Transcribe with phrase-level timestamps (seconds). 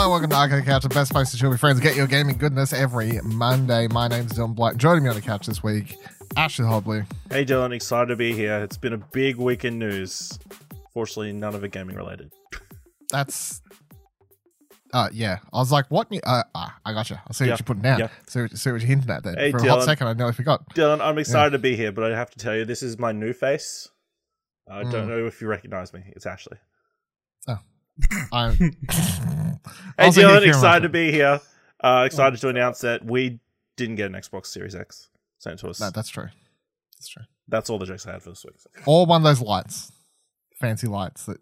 [0.00, 2.38] Hello, welcome to Arcade Couch, the best place to chill with friends, get your gaming
[2.38, 3.88] goodness every Monday.
[3.88, 4.76] My name's Dylan Blight.
[4.76, 5.96] Joining me on the couch this week,
[6.36, 7.04] Ashley Hobley.
[7.30, 8.58] Hey Dylan, excited to be here.
[8.62, 10.38] It's been a big week in news.
[10.94, 12.30] Fortunately, none of it gaming related.
[13.10, 13.60] That's
[14.94, 15.38] uh yeah.
[15.52, 16.08] I was like, what?
[16.12, 17.20] new- Uh, ah, I gotcha.
[17.26, 17.52] I see Yeah.
[17.54, 17.98] what you're putting down.
[17.98, 18.08] Yeah.
[18.28, 19.34] See, what, see what you're hinting at there.
[19.34, 19.84] Hey, For a hot Dylan.
[19.84, 20.62] second, I nearly forgot.
[20.76, 23.10] Dylan, I'm excited to be here, but I have to tell you, this is my
[23.10, 23.88] new face.
[24.70, 24.92] I Mm.
[24.92, 26.04] don't know if you recognize me.
[26.14, 26.58] It's Ashley.
[28.32, 28.56] I'm.
[29.98, 31.40] Hey Dylan, excited to be here.
[31.82, 33.40] Uh, excited to announce that we
[33.76, 35.80] didn't get an Xbox Series X sent to us.
[35.80, 36.28] No, that's true.
[36.96, 37.24] That's true.
[37.48, 38.54] That's all the jokes I had for this week.
[38.86, 39.92] Or one of those lights,
[40.54, 41.38] fancy lights that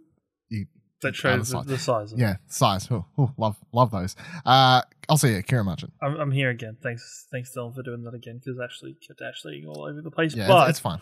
[0.49, 0.67] you.
[1.03, 2.13] that Other shows the, the size.
[2.13, 2.23] Of it.
[2.23, 2.89] Yeah, size.
[2.91, 4.17] Oh, oh, love, love those.
[4.45, 5.93] Uh, I'll see you, Kieran Marchant.
[6.03, 6.77] I'm, I'm here again.
[6.83, 10.35] Thanks, thanks Dylan for doing that again because actually kept Ashley all over the place.
[10.35, 11.01] Yeah, but it's, it's fine.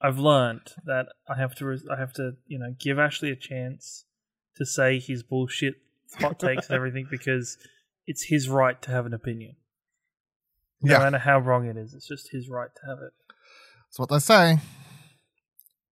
[0.00, 3.36] I've learned that I have to, res- I have to, you know, give Ashley a
[3.36, 4.04] chance
[4.58, 5.74] to say his bullshit,
[6.20, 7.56] hot takes, and everything because
[8.06, 9.56] it's his right to have an opinion.
[10.82, 10.98] No Yeah.
[11.00, 13.12] matter how wrong it is, it's just his right to have it.
[13.88, 14.58] That's what they say.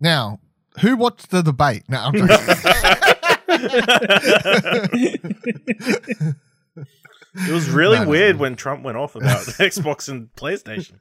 [0.01, 0.39] Now,
[0.81, 1.85] who watched the debate?
[1.89, 2.37] No, I'm joking.
[7.35, 8.43] It was really No, no, weird no.
[8.43, 10.93] when Trump went off about Xbox and PlayStation.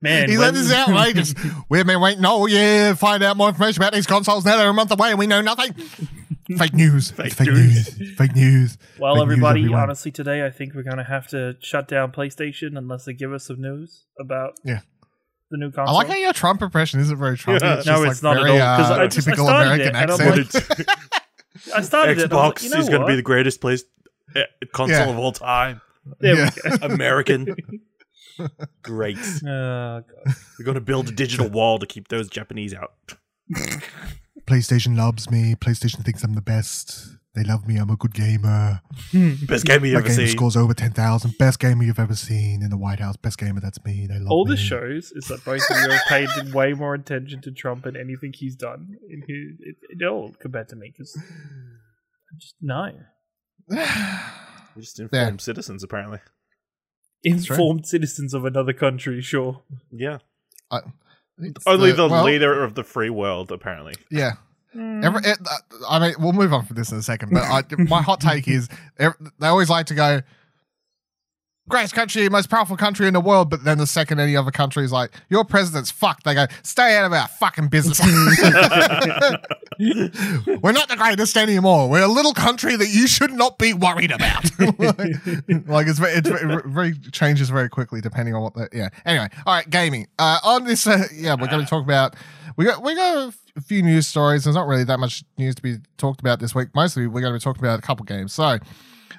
[0.00, 1.34] Man, He when- said this is outrageous.
[1.68, 4.44] We've been waiting all year to find out more information about these consoles.
[4.44, 5.74] Now they're a month away and we know nothing.
[6.56, 7.10] Fake news.
[7.12, 7.98] Fake fake news.
[7.98, 8.16] news.
[8.16, 8.78] Fake news.
[8.98, 9.82] Well, Fake everybody, everyone.
[9.82, 13.32] honestly, today I think we're going to have to shut down PlayStation unless they give
[13.32, 14.80] us some news about Yeah.
[15.50, 15.94] the new console.
[15.94, 17.60] I like how your Trump impression isn't very Trump.
[17.62, 17.76] Yeah.
[17.78, 19.46] It's No, just it's like not at very, all, 'cause uh, I just- I typical
[19.46, 20.78] started American it, and I'm accent.
[20.88, 22.22] like- I started it.
[22.24, 23.84] and Xbox like, you know is going to be the greatest place
[24.36, 25.10] eh, console Yeah.
[25.10, 25.80] of all time.
[26.20, 26.50] There Yeah.
[26.64, 26.86] we go.
[26.86, 27.56] American.
[28.82, 29.18] Great.
[29.44, 30.34] Oh, God.
[30.58, 32.92] We're going to build a digital wall to keep those Japanese out.
[34.48, 35.54] PlayStation loves me.
[35.54, 37.16] PlayStation thinks I'm the best.
[37.34, 37.76] They love me.
[37.76, 38.80] I'm a good gamer.
[39.12, 39.34] Hmm.
[39.46, 40.28] Best game you My ever game seen.
[40.28, 41.36] scores over 10,000.
[41.38, 43.16] Best gamer you've ever seen in the White House.
[43.16, 44.06] Best gamer, that's me.
[44.08, 44.52] They love All me.
[44.52, 47.96] this shows is that both of you have paid way more attention to Trump and
[47.96, 51.16] anything he's done in his it, it all compared to me because
[52.40, 52.90] just no
[53.68, 56.18] We're just informed citizens, apparently.
[57.22, 59.20] informed citizens of another country.
[59.20, 60.18] Sure, Yeah.
[60.70, 60.80] I-
[61.40, 63.94] it's Only the well, leader of the free world, apparently.
[64.10, 64.32] Yeah.
[64.72, 65.02] Hmm.
[65.02, 65.56] Every, it, uh,
[65.88, 68.46] I mean, we'll move on from this in a second, but I, my hot take
[68.48, 68.68] is
[68.98, 70.20] ev they always like to go,
[71.68, 74.84] greatest country, most powerful country in the world, but then the second any other country
[74.84, 78.00] is like, your president's fucked, they go, stay out of our fucking business.
[79.78, 81.88] We're not the greatest anymore.
[81.88, 84.44] We're a little country that you should not be worried about.
[84.78, 88.88] like, it's, very, it's very, very changes very quickly depending on what the yeah.
[89.04, 90.08] Anyway, all right, gaming.
[90.18, 92.16] Uh, on this, uh, yeah, we're going to talk about
[92.56, 94.44] we got we got a few news stories.
[94.44, 96.68] There's not really that much news to be talked about this week.
[96.74, 98.32] Mostly, we're going to be talking about a couple games.
[98.32, 98.58] So.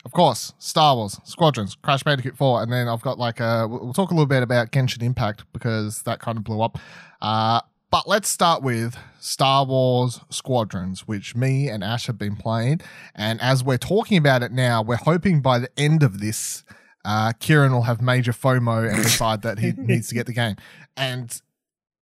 [0.05, 3.67] Of course, Star Wars, Squadrons, Crash Bandicoot 4, and then I've got like a.
[3.67, 6.77] We'll we'll talk a little bit about Genshin Impact because that kind of blew up.
[7.21, 7.61] Uh,
[7.91, 12.81] but let's start with Star Wars Squadrons, which me and Ash have been playing.
[13.15, 16.63] And as we're talking about it now, we're hoping by the end of this,
[17.03, 20.55] uh, Kieran will have major FOMO and decide that he needs to get the game.
[20.95, 21.41] And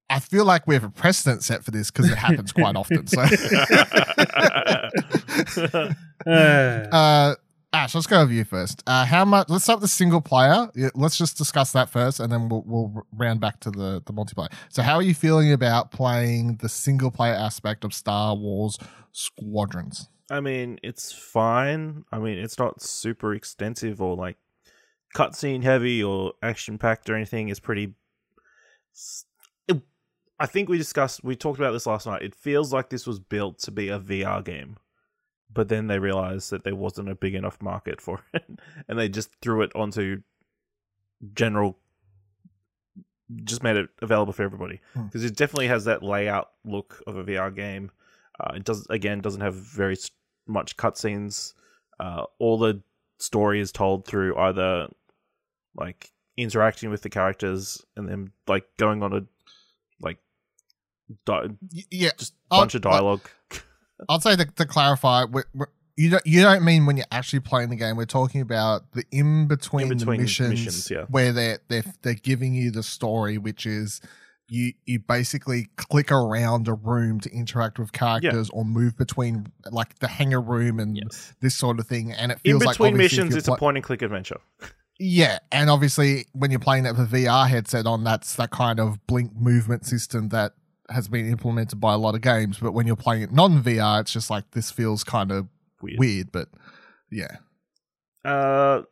[0.09, 3.07] I feel like we have a precedent set for this because it happens quite often.
[3.07, 3.22] So,
[6.25, 6.30] Uh,
[6.91, 7.36] uh,
[7.78, 8.82] Ash, let's go with you first.
[8.88, 9.50] Uh, how much?
[9.50, 10.68] Let's start with the single player.
[10.96, 14.52] Let's just discuss that first, and then we'll, we'll round back to the the multiplayer.
[14.70, 18.80] So, how are you feeling about playing the single player aspect of Star Wars
[19.12, 20.10] Squadrons?
[20.32, 22.04] I mean, it's fine.
[22.12, 24.38] I mean, it's not super extensive or like
[25.16, 27.50] cutscene heavy or action packed or anything.
[27.50, 27.94] It's pretty.
[30.40, 32.22] I think we discussed, we talked about this last night.
[32.24, 34.78] It feels like this was built to be a VR game,
[35.52, 38.46] but then they realized that there wasn't a big enough market for it,
[38.88, 40.22] and they just threw it onto
[41.34, 41.78] general.
[43.44, 45.03] Just made it available for everybody Hmm.
[45.07, 47.92] because it definitely has that layout look of a VR game.
[48.39, 49.98] Uh, it does again doesn't have very
[50.48, 51.54] much cutscenes.
[52.00, 52.81] Uh, all the
[53.19, 54.88] story is told through either
[55.75, 59.22] like interacting with the characters and then like going on a
[60.00, 60.19] like
[61.25, 61.50] di-
[61.92, 63.30] yeah, just I'll- bunch of dialogue.
[64.10, 65.66] I'll say to, to clarify, we we
[65.96, 67.96] you don't you don't mean when you're actually playing the game.
[67.98, 71.06] We're talking about the in between the missions, missions, yeah.
[71.10, 74.00] where they're they're they're giving you the story, which is
[74.48, 79.98] you you basically click around a room to interact with characters or move between like
[80.00, 81.34] the hangar room and Yes.
[81.42, 82.12] this sort of thing.
[82.14, 84.38] And it feels like between if missions, it's a point and click adventure.
[85.00, 88.80] yeah, and obviously when you're playing it with a VR headset on, that's that kind
[88.80, 90.54] of blink movement system that
[90.89, 92.60] has been implemented by a lot of games.
[92.60, 95.48] But when you're playing it non VR, it's just like this feels kind of
[95.81, 96.00] Weird.
[96.00, 96.31] weird.
[96.31, 96.50] But
[97.12, 97.38] yeah,
[98.25, 98.84] Uh,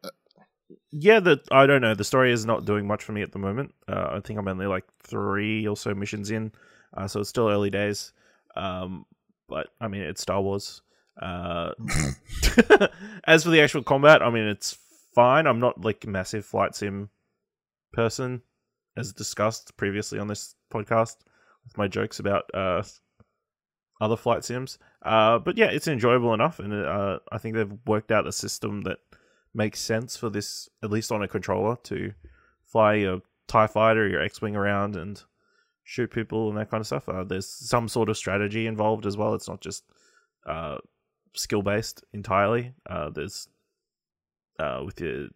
[0.91, 1.95] yeah, the I don't know.
[1.95, 3.73] The story is not doing much for me at the moment.
[3.87, 6.51] Uh, I think I'm only like three or so missions in,
[6.95, 8.13] uh, so it's still early days.
[8.55, 9.05] Um,
[9.47, 10.81] but I mean, it's Star Wars.
[11.21, 11.71] Uh,
[13.25, 14.77] as for the actual combat, I mean, it's
[15.13, 15.47] fine.
[15.47, 17.09] I'm not like a massive flight sim
[17.93, 18.41] person,
[18.97, 21.17] as discussed previously on this podcast
[21.65, 22.83] with my jokes about uh,
[23.99, 24.77] other flight sims.
[25.01, 28.81] Uh, but yeah, it's enjoyable enough, and uh, I think they've worked out a system
[28.81, 28.97] that
[29.53, 32.13] makes sense for this, at least on a controller, to
[32.65, 35.21] fly your Tie Fighter, your X-wing around and
[35.83, 37.07] shoot people and that kind of stuff.
[37.07, 39.35] Uh, there's some sort of strategy involved as well.
[39.35, 39.83] It's not just
[40.45, 40.77] uh,
[41.33, 42.73] skill based entirely.
[42.89, 43.47] Uh, there's
[44.59, 45.27] uh, with your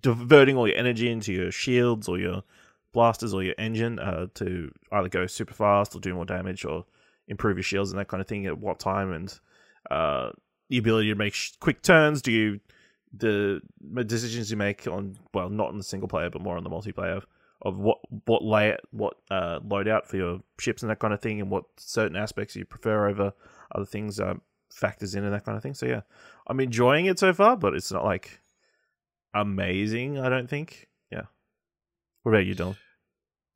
[0.00, 2.42] diverting all your energy into your shields or your
[2.92, 6.84] blasters or your engine uh, to either go super fast or do more damage or
[7.28, 9.38] improve your shields and that kind of thing at what time and
[9.90, 10.30] uh,
[10.68, 12.22] the ability to make sh- quick turns.
[12.22, 12.60] Do you
[13.14, 13.60] the
[14.06, 17.22] decisions you make on well not on the single player but more on the multiplayer
[17.60, 21.40] of what what lay what uh, loadout for your ships and that kind of thing
[21.40, 23.32] and what certain aspects you prefer over
[23.74, 24.34] other things uh,
[24.70, 25.74] factors in and that kind of thing.
[25.74, 26.02] So yeah,
[26.46, 28.40] I'm enjoying it so far, but it's not like
[29.34, 30.18] amazing.
[30.18, 30.88] I don't think.
[32.22, 32.76] What about you, Dylan?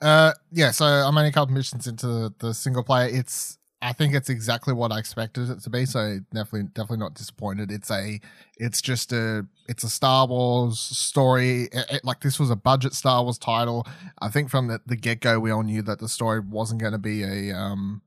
[0.00, 0.70] Uh, yeah.
[0.70, 3.08] So I'm only a couple missions into the, the single player.
[3.10, 5.84] It's I think it's exactly what I expected it to be.
[5.84, 7.70] So definitely, definitely not disappointed.
[7.70, 8.20] It's a,
[8.56, 11.64] it's just a, it's a Star Wars story.
[11.64, 13.86] It, it, like this was a budget Star Wars title.
[14.20, 16.94] I think from the, the get go, we all knew that the story wasn't going
[16.94, 18.00] to be a um,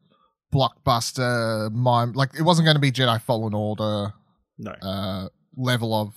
[0.54, 2.14] blockbuster mime.
[2.14, 4.14] Like it wasn't going to be Jedi Fallen Order.
[4.58, 4.72] No.
[4.82, 6.14] Uh, level of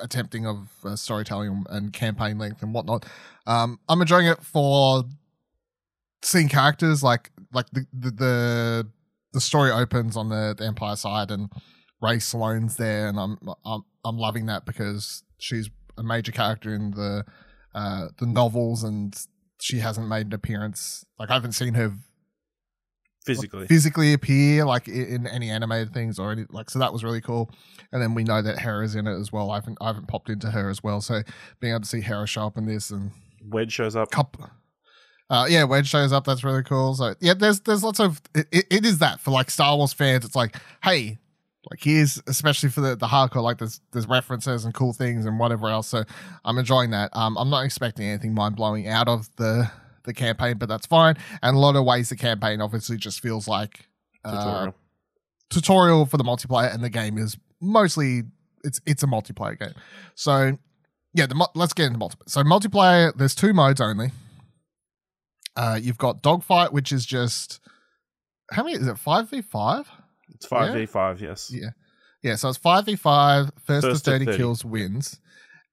[0.00, 3.06] attempting of uh, storytelling and campaign length and whatnot.
[3.46, 5.04] Um, I'm enjoying it for
[6.22, 8.88] seeing characters like like the the the,
[9.32, 11.50] the story opens on the, the Empire side and
[12.00, 16.92] Rae Sloane's there, and I'm I'm I'm loving that because she's a major character in
[16.92, 17.24] the
[17.74, 19.16] uh, the novels, and
[19.60, 21.04] she hasn't made an appearance.
[21.18, 21.92] Like I haven't seen her
[23.24, 27.20] physically physically appear like in any animated things or any like so that was really
[27.20, 27.50] cool
[27.92, 30.28] and then we know that Hera's in it as well I haven't I haven't popped
[30.28, 31.22] into her as well so
[31.60, 33.12] being able to see Hera show up in this and
[33.44, 34.50] Wedge shows up couple
[35.30, 36.26] uh, yeah, Wedge shows up.
[36.26, 36.94] That's really cool.
[36.94, 40.26] So yeah, there's there's lots of it, it is that for like Star Wars fans.
[40.26, 41.16] It's like, hey,
[41.70, 45.38] like here's especially for the, the hardcore, like there's there's references and cool things and
[45.38, 45.88] whatever else.
[45.88, 46.04] So
[46.44, 47.16] I'm enjoying that.
[47.16, 49.70] Um, I'm not expecting anything mind blowing out of the
[50.04, 51.16] the campaign, but that's fine.
[51.42, 53.88] And a lot of ways the campaign obviously just feels like
[54.24, 54.74] uh, tutorial.
[55.50, 58.22] tutorial for the multiplayer, and the game is mostly
[58.64, 59.74] it's it's a multiplayer game.
[60.14, 60.58] So
[61.14, 62.28] yeah, the let's get into multiplayer.
[62.28, 64.10] So multiplayer, there's two modes only.
[65.54, 67.60] Uh, you've got dogfight, which is just
[68.50, 68.98] how many is it?
[68.98, 69.88] Five v five.
[70.34, 71.20] It's five v five.
[71.20, 71.50] Yes.
[71.52, 71.70] Yeah.
[72.22, 72.36] Yeah.
[72.36, 73.50] So it's five v five.
[73.64, 74.38] First, to 30, 30.
[74.38, 75.20] kills wins.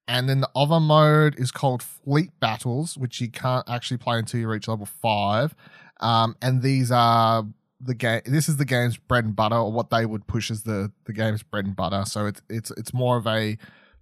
[0.09, 4.39] And then the other mode is called Fleet Battles, which you can't actually play until
[4.39, 5.53] you reach level five.
[5.99, 7.45] Um, and these are
[7.79, 8.21] the game.
[8.25, 11.13] This is the game's bread and butter, or what they would push as the the
[11.13, 12.05] game's bread and butter.
[12.07, 13.59] So it's it's it's more of a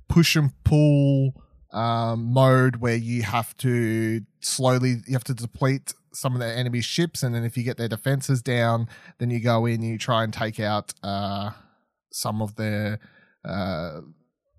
[0.07, 1.33] push and pull
[1.73, 6.79] um, mode where you have to slowly you have to deplete some of the enemy
[6.79, 8.87] ships, and then if you get their defenses down,
[9.17, 11.51] then you go in and you try and take out uh,
[12.13, 12.99] some of their
[13.43, 13.99] uh,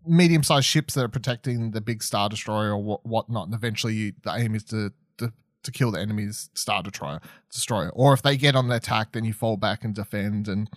[0.09, 3.47] medium-sized ships that are protecting the big star destroyer or what whatnot.
[3.47, 7.21] And eventually, you, the aim is to, to to kill the enemy's star destroyer,
[7.53, 7.91] destroyer.
[7.91, 10.49] Or if they get on the attack, then you fall back and defend.
[10.49, 10.71] And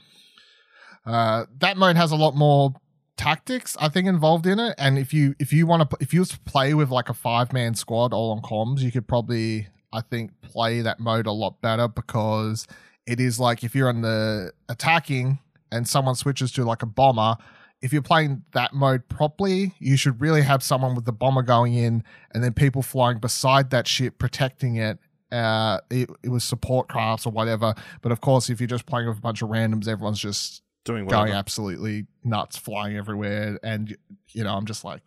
[1.06, 2.74] uh, that mode has a lot more
[3.22, 4.74] tactics I think involved in it.
[4.80, 7.14] And if you if you want to if you was to play with like a
[7.14, 11.32] five man squad all on comms, you could probably I think play that mode a
[11.32, 12.66] lot better because
[13.06, 15.38] it is like if you're on the attacking
[15.72, 17.38] and someone switches to like a bomber.
[17.82, 21.74] If you're playing that mode properly, you should really have someone with the bomber going
[21.74, 25.00] in and then people flying beside that ship protecting it
[25.32, 27.74] uh, it, it was support crafts or whatever.
[28.02, 31.06] But of course, if you're just playing with a bunch of randoms, everyone's just Doing
[31.06, 31.24] well.
[31.24, 33.96] going absolutely nuts, flying everywhere, and
[34.30, 35.02] you know, I'm just like,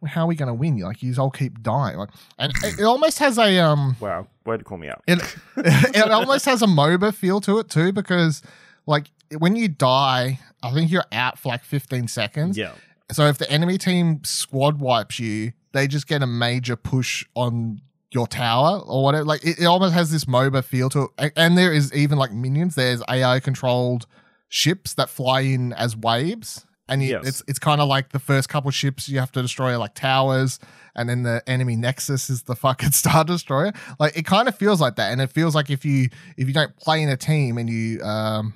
[0.00, 0.78] well, how are we going to win?
[0.78, 2.08] Like, you all keep dying, like,
[2.38, 4.26] and it, it almost has a um, Wow.
[4.46, 5.02] Way to call me out.
[5.06, 8.42] it it almost has a MOBA feel to it too, because
[8.86, 12.56] like when you die, I think you're out for like 15 seconds.
[12.58, 12.72] Yeah.
[13.12, 17.80] So if the enemy team squad wipes you, they just get a major push on
[18.12, 19.24] your tower or whatever.
[19.24, 21.32] Like it, it almost has this MOBA feel to it.
[21.36, 22.74] And there is even like minions.
[22.74, 24.06] There's AI controlled
[24.48, 26.66] ships that fly in as waves.
[26.88, 27.24] And you, Yes.
[27.26, 30.58] it's it's kind of like the first couple ships you have to destroy like towers,
[30.96, 33.72] and then the enemy nexus is the fucking star destroyer.
[34.00, 36.52] Like it kind of feels like that, and it feels like if you if you
[36.52, 38.54] don't play in a team and you um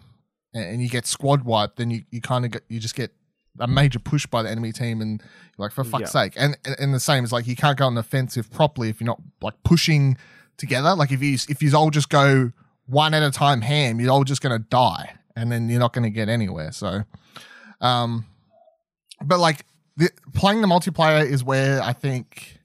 [0.55, 3.13] and and you get squad wiped, then you, you kind of you just get
[3.61, 5.21] a major push by the enemy team, and
[5.57, 6.23] you're like for fuck's Yeah.
[6.23, 6.33] sake.
[6.37, 9.01] And and- and the same is like you can't go on the offensive properly if
[9.01, 10.17] you're not like pushing
[10.57, 10.95] together.
[10.95, 12.53] Like if you if you all just go
[12.87, 16.11] one at a time ham, you're all just gonna die, and then you're not gonna
[16.11, 16.73] get anywhere.
[16.73, 17.05] So,
[17.81, 18.27] um,
[19.25, 19.65] but like
[19.97, 22.59] the, playing the multiplayer is where I think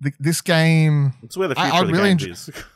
[0.00, 1.12] the, this game.
[1.22, 2.50] It's where the I- future I of the really game enjoy- is.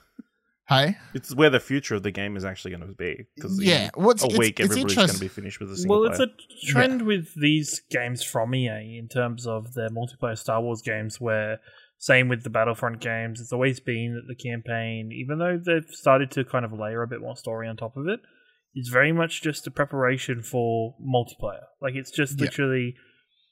[0.68, 3.26] Hey, It's where the future of the game is actually going to be.
[3.34, 6.00] Because yeah, well, it's, a week it's everybody's going to be finished with a single
[6.00, 6.28] Well, it's a
[6.66, 11.60] trend with these games from EA in terms of their multiplayer Star Wars games, where
[11.96, 16.30] same with the Battlefront games, it's always been that the campaign, even though they've started
[16.32, 18.20] to kind of layer a bit more story on top of it,
[18.75, 21.64] is very much just a preparation for multiplayer.
[21.80, 22.44] Like it's just Yeah.
[22.44, 22.94] literally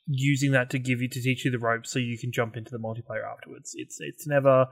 [0.06, 2.70] using that to give you to teach you the ropes so you can jump into
[2.70, 3.72] the multiplayer afterwards.
[3.74, 4.66] It's it's never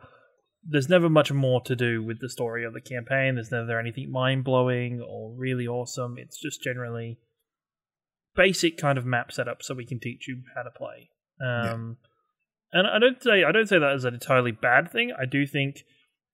[0.67, 3.35] there's never much more to do with the story of the campaign.
[3.35, 6.17] There's never anything mind blowing or really awesome.
[6.19, 7.19] It's just generally
[8.35, 11.11] basic kind of map setup so we can teach you how to play.
[11.41, 11.99] Um,
[12.73, 15.13] And I don't say I don't say that as a entirely bad thing.
[15.17, 15.85] I do think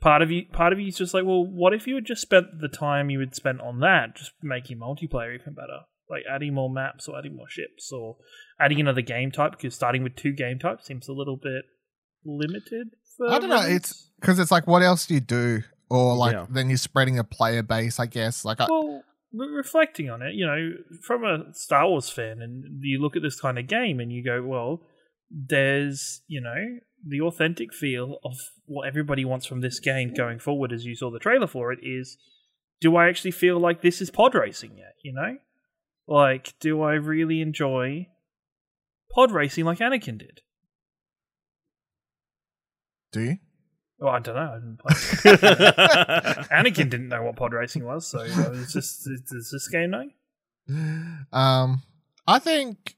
[0.01, 2.23] part of you part of you is just like, well, what if you had just
[2.23, 6.55] spent the time you had spent on that just making multiplayer even better, like adding
[6.55, 8.17] more maps or adding more ships or
[8.59, 11.67] adding another game type because starting with two game types seems a little bit
[12.25, 12.89] limited.
[13.21, 15.63] For I don't know, It's because it's like, what else do you do?
[15.91, 16.47] Or like, Yeah.
[16.49, 18.45] then you're spreading a player base, I guess.
[18.47, 19.03] Like, well,
[19.35, 20.71] re- reflecting on it, you know,
[21.03, 24.25] from a Star Wars fan, and you look at this kind of game and you
[24.25, 24.81] go, well,
[25.31, 30.73] there's, you know, the authentic feel of what everybody wants from this game going forward,
[30.73, 32.17] as you saw the trailer for it, is
[32.81, 35.37] do I actually feel like this is pod racing yet, you know?
[36.07, 38.07] Like, do I really enjoy
[39.15, 40.41] pod racing like Anakin did?
[43.13, 43.39] Do you?
[43.99, 44.41] Well, I don't know.
[44.41, 44.95] I didn't play.
[46.57, 50.09] Anakin didn't know what pod racing was, so uh, it's just, does this game know?
[51.33, 51.83] Um,
[52.27, 52.95] I think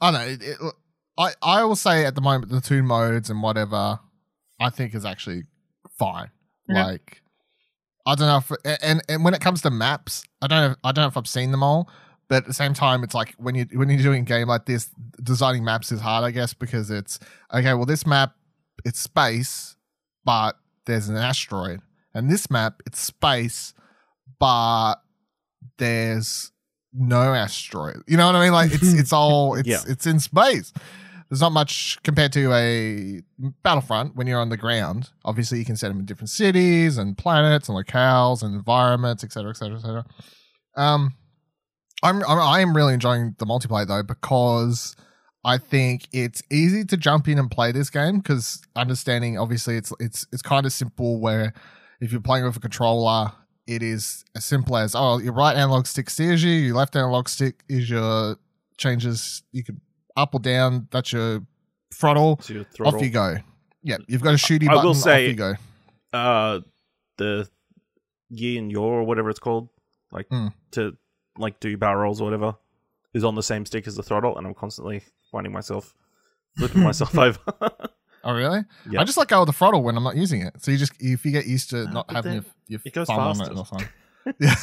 [0.00, 0.26] I don't know.
[0.26, 0.74] It, it,
[1.16, 4.00] I I will say at the moment the two modes and whatever
[4.60, 5.44] I think is actually
[5.98, 6.30] fine.
[6.68, 6.86] Yeah.
[6.86, 7.22] Like
[8.04, 10.92] I don't know if and and when it comes to maps, I don't know I
[10.92, 11.88] don't know if I've seen them all,
[12.28, 14.66] but at the same time, it's like when you when you're doing a game like
[14.66, 14.90] this,
[15.22, 17.18] designing maps is hard, I guess, because it's
[17.52, 17.74] okay.
[17.74, 18.34] Well, this map
[18.84, 19.76] it's space,
[20.24, 20.52] but
[20.86, 21.80] there's an asteroid,
[22.14, 23.74] and this map it's space,
[24.38, 24.96] but
[25.78, 26.52] there's
[26.92, 28.02] no asteroid.
[28.06, 28.52] You know what I mean?
[28.52, 29.80] Like it's it's all it's Yeah.
[29.86, 30.72] it's in space.
[31.30, 33.22] There's not much compared to a
[33.62, 35.10] Battlefront when you're on the ground.
[35.24, 39.50] Obviously, you can set them in different cities and planets and locales and environments, etc.,
[39.50, 40.04] etc., etc.
[40.76, 41.14] Um,
[42.02, 44.94] I'm, I'm I am really enjoying the multiplayer though because
[45.44, 49.92] I think it's easy to jump in and play this game because understanding obviously it's
[50.00, 51.52] it's it's kind of simple where
[52.00, 53.32] if you're playing with a controller
[53.66, 57.28] it is as simple as oh your right analog stick steers you your left analog
[57.28, 58.36] stick is your
[58.78, 59.80] changes you can
[60.16, 61.40] up or down that's your
[61.92, 62.96] throttle your throttle.
[62.98, 63.36] off you go
[63.82, 65.54] yeah you've got a shooty I button will say- off you go
[66.12, 66.60] uh
[67.18, 67.48] the
[68.30, 69.68] yi and yor or whatever it's called
[70.10, 70.52] like Mm.
[70.72, 70.96] to
[71.38, 72.54] like do barrel rolls or whatever
[73.14, 75.02] is on the same stick as the throttle and i'm constantly
[75.34, 75.94] finding myself
[76.58, 77.38] flipping myself over
[78.24, 78.60] oh really
[78.90, 79.00] Yeah.
[79.00, 80.92] I just let go of the throttle when I'm not using it so you just
[81.00, 83.34] if you get used to not but having then your, your it goes thumb on
[83.36, 83.52] faster.
[84.26, 84.54] it or Yeah.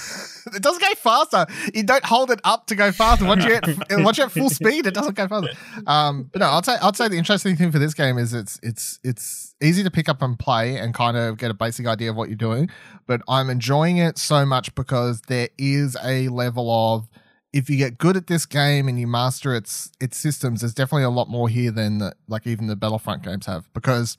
[0.56, 1.46] it doesn't go faster.
[1.76, 3.26] You don't hold it up to go faster.
[3.26, 3.64] Once you at
[4.04, 5.52] once you're at full speed, it doesn't go faster.
[5.86, 8.60] Um, but no, I'd say I'd say the interesting thing for this game is it's
[8.64, 12.10] it's it's easy to pick up and play and kind of get a basic idea
[12.10, 12.72] of what you're doing.
[13.06, 17.08] But I'm enjoying it so much because there is a level of
[17.54, 21.04] if you get good at this game and you master its its systems, there's definitely
[21.04, 24.18] a lot more here than the, like even the Battlefront games have because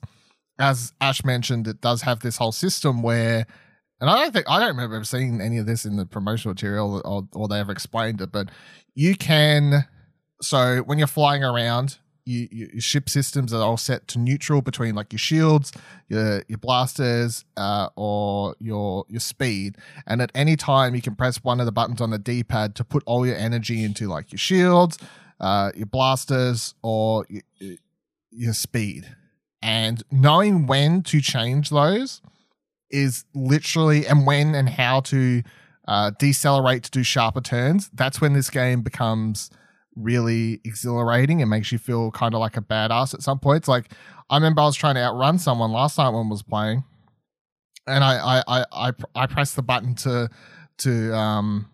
[0.59, 3.47] as Ash mentioned, it does have this whole system where
[3.99, 7.01] and I don't think I don't remember seeing any of this in the promotional material
[7.05, 8.49] or, or they ever explained it, but
[8.95, 9.85] you can.
[10.41, 14.61] So when you're flying around, you, you, your ship systems are all set to neutral
[14.61, 15.71] between like your shields,
[16.07, 19.77] your your blasters, uh, or your your speed.
[20.07, 22.83] And at any time, you can press one of the buttons on the D-pad to
[22.83, 24.97] put all your energy into like your shields,
[25.39, 27.77] uh, your blasters, or your,
[28.31, 29.15] your speed.
[29.61, 32.21] And knowing when to change those
[32.89, 35.41] is literally and when and how to
[35.87, 37.89] uh, decelerate to do sharper turns.
[37.93, 39.49] That's when this game becomes
[39.95, 43.67] really exhilarating and makes you feel kind of like a badass at some points.
[43.67, 43.91] Like
[44.29, 46.83] I remember I was trying to outrun someone last night when I was playing,
[47.87, 50.29] and I I I I, I pressed the button to
[50.79, 51.69] to um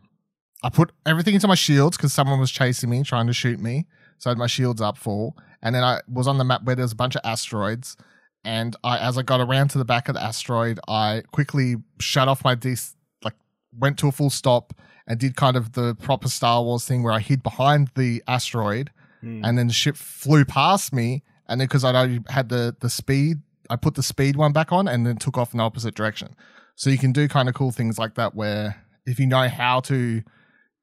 [0.64, 3.88] I put everything into my shields because someone was chasing me trying to shoot me.
[4.18, 6.76] So I had my shields up full, and then I was on the map where
[6.76, 7.96] there's a bunch of asteroids
[8.44, 12.28] and I, as I got around to the back of the asteroid, I quickly shut
[12.28, 13.36] off my dis, like
[13.78, 14.74] went to a full stop
[15.10, 18.92] and did kind of the proper Star Wars thing where I hid behind the asteroid
[19.22, 19.44] Hmm.
[19.44, 22.90] and then the ship flew past me and then because I already had the the
[22.90, 23.40] speed
[23.70, 26.36] I put the speed one back on and then took off in the opposite direction.
[26.76, 29.82] So you can do kind of cool things like that where if you know how
[29.82, 30.24] to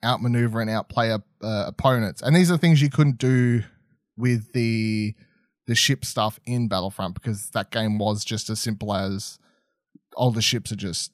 [0.05, 3.63] outmaneuver and outplay uh, opponents, and these are things you couldn't do
[4.19, 5.15] with the
[5.67, 9.39] the ship stuff in Battlefront because that game was just as simple as
[10.15, 11.11] all the ships are just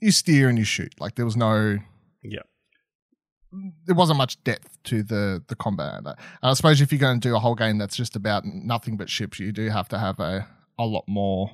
[0.00, 0.94] you steer and you shoot.
[1.00, 1.78] Like there was no
[2.22, 2.42] Yeah.
[3.86, 5.94] there wasn't much depth to the the combat.
[5.98, 8.96] And I suppose if you're going to do a whole game that's just about nothing
[8.96, 10.46] but ships, you do have to have a
[10.78, 11.50] a lot more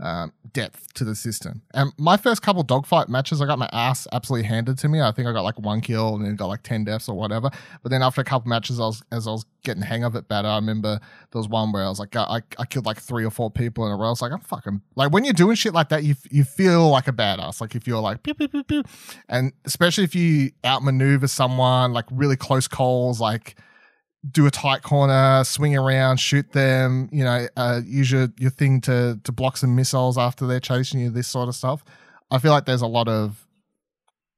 [0.00, 1.62] um, depth to the system.
[1.72, 5.00] And my first couple dogfight matches, I got my ass absolutely handed to me.
[5.00, 7.50] I think I got like one kill and then got like ten deaths or whatever.
[7.82, 10.26] But then after a couple matches, I was as I was getting hang of it
[10.26, 10.48] better.
[10.48, 10.98] I remember
[11.30, 13.86] there was one where I was like, I, I killed like three or four people
[13.86, 14.08] in a row.
[14.08, 16.88] I was like, I'm fucking like when you're doing shit like that, you you feel
[16.88, 17.60] like a badass.
[17.60, 18.82] Like if you're like pew, pew, pew, pew.
[19.28, 23.56] and especially if you outmaneuver someone like really close calls, like
[24.30, 28.80] do a tight corner, swing around, shoot them, you know, uh, use your, your thing
[28.82, 31.84] to to block some missiles after they're chasing you, this sort of stuff.
[32.30, 33.46] I feel like there's a lot of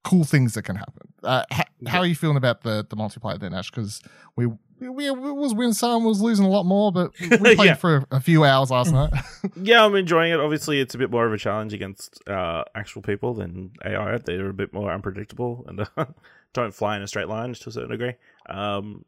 [0.05, 1.13] cool things that can happen.
[1.23, 3.71] Uh, ha- how are you feeling about the the multiplayer then, Ash?
[3.71, 4.01] Because
[4.37, 4.47] we,
[4.81, 7.75] we we was winning some, was losing a lot more, but we played Yeah.
[7.75, 9.13] for a, a few hours last night.
[9.63, 10.41] Yeah, I'm enjoying it.
[10.41, 14.19] Obviously, it's a bit more of a challenge against uh, actual people than AI.
[14.19, 16.07] They're a bit more unpredictable and uh,
[16.53, 18.15] don't fly in a straight line to a certain degree.
[18.49, 19.05] Um,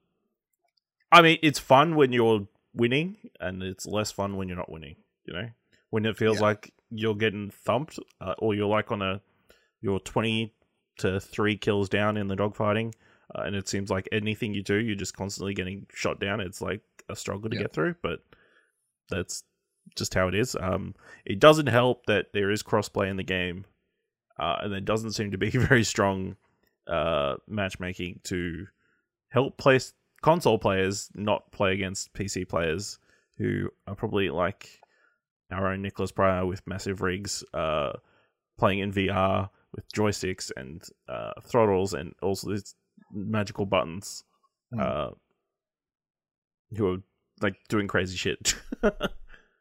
[1.11, 4.97] I mean, it's fun when you're winning, and it's less fun when you're not winning.
[5.25, 5.49] You know,
[5.91, 6.43] when it feels Yeah.
[6.47, 9.21] like you're getting thumped, uh, or you're like on a
[9.81, 10.55] you're twenty
[10.99, 12.93] to three kills down in the dogfighting,
[13.35, 16.41] uh, and it seems like anything you do, you're just constantly getting shot down.
[16.41, 17.63] It's like a struggle to Yeah.
[17.63, 18.21] get through, but
[19.09, 19.45] that's
[19.97, 20.57] just how it is.
[20.61, 23.65] Um, it doesn't help that there is crossplay in the game,
[24.39, 26.37] uh, and there doesn't seem to be very strong
[26.87, 28.67] uh, matchmaking to
[29.29, 32.99] help place console players not play against PC players
[33.39, 34.81] who are probably like
[35.51, 37.93] our own Nicholas Pryor with massive rigs, uh,
[38.59, 42.75] playing in VR with joysticks and uh, throttles and also these
[43.13, 44.25] magical buttons,
[44.75, 44.81] Mm.
[44.83, 45.11] uh,
[46.77, 46.97] who are
[47.41, 48.55] like doing crazy shit.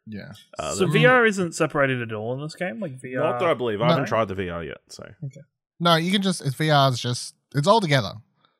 [0.05, 0.31] yeah.
[0.59, 2.79] Uh, so the- VR isn't separated at all in this game.
[2.81, 3.19] Like VR.
[3.23, 3.81] Not that I believe.
[3.81, 3.93] I No.
[3.93, 5.41] haven't tried the VR yet, so okay.
[5.79, 8.13] No, you can just it's VR is just it's all together.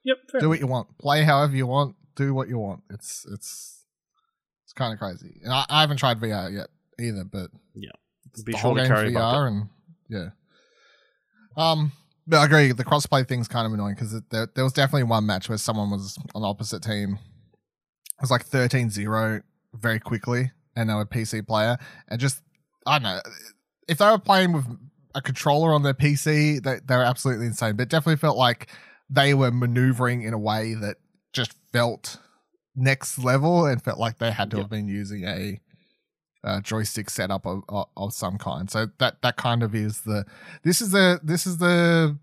[0.08, 0.17] Yep.
[0.32, 2.82] fair do what you want, play however you want, do what you want.
[2.89, 3.84] It's it's
[4.63, 5.39] it's kind of crazy.
[5.43, 6.67] And I, I haven't tried VR yet
[7.00, 7.91] either, but Yeah.
[8.32, 9.70] it's Be the sure whole to game's carry VR and
[10.10, 10.30] yeah.
[11.56, 11.91] Um,
[12.26, 12.72] but I agree.
[12.72, 15.89] The crossplay thing's kind of annoying because there, there was definitely one match where someone
[15.91, 17.13] was on the opposite team.
[17.13, 19.41] It was like 13-0
[19.74, 22.41] very quickly, and they were a PC player, and just
[22.86, 23.20] I don't know
[23.88, 24.65] if they were playing with
[25.15, 27.76] a controller on their PC, they, they were absolutely insane.
[27.76, 28.70] But it definitely felt like
[29.10, 30.98] they were maneuvering in a way that
[31.34, 32.20] just felt
[32.76, 34.63] next level and felt like they had to Yeah.
[34.63, 35.60] have been using a,
[36.43, 38.70] uh joystick setup of, of, of some kind.
[38.70, 40.26] So that that kind of is the
[40.63, 42.17] this is the this is the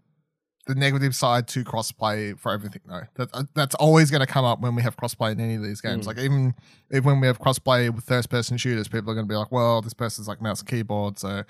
[0.66, 3.02] the negative side to crossplay for everything though.
[3.16, 5.62] That uh, that's always going to come up when we have crossplay in any of
[5.62, 6.04] these games.
[6.04, 6.06] Mm.
[6.06, 6.54] Like even
[6.92, 9.50] even when we have crossplay with first person shooters, people are going to be like,
[9.52, 11.42] "Well, this person's like mouse and keyboard, so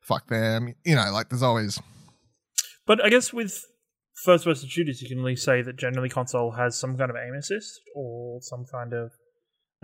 [0.00, 1.80] fuck them." You know, like there's always
[2.84, 3.64] But I guess with
[4.24, 7.16] first person shooters, you can at least say that generally console has some kind of
[7.16, 9.12] aim assist or some kind of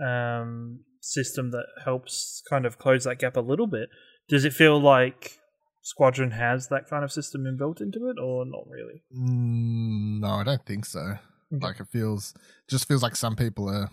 [0.05, 3.89] um, system that helps kind of close that gap a little bit.
[4.27, 5.37] Does it feel like
[5.83, 9.03] Squadron has that kind of system inbuilt into it, or not really?
[9.15, 11.17] Mm, no, I don't think so.
[11.53, 11.65] Okay.
[11.67, 12.33] Like it feels
[12.67, 13.89] just feels like some people are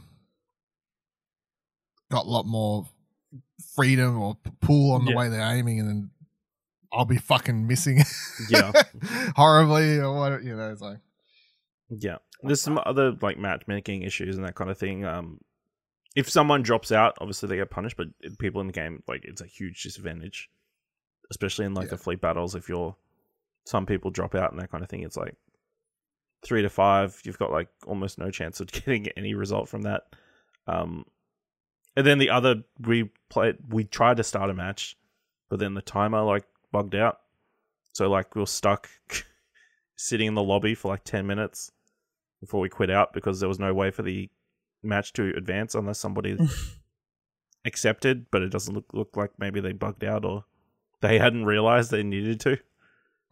[2.10, 2.86] got a lot more
[3.76, 5.16] freedom or pull on the Yeah.
[5.18, 6.10] way they're aiming, and then
[6.92, 8.02] I'll be fucking missing
[8.50, 8.72] Yeah.
[9.36, 10.70] horribly or what you know.
[10.70, 10.98] It's like
[11.88, 12.16] yeah.
[12.42, 15.04] There's some other like matchmaking issues and that kind of thing.
[15.04, 15.38] Um,
[16.16, 19.40] if someone drops out, obviously they get punished, but people in the game like it's
[19.40, 20.50] a huge disadvantage,
[21.30, 21.92] especially in like Yeah.
[21.92, 22.54] the fleet battles.
[22.54, 22.96] If you're
[23.64, 25.36] some people drop out and that kind of thing, it's like
[26.44, 27.20] three to five.
[27.24, 30.02] You've got like almost no chance of getting any result from that.
[30.66, 31.04] Um,
[31.96, 34.96] and then the other we played, we tried to start a match,
[35.48, 37.20] but then the timer like bugged out,
[37.92, 38.88] so like we were stuck
[39.96, 41.70] sitting in the lobby for like ten minutes
[42.40, 44.28] before we quit out because there was no way for the
[44.82, 46.36] match to advance unless somebody
[47.64, 50.44] accepted, but it doesn't look look like maybe they bugged out or
[51.00, 52.58] they hadn't realized they needed to.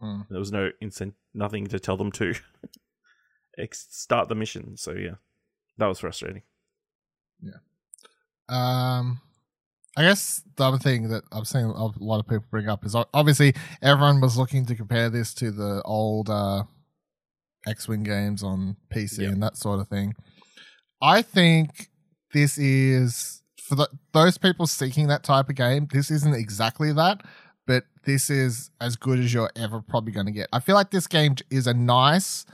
[0.01, 0.27] Mm.
[0.29, 2.33] There was no instant, nothing to tell them to
[3.57, 4.77] ex- start the mission.
[4.77, 5.15] So yeah,
[5.77, 6.43] that was frustrating.
[7.41, 7.59] Yeah.
[8.49, 9.21] Um,
[9.97, 12.95] I guess the other thing that I'm seeing a lot of people bring up is
[13.13, 16.63] obviously everyone was looking to compare this to the old uh,
[17.67, 19.29] X-wing games on PC Yeah.
[19.29, 20.13] and that sort of thing.
[21.01, 21.89] I think
[22.33, 25.87] this is for the, those people seeking that type of game.
[25.91, 27.21] This isn't exactly that,
[27.67, 30.47] but this is as good as you're ever probably going to get.
[30.53, 32.45] I feel like this game is a nice,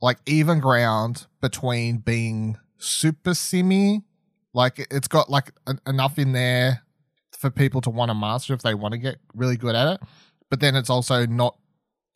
[0.00, 4.04] like even ground between being super simmy,
[4.58, 6.82] like it's got like en- enough in there
[7.38, 10.00] for people to want to master if they want to get really good at it,
[10.50, 11.56] but then it's also not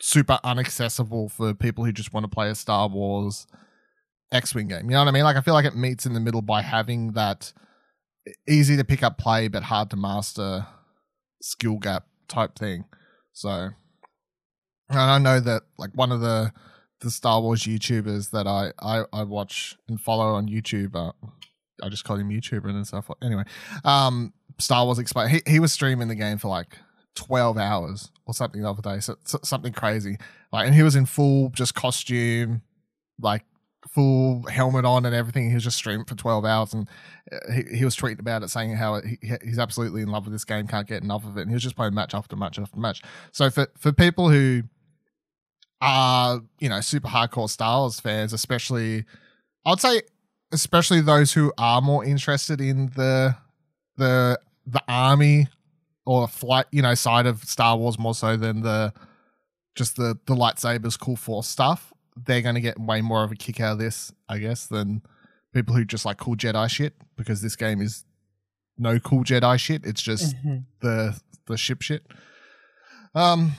[0.00, 3.46] super unaccessible for people who just want to play a Star Wars
[4.32, 4.86] X-wing game.
[4.86, 5.22] You know what I mean?
[5.22, 7.52] Like I feel like it meets in the middle by having that
[8.48, 10.66] easy to pick up play but hard to master
[11.40, 12.86] skill gap type thing.
[13.32, 13.70] So
[14.88, 16.52] and I know that like one of the
[17.02, 21.12] the Star Wars YouTubers that I I, I watch and follow on YouTube uh,
[21.82, 23.10] I just called him YouTuber and stuff.
[23.20, 23.44] Anyway,
[23.84, 25.28] um, Star Wars explain.
[25.28, 26.78] He he was streaming the game for like
[27.14, 30.16] twelve hours or something the other day, so, so something crazy.
[30.52, 32.62] Like, and he was in full just costume,
[33.20, 33.44] like
[33.90, 35.48] full helmet on and everything.
[35.48, 36.88] He was just streaming for twelve hours, and
[37.30, 40.32] uh, he he was tweeting about it, saying how he, he's absolutely in love with
[40.32, 42.58] this game, can't get enough of it, and he was just playing match after match
[42.58, 43.02] after match.
[43.32, 44.62] So for for people who
[45.80, 49.04] are you know super hardcore Star Wars fans, especially,
[49.66, 50.02] I'd say
[50.52, 53.34] especially those who are more interested in the
[53.96, 55.48] the the army
[56.06, 58.92] or flight you know side of Star Wars more so than the
[59.74, 61.92] just the the lightsabers cool force stuff.
[62.16, 65.00] They're going to get way more of a kick out of this, I guess, than
[65.54, 68.04] people who just like cool Jedi shit because this game is
[68.76, 69.84] no cool Jedi shit.
[69.86, 70.64] It's just Mhm.
[70.80, 72.06] the the ship shit.
[73.14, 73.52] Um,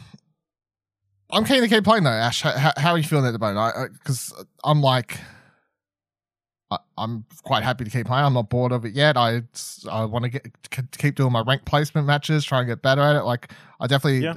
[1.32, 2.12] I'm keen to keep playing though.
[2.12, 3.94] Ash, how, how are you feeling at the moment?
[3.94, 4.32] Because
[4.64, 5.20] I'm like,
[6.74, 8.26] I, I'm quite happy to keep playing.
[8.26, 9.18] I'm not bored of it yet.
[9.18, 9.44] I
[9.90, 10.48] I want to get
[10.98, 13.24] keep doing my rank placement matches, try and get better at it.
[13.24, 14.36] Like I definitely, Yeah.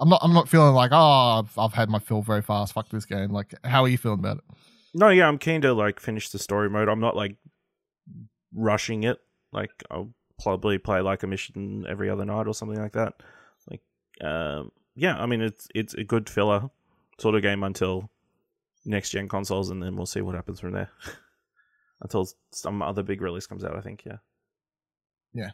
[0.00, 2.72] I'm not I'm not feeling like oh I've, I've had my fill very fast.
[2.72, 3.30] Fuck this game.
[3.30, 4.44] Like how are you feeling about it?
[4.94, 6.88] No, yeah, I'm keen to like finish the story mode.
[6.88, 7.36] I'm not like
[8.54, 9.18] rushing it.
[9.52, 10.10] Like I'll
[10.42, 13.14] probably play like a mission every other night or something like that.
[13.70, 13.82] Like,
[14.26, 16.70] um, yeah, I mean it's it's a good filler
[17.18, 18.10] sort of game until
[18.84, 20.90] next gen consoles, and then we'll see what happens from there.
[22.00, 24.04] until some other big release comes out, I think.
[24.06, 24.16] Yeah.
[25.34, 25.50] Yeah,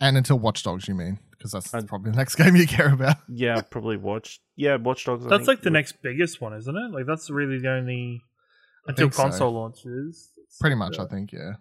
[0.00, 1.18] and until Watch Dogs, you mean?
[1.30, 3.16] Because that's probably the next game you care about.
[3.28, 4.40] Yeah, probably watch.
[4.56, 5.26] Yeah, Watch Dogs.
[5.26, 6.90] I That's think, like the would- next biggest one, isn't it?
[6.92, 8.22] Like that's really the only
[8.86, 9.22] until think so.
[9.22, 10.30] console launches.
[10.60, 11.32] Pretty much, the- I think.
[11.32, 11.52] Yeah.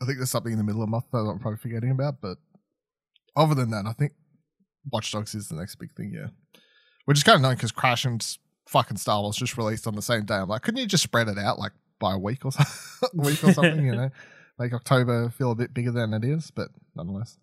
[0.00, 2.20] I think there's something in the middle of the month that I'm probably forgetting about,
[2.20, 2.36] but
[3.34, 4.12] other than that, I think
[4.92, 6.12] Watch Dogs is the next big thing.
[6.14, 6.28] Yeah,
[7.06, 9.94] which is kind of annoying because Crash and s- fucking Star Wars just released on
[9.94, 10.34] the same day.
[10.34, 12.62] I'm like, couldn't you just spread it out like by a week or so,
[13.18, 13.84] a week or something?
[13.84, 14.10] you know,
[14.58, 17.36] make October feel a bit bigger than it is, but nonetheless.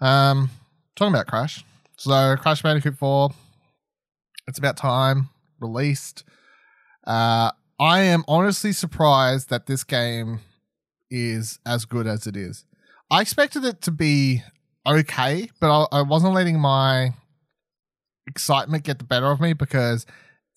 [0.00, 0.50] Um,
[0.96, 1.64] talking about Crash,
[1.96, 3.30] so Crash Bandicoot Four,
[4.46, 5.28] it's about time
[5.60, 6.24] released.
[7.06, 10.40] Uh, I am honestly surprised that this game
[11.10, 12.64] is as good as it is.
[13.10, 14.42] I expected it to be
[14.86, 17.14] okay, but I, I wasn't letting my
[18.30, 20.06] excitement get the better of me because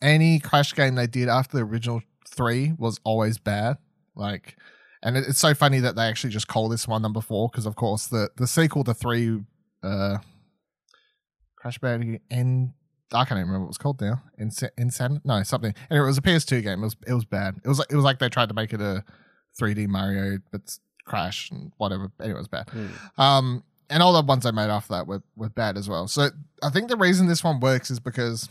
[0.01, 3.77] any Crash game they did after the original three was always bad.
[4.15, 4.55] Like,
[5.01, 7.65] and it, it's so funny that they actually just call this one number four because,
[7.65, 9.39] of course, the the sequel to three,
[9.81, 10.17] uh,
[11.57, 12.73] Crash Bandicoot and
[13.11, 14.23] I can't even remember what it was called now.
[14.39, 15.21] Insa- Insan?
[15.23, 15.73] No, something.
[15.91, 16.81] Anyway, it was a PS2 game.
[16.81, 17.59] It was it was bad.
[17.63, 19.03] It was like it was like they tried to make it a
[19.59, 20.61] 3D Mario, but
[21.05, 22.11] Crash and whatever.
[22.19, 22.69] Anyway, it was bad.
[22.69, 23.21] Hmm.
[23.21, 26.07] Um, and all the ones I made after that were, were bad as well.
[26.07, 26.29] So
[26.63, 28.49] I think the reason this one works is because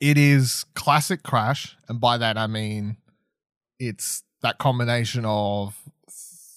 [0.00, 2.96] it is classic Crash, and by that I mean
[3.78, 5.76] it's that combination of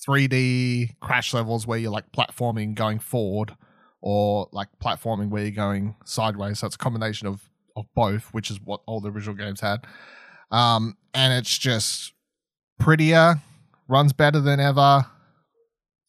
[0.07, 3.55] 3D Crash levels where you're like platforming going forward,
[4.01, 6.59] or like platforming where you're going sideways.
[6.59, 7.41] So it's a combination of
[7.75, 9.85] of both, which is what all the original games had.
[10.51, 12.13] Um, and it's just
[12.79, 13.41] prettier,
[13.87, 15.05] runs better than ever,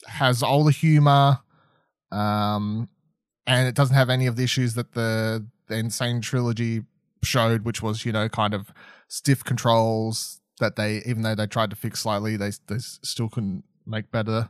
[0.07, 1.41] has all the humor,
[2.11, 2.88] um,
[3.47, 5.91] and it doesn't have any of the issues that the, the N.
[5.91, 6.83] Sane Trilogy
[7.23, 8.73] showed, which was you know kind of
[9.09, 13.65] stiff controls that they even though they tried to fix slightly, they they still couldn't
[13.87, 14.49] make better.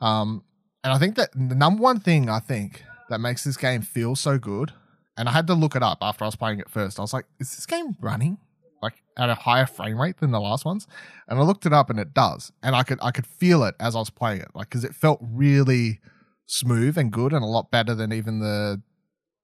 [0.00, 0.44] Um,
[0.84, 4.16] and I think that the number one thing I think that makes this game feel
[4.16, 4.72] so good,
[5.16, 6.98] and I had to look it up after I was playing it first.
[6.98, 8.38] I was like, is this game running
[8.82, 10.86] like at a higher frame rate than the last ones?
[11.28, 12.52] And I looked it up, and it does.
[12.62, 14.94] And I could I could feel it as I was playing it, like because it
[14.94, 16.00] felt really
[16.46, 18.82] smooth and good, and a lot better than even the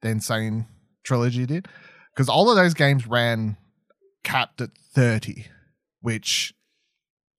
[0.02, 0.66] the Insane
[1.02, 1.68] trilogy did.
[2.12, 3.56] Because all of those games ran
[4.22, 5.46] capped at thirty,
[6.00, 6.54] which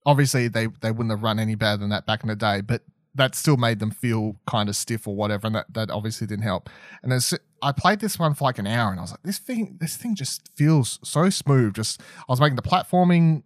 [0.04, 2.82] obviously they they wouldn't have run any better than that back in the day, but
[3.16, 6.44] that still made them feel kind of stiff or whatever, and that, that obviously didn't
[6.44, 6.68] help.
[7.02, 9.38] And as I played this one for like an hour, and I was like, this
[9.38, 11.74] thing, this thing just feels so smooth.
[11.74, 13.38] Just I was making the platforming.
[13.38, 13.42] I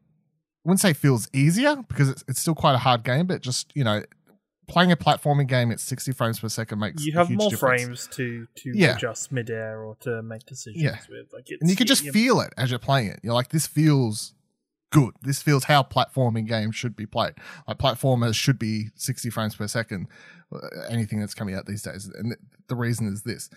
[0.68, 3.82] wouldn't say feels easier because it's, it's still quite a hard game, but just you
[3.84, 4.02] know,
[4.68, 7.82] playing a platforming game at 60 frames per second makes you have more difference.
[7.82, 8.94] frames to to Yeah.
[8.96, 10.98] adjust midair or to make decisions Yeah.
[11.08, 11.32] with.
[11.32, 13.20] Like it's, and you can just you- feel it as you're playing it.
[13.22, 14.34] You're like, this feels
[14.92, 15.14] good.
[15.22, 17.34] This feels how platforming games should be played.
[17.66, 20.08] Like platformers should be 60 frames per second.
[20.52, 20.58] uh,
[20.90, 22.36] Anything that's coming out these days, and
[22.68, 23.48] the reason is this.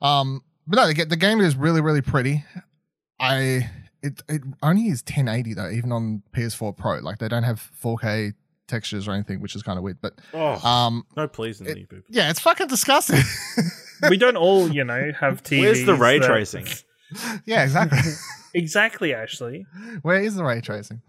[0.00, 2.44] Um, but no, the, the game is really, really pretty.
[3.20, 3.68] I
[4.02, 6.98] it it only is 1080 though, even on PS4 Pro.
[6.98, 8.34] Like they don't have 4K
[8.68, 9.98] textures or anything, which is kind of weird.
[10.00, 12.04] But Oh, um, no pleasing it- me, people.
[12.10, 13.20] yeah, it's fucking disgusting.
[14.08, 15.60] we don't all, you know, have TVs.
[15.62, 16.66] Where's the ray that- tracing?
[17.46, 17.98] yeah, exactly.
[18.54, 19.66] exactly, Ashley.
[20.02, 21.00] Where is the ray tracing?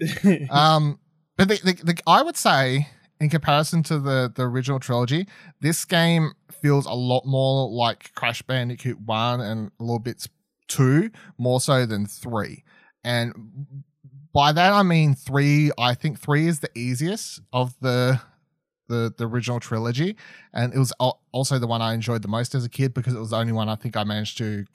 [0.49, 0.99] um,
[1.38, 2.88] but the, the, the, I would say,
[3.19, 5.28] in comparison to the the original trilogy,
[5.60, 10.28] this game feels a lot more like Crash Bandicoot One and a little bit
[10.67, 12.63] two, more so than three.
[13.04, 13.84] And
[14.34, 15.72] by that I mean three.
[15.78, 18.22] I think three is the easiest of the
[18.88, 20.15] the the original trilogy,
[20.54, 20.91] and it was
[21.32, 23.54] also the one I enjoyed the most as a kid because it was the only
[23.54, 24.65] one I think I managed to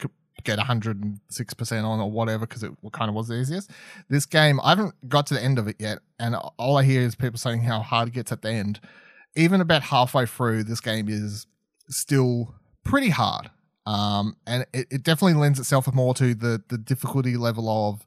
[0.43, 3.71] get 106% on or whatever because it kind of was the easiest.
[4.09, 7.03] This game, I haven't got to the end of it yet, and all I hear
[7.03, 8.81] is people saying how hard it gets at the end.
[9.37, 11.47] Even about halfway through, this game is
[11.89, 13.51] still pretty hard.
[13.87, 18.05] Um, and it, it definitely lends itself more to the, the difficulty level of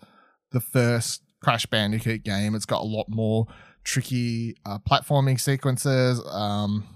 [0.51, 2.55] the first Crash Bandicoot game.
[2.55, 3.47] It's got a lot more
[3.83, 6.21] tricky uh, platforming sequences.
[6.27, 6.87] Um,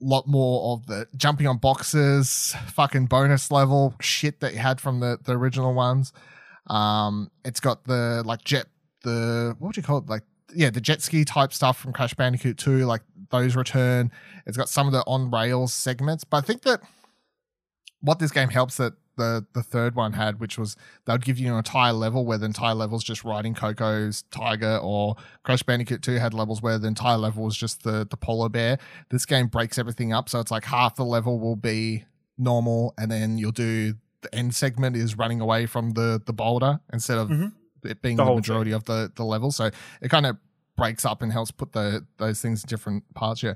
[0.00, 5.00] lot more of the jumping on boxes, fucking bonus level shit that you had from
[5.00, 6.12] the, the original ones.
[6.68, 8.66] Um, it's got the like jet,
[9.02, 10.08] the what would you call it?
[10.08, 10.22] Like
[10.54, 14.10] yeah, the jet ski type stuff from Crash Bandicoot 2, like those return.
[14.46, 16.80] It's got some of the on rails segments, but I think that
[18.00, 21.50] what this game helps that the the third one had, which was they'd give you
[21.50, 26.14] an entire level where the entire level's just riding Coco's tiger, or Crash Bandicoot 2
[26.16, 28.78] had levels where the entire level was just the the polar bear.
[29.10, 32.04] This game breaks everything up, so it's like half the level will be
[32.36, 36.78] normal, and then you'll do the end segment is running away from the the boulder
[36.92, 37.52] instead of Mhm.
[37.84, 39.50] it being The the, majority of the the level.
[39.50, 40.36] So it kind of
[40.78, 43.42] breaks up and helps put the those things in different parts.
[43.42, 43.54] Yeah,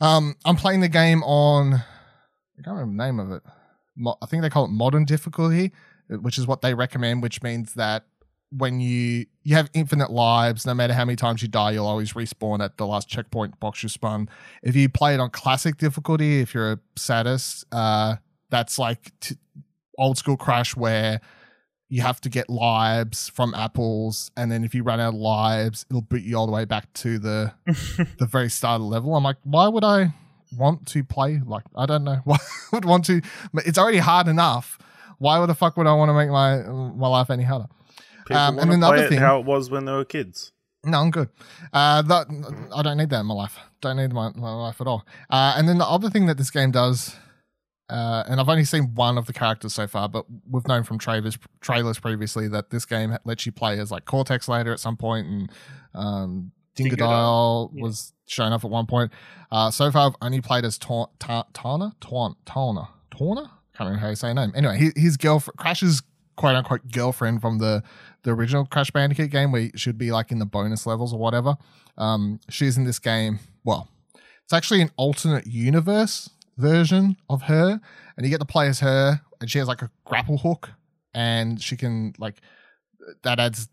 [0.00, 3.42] um, I'm playing the game on I can't remember the name of it.
[3.96, 5.72] Mo- I think they call it modern difficulty,
[6.08, 7.22] which is what they recommend.
[7.22, 8.04] Which means that
[8.50, 12.14] when you you have infinite lives, no matter how many times you die, you'll always
[12.14, 14.28] respawn at the last checkpoint box you spun.
[14.62, 18.16] If you play it on classic difficulty, if you're a sadist, uh,
[18.50, 19.36] that's like t-
[19.98, 21.20] old school Crash where
[21.88, 25.86] you have to get lives from apples, and then if you run out of lives,
[25.90, 27.52] it'll boot you all the way back to the
[28.18, 29.14] the very start of the level.
[29.14, 30.14] I'm like, why would I
[30.56, 31.40] want to play?
[31.44, 32.20] Like, I don't know.
[32.24, 32.38] Why
[32.72, 33.20] would want to?
[33.52, 34.78] but It's already hard enough.
[35.18, 37.66] Why would the fuck would I want to make my my life any harder?
[38.26, 39.92] People Um, and want then to the other it thing- how it was when they
[39.92, 40.52] were kids.
[40.84, 41.28] No, I'm good.
[41.72, 42.26] Uh, that,
[42.72, 43.58] I don't need that in my life.
[43.80, 45.04] Don't need my, my life at all.
[45.28, 47.16] Uh, and then the other thing that this game does,
[47.88, 50.98] uh, and I've only seen one of the characters so far, but we've known from
[50.98, 54.96] trailers trailers previously that this game lets you play as like Cortex later at some
[54.96, 55.52] point, and
[55.94, 57.82] um, Dingodile Dingodile, yeah.
[57.82, 59.12] was shown up at one point.
[59.52, 63.50] Uh, so far, I've only played as Ta- Ta- Tana, Twan, Tana, Tawna.
[63.76, 64.52] Can't remember how you say her name.
[64.56, 66.02] Anyway, his, his girlfriend, Crash's
[66.36, 67.82] quote unquote girlfriend from the
[68.22, 71.56] the original Crash Bandicoot game, where should be like in the bonus levels or whatever.
[71.96, 73.38] Um, she's in this game.
[73.64, 73.88] Well,
[74.42, 77.80] it's actually an alternate universe version of her,
[78.16, 80.70] and you get to play as her, and she has like a grapple hook,
[81.14, 82.40] and she can like
[83.22, 83.68] that adds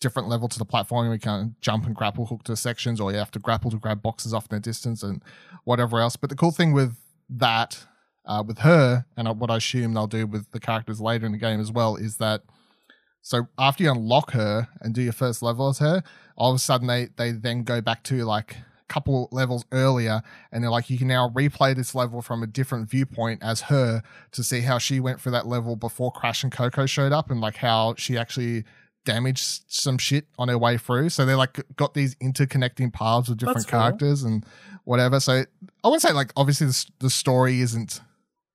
[0.00, 1.08] different level to the platform.
[1.10, 4.02] We can jump and grapple hook to sections, or you have to grapple to grab
[4.02, 5.22] boxes off in the distance and
[5.64, 6.16] whatever else.
[6.16, 6.96] But the cool thing with
[7.28, 7.86] that,
[8.24, 11.38] uh, with her, and what I assume they'll do with the characters later in the
[11.38, 12.42] game as well, is that
[13.22, 16.02] so after you unlock her and do your first level as her,
[16.36, 18.56] all of a sudden they they then go back to like
[18.90, 22.90] couple levels earlier and they're like you can now replay this level from a different
[22.90, 26.86] viewpoint as her to see how she went for that level before Crash and Coco
[26.86, 28.64] showed up and like how she actually
[29.04, 31.08] damaged some shit on her way through.
[31.08, 33.80] So they like got these interconnecting paths with different That's cool.
[33.80, 34.44] characters and
[34.84, 35.20] whatever.
[35.20, 35.44] So
[35.84, 38.00] I would say like obviously the, the story isn't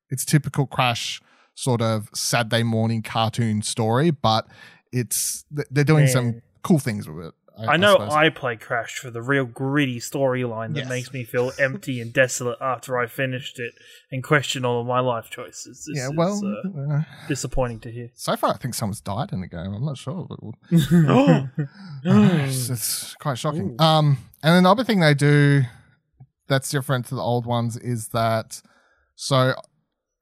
[0.10, 1.22] it's typical Crash
[1.56, 4.48] sort of Saturday morning cartoon story, but
[4.92, 7.34] it's they're doing some cool things with it.
[7.58, 8.14] I know suppose.
[8.14, 10.90] I play Crash for the real gritty storyline that Yes.
[10.90, 13.74] makes me feel empty and desolate after I finished it
[14.12, 15.86] and question all of my life choices.
[15.88, 18.10] This yeah, is, well, uh, uh, disappointing to hear.
[18.14, 19.74] so far I think someone's died in the game.
[19.74, 20.56] I'm not sure, but we'll-
[22.04, 23.76] it's, it's quite shocking.
[23.80, 25.64] Um, and then the other thing they do
[26.48, 28.62] that's different to the old ones is that
[29.16, 29.54] so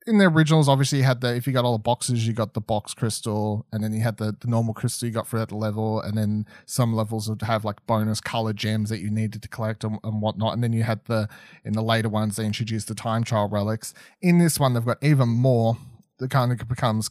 [0.06, 2.54] in the originals, obviously you had the if you got all the boxes, you got
[2.54, 5.52] the box crystal, and then you had the, the normal crystal you got for that
[5.52, 9.48] level, and then some levels would have like bonus color gems that you needed to
[9.48, 10.54] collect and, and whatnot.
[10.54, 11.30] And then you had the
[11.64, 13.94] in the later ones they introduced the time trial relics.
[14.22, 15.78] In this one, they've got even more.
[16.20, 17.10] That kind of becomes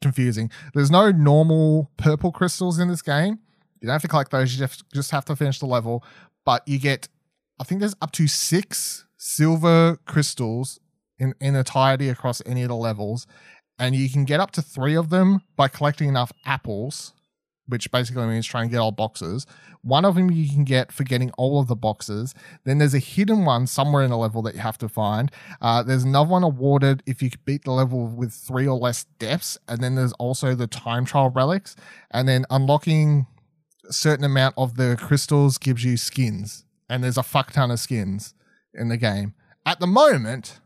[0.00, 0.50] confusing.
[0.74, 3.38] There's no normal purple crystals in this game.
[3.80, 4.52] You don't have to collect those.
[4.52, 6.04] You just just have to finish the level.
[6.44, 7.08] But you get,
[7.58, 10.78] I think there's up to six silver crystals
[11.24, 13.26] in, in entirety across any of the levels.
[13.78, 17.12] And you can get up to three of them by collecting enough apples,
[17.66, 19.46] which basically means trying to get all boxes.
[19.82, 22.34] One of them you can get for getting all of the boxes.
[22.64, 25.30] Then there's a hidden one somewhere in the level that you have to find.
[25.60, 29.58] Uh, there's another one awarded if you beat the level with three or less deaths.
[29.66, 31.74] And then there's also the time trial relics.
[32.10, 33.26] And then unlocking
[33.88, 36.64] a certain amount of the crystals gives you skins.
[36.88, 38.34] And there's a fuck ton of skins
[38.72, 39.34] in the game.
[39.66, 40.60] At the moment,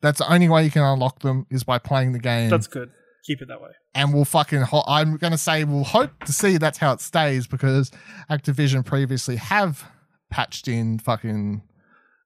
[0.00, 2.50] that's the only way you can unlock them is by playing the game.
[2.50, 2.90] That's good.
[3.24, 3.70] Keep it that way.
[3.94, 4.62] and we'll fucking.
[4.62, 7.90] Ho- I'm gonna say we'll hope to see that's how it stays because
[8.30, 9.84] Activision previously have
[10.30, 11.62] patched in fucking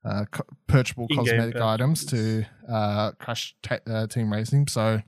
[0.05, 3.57] uh, co- purchasable In-game cosmetic items to uh, Crash
[3.89, 4.69] uh, Team Racing.
[4.69, 5.03] So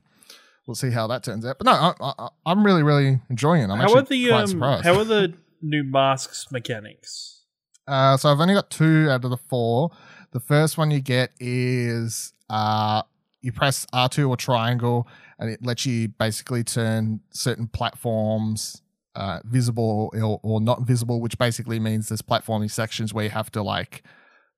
[0.67, 1.57] we'll see how that turns out.
[1.57, 3.69] But no, I, I, I'm really, really enjoying it.
[3.69, 4.83] I'm how actually are the quite um, surprised.
[4.83, 7.43] how are the new masks mechanics?
[7.87, 9.91] Uh, so I've only got two out of the four.
[10.31, 13.03] The first one you get is uh,
[13.41, 15.07] you press R2 or triangle,
[15.39, 18.81] and it lets you basically turn certain platforms
[19.15, 23.51] uh, visible or, or not visible, which basically means there's platforming sections where you have
[23.51, 24.03] to like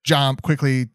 [0.04, 0.90] jump quickly,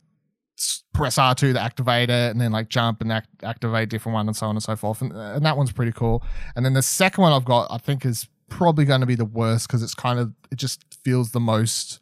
[0.93, 4.37] press R2 to activate it, and then like jump and act- activate different one, and
[4.37, 5.01] so on and so forth.
[5.01, 6.23] And, and that one's pretty cool.
[6.57, 9.25] And then the second one I've got, I think, is probably going to be the
[9.25, 12.01] worst because it's kind of it just feels the most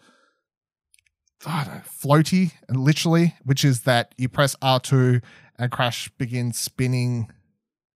[1.44, 5.22] floaty literally, which is that you press R2
[5.58, 7.30] and Crash begins spinning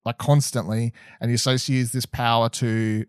[0.03, 3.05] like constantly, and supposed to use this power to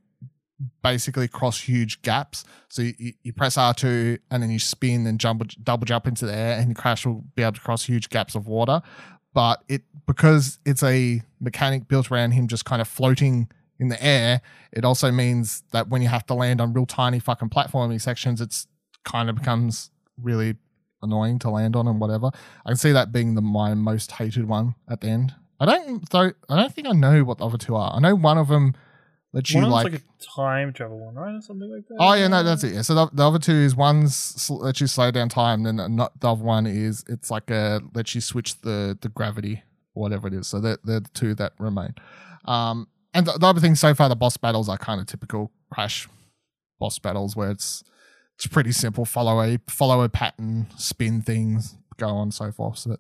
[0.83, 2.45] basically cross huge gaps.
[2.69, 6.25] So you, you- you press R2 and then you spin and jump double jump into
[6.27, 8.81] the air, and Crash will be able to cross huge gaps of water.
[9.35, 14.03] But it because it's a mechanic built around him just kind of floating in the
[14.03, 14.41] air,
[14.73, 18.41] it also means that when you have to land on real tiny fucking platforming sections,
[18.41, 18.67] it's
[19.05, 20.57] kind of becomes really
[21.03, 22.31] annoying to land on and whatever.
[22.65, 25.35] I can see that being the my most hated one at the end.
[25.61, 26.33] I don't though.
[26.49, 27.93] I don't think I know what the other two are.
[27.95, 28.75] I know one of them
[29.33, 29.93] lets you One like.
[29.93, 31.97] like a time travel one, right, or something like that.
[31.99, 32.75] oh yeah, no, that's it.
[32.75, 32.83] Yeah.
[32.83, 35.89] So the, the other two is one's sl- lets you slow down time, then the,
[35.89, 39.63] not, the other one is it's like a lets you switch the the gravity
[39.95, 40.47] or whatever it is.
[40.47, 41.95] So they're, they're the two that remain.
[42.45, 45.51] Um, and the, the other thing so far, the boss battles are kind of typical
[45.71, 46.07] Crash
[46.79, 47.83] boss battles where it's
[48.37, 49.05] it's pretty simple.
[49.05, 52.79] Follow a follow a pattern, spin things, go on so forth.
[52.79, 52.97] So,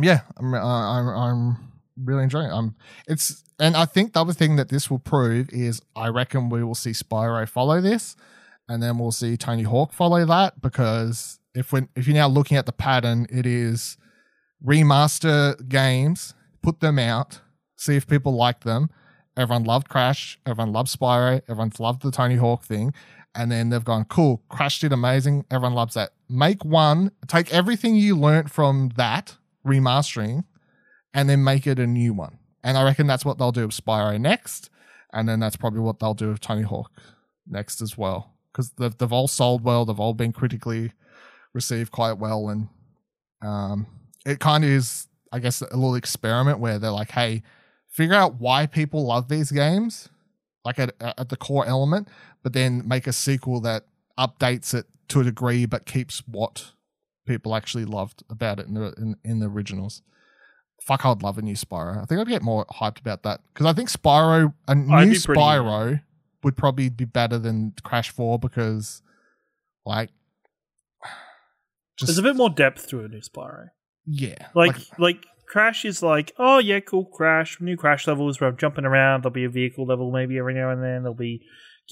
[0.00, 1.56] yeah, I'm I'm I'm
[1.96, 2.54] really enjoying it.
[2.54, 2.76] I'm
[3.08, 6.62] it's and I think the other thing that this will prove is I reckon we
[6.62, 8.16] will see Spyro follow this,
[8.68, 12.56] and then we'll see Tony Hawk follow that because if when if you're now looking
[12.56, 13.96] at the pattern, it is
[14.64, 17.40] remaster games, put them out,
[17.76, 18.90] see if people like them.
[19.36, 20.38] Everyone loved Crash.
[20.44, 21.40] Everyone loved Spyro.
[21.48, 22.92] Everyone's loved the Tony Hawk thing.
[23.34, 25.44] And then they've gone, cool, Crash did amazing.
[25.50, 26.10] Everyone loves that.
[26.28, 30.44] Make one, take everything you learnt from that remastering,
[31.14, 32.38] and then make it a new one.
[32.62, 34.70] And I reckon that's what they'll do with Spyro next.
[35.12, 36.90] And then that's probably what they'll do with Tony Hawk
[37.46, 38.32] next as well.
[38.52, 40.92] Because they've, they've all sold well, they've all been critically
[41.52, 42.48] received quite well.
[42.48, 42.68] And
[43.42, 43.86] um,
[44.26, 47.42] it kind of is, I guess, a little experiment where they're like, hey,
[47.88, 50.08] figure out why people love these games,
[50.64, 52.08] like at, at the core element,
[52.42, 53.84] but then make a sequel that
[54.18, 56.72] updates it to a degree but keeps what
[57.26, 60.02] people actually loved about it in the in, in the originals.
[60.82, 62.02] Fuck, I'd love a new Spyro.
[62.02, 65.06] I think I'd get more hyped about that because I think Spyro, a new I'd
[65.08, 66.00] pretty- Spyro,
[66.42, 69.02] would probably be better than Crash Four because,
[69.84, 70.08] like,
[71.98, 73.68] just There's a bit more depth to a new Spyro.
[74.06, 78.56] yeah, Like, like Crash is like, oh yeah, cool Crash, new Crash levels where I'm
[78.56, 79.22] jumping around.
[79.22, 81.02] There'll be a vehicle level maybe every now and then.
[81.02, 81.42] There'll be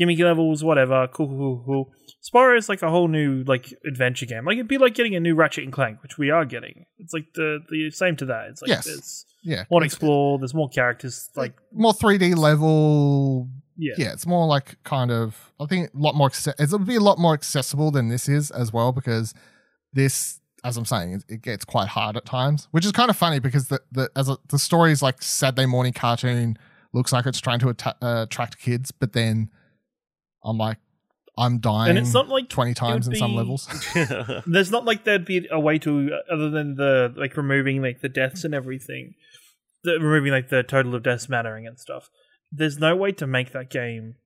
[0.01, 1.09] gimmicky levels, whatever.
[1.09, 1.93] Cool, cool, cool, cool.
[2.23, 4.45] Spyro is like a whole new like adventure game.
[4.45, 6.85] Like it'd be like getting a new Ratchet and Clank, which we are getting.
[6.99, 8.47] It's like the the same to that.
[8.51, 8.85] It's like Yes.
[8.85, 10.39] there's yeah, more to explore.
[10.39, 11.29] There's more characters.
[11.35, 13.49] Like more 3D level.
[13.77, 15.53] yeah, Yeah, it's more like kind of.
[15.59, 16.31] I think a lot more.
[16.59, 19.35] It'll be a lot more accessible than this is as well because
[19.93, 23.17] this, as I'm saying, it, it gets quite hard at times, which is kind of
[23.17, 26.59] funny because the the as a, the story is like Saturday morning cartoon
[26.93, 29.51] looks like it's trying to atta- uh, attract kids, but then
[30.45, 30.79] I'm like,
[31.37, 33.69] I'm dying and it's not like 20 times in would some be- levels.
[34.47, 38.09] There's not like there'd be a way to other than the like removing like the
[38.09, 39.15] deaths and everything,
[39.85, 42.11] the, removing like the total of deaths mattering and stuff.
[42.51, 44.17] There's no way to make that game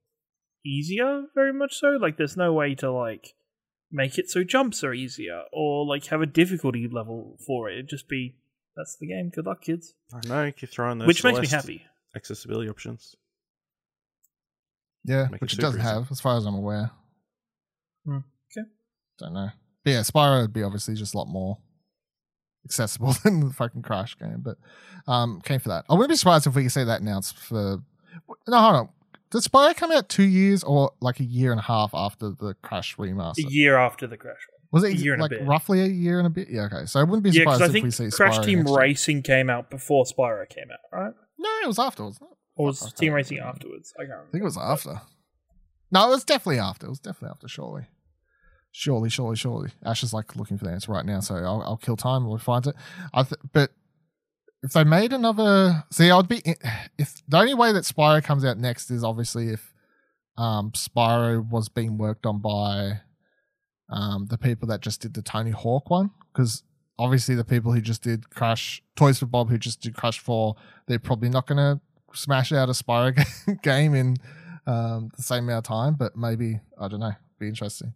[0.64, 1.98] easier, very much so.
[2.00, 3.34] Like there's no way to like
[3.92, 7.74] make it so jumps are easier or like have a difficulty level for it.
[7.74, 8.36] It'd just be
[8.74, 9.28] that's the game.
[9.28, 9.94] Good luck, kids.
[10.12, 11.84] I know keep throwing those Which makes me happy.
[12.16, 13.14] accessibility options.
[15.04, 15.88] Yeah, Make which it it doesn't easy.
[15.88, 16.90] have, as far as I'm aware.
[18.06, 18.18] Hmm,
[18.56, 18.68] okay.
[19.18, 19.48] Don't know.
[19.84, 21.58] But yeah, Spyro would be obviously just a lot more
[22.64, 24.42] accessible than the fucking Crash game.
[24.44, 24.58] But
[25.10, 25.84] um, came for that.
[25.90, 27.78] I wouldn't be surprised if we could see that announced for.
[28.46, 28.88] No, hold on.
[29.32, 32.54] Did Spyro come out two years or like a year and a half after the
[32.62, 33.44] Crash remaster?
[33.46, 34.36] A year after the crash.
[34.70, 35.46] Was it a year and a like bit.
[35.46, 36.48] roughly a year and a bit?
[36.50, 36.86] Yeah, okay.
[36.86, 38.70] So I wouldn't be Yeah, surprised I if think we see Crash Spyro Team next
[38.70, 38.78] year.
[38.78, 41.12] Racing came out before Spyro came out, right?
[41.38, 42.36] No, it was after, wasn't it?
[42.56, 43.92] Or was I can't Team Racing afterwards?
[43.98, 44.28] I can't remember.
[44.28, 45.00] I think it was after.
[45.90, 46.86] No, it was definitely after.
[46.86, 47.86] It was definitely after, surely.
[48.70, 49.70] Surely, surely, surely.
[49.84, 52.28] Ash is like looking for the answer right now, so I'll, I'll kill time and
[52.28, 52.74] we'll find it.
[53.12, 53.70] I th- but
[54.62, 56.42] if they made another, see, I'd be
[56.96, 59.74] if the only way that Spyro comes out next is obviously if
[60.36, 63.00] um, Spyro was being worked on by
[63.90, 66.62] um, the people that just did the Tony Hawk one, because
[66.98, 70.54] obviously the people who just did Crash Toys for Bob, who just did Crash Four,
[70.86, 71.80] they're probably not to
[72.14, 74.16] smash out a Spyro game in
[74.66, 77.94] um, the same amount of time, but maybe I don't know, be interesting.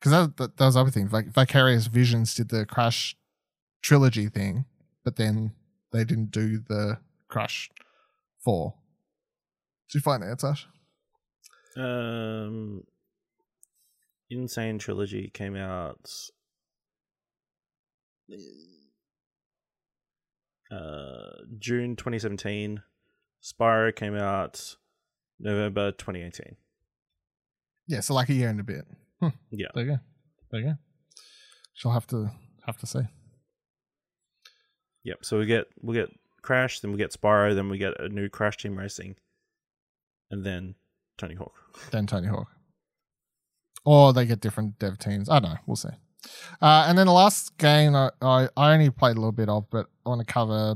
[0.00, 1.08] Because that, that, that was the other thing.
[1.10, 3.14] Like Vicarious Visions did the Crash
[3.82, 4.64] trilogy thing,
[5.04, 5.52] but then
[5.92, 7.70] they didn't do the Crash
[8.44, 8.74] Four.
[9.88, 10.64] Did you find that?
[11.76, 12.82] Um,
[14.30, 14.48] N.
[14.48, 16.10] Sane Trilogy came out.
[20.70, 22.82] Uh, June 2017.
[23.42, 24.76] Spyro came out
[25.38, 26.56] November 2018.
[27.86, 28.84] Yeah, so like a year and a bit.
[29.50, 29.68] Yeah.
[29.74, 29.98] There you go.
[30.50, 30.74] There you go.
[31.74, 32.30] She'll have to
[32.66, 33.00] have to see.
[35.06, 35.24] Yep.
[35.24, 36.10] So we get we get
[36.42, 39.14] Crash, then we get Spyro, then we get a new Crash Team Racing,
[40.32, 40.74] and then
[41.16, 41.54] Tony Hawk.
[41.92, 42.48] Then Tony Hawk.
[43.84, 45.28] Or they get different dev teams.
[45.28, 45.58] I don't know.
[45.64, 45.90] We'll see.
[46.60, 49.70] Uh, and then the last game I, I, I only played a little bit of,
[49.70, 50.74] but I want to cover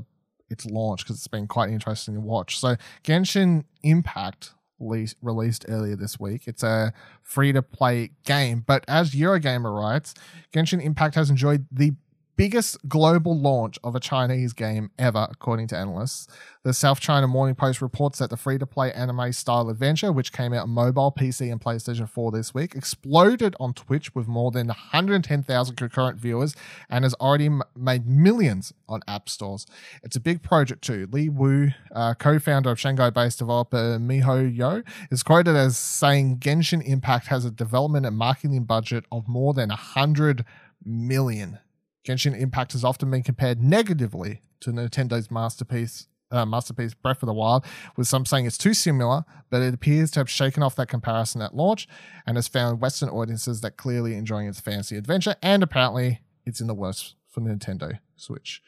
[0.48, 2.60] its launch because it's been quite interesting to watch.
[2.60, 6.42] So Genshin Impact le- released earlier this week.
[6.46, 6.92] It's a
[7.24, 10.14] free to play game, but as Eurogamer writes,
[10.54, 11.94] Genshin Impact has enjoyed the
[12.40, 16.26] biggest global launch of a Chinese game ever, according to analysts.
[16.62, 20.32] The South China Morning Post reports that the free to play anime style adventure, which
[20.32, 24.50] came out on mobile, PC, and PlayStation 4 this week, exploded on Twitch with more
[24.50, 26.56] than 110,000 concurrent viewers
[26.88, 29.66] and has already m- made millions on app stores.
[30.02, 31.08] It's a big project too.
[31.12, 36.82] Li Wu, uh, co founder of Shanghai based developer miHoYo, is quoted as saying Genshin
[36.86, 40.46] Impact has a development and marketing budget of more than 100
[40.82, 41.58] million.
[42.06, 47.34] Genshin Impact has often been compared negatively to Nintendo's masterpiece, uh, masterpiece Breath of the
[47.34, 47.64] Wild,
[47.96, 51.42] with some saying it's too similar, but it appears to have shaken off that comparison
[51.42, 51.88] at launch
[52.26, 56.66] and has found Western audiences that clearly enjoying its fantasy adventure, and apparently it's in
[56.66, 58.62] the works for Nintendo Switch.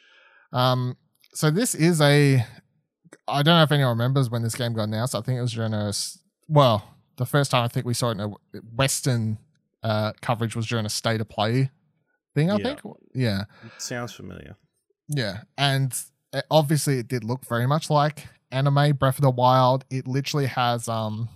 [0.53, 0.97] Um,
[1.35, 2.45] so this is a,
[3.27, 5.15] I don't know if anyone remembers when this game got announced.
[5.15, 5.93] I think it was during a,
[6.49, 8.29] well, the first time I think we saw it in a
[8.75, 9.39] Western
[9.83, 11.71] uh, coverage was during a state of play
[12.35, 12.51] thing.
[12.51, 12.65] I Yeah.
[12.65, 12.81] think,
[13.15, 13.45] yeah.
[13.65, 14.57] It sounds familiar.
[15.09, 15.93] Yeah, and
[16.33, 19.85] uh, obviously it did look very much like anime Breath of the Wild.
[19.91, 21.29] It literally has um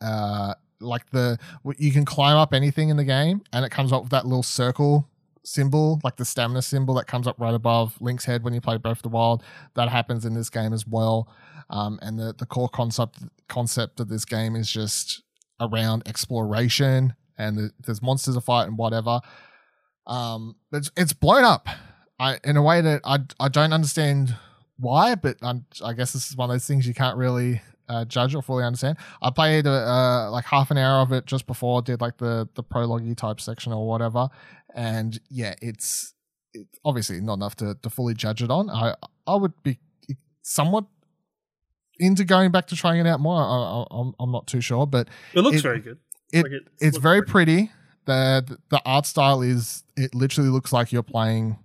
[0.00, 1.38] uh like the
[1.78, 4.42] you can climb up anything in the game and it comes up with that little
[4.42, 5.08] circle
[5.44, 8.76] symbol, like the stamina symbol that comes up right above Link's head when you play
[8.76, 9.42] Breath of the Wild.
[9.74, 11.28] That happens in this game as well.
[11.70, 15.22] Um, and the, the core concept concept of this game is just
[15.60, 19.20] around exploration and the, there's monsters to fight and whatever.
[20.06, 21.68] Um, but it's, it's blown up
[22.18, 24.34] I, in a way that I, I don't understand
[24.78, 25.54] why, but i
[25.84, 28.64] I guess this is one of those things you can't really uh, judge or fully
[28.64, 28.98] understand.
[29.22, 32.62] I played uh, like half an hour of it just before, did like the the
[32.62, 34.28] prologue type section or whatever,
[34.74, 36.14] and yeah, it's
[36.52, 38.68] it's obviously not enough to, to fully judge it on.
[38.70, 38.94] I
[39.26, 39.78] I would be
[40.42, 40.84] somewhat
[41.98, 43.40] into going back to trying it out more.
[43.40, 45.98] I, I, I'm I'm not too sure, but It looks It- very good.
[46.32, 47.70] it- Like, it it's looks very pretty.
[48.06, 51.58] The the art style is it literally looks like you're playing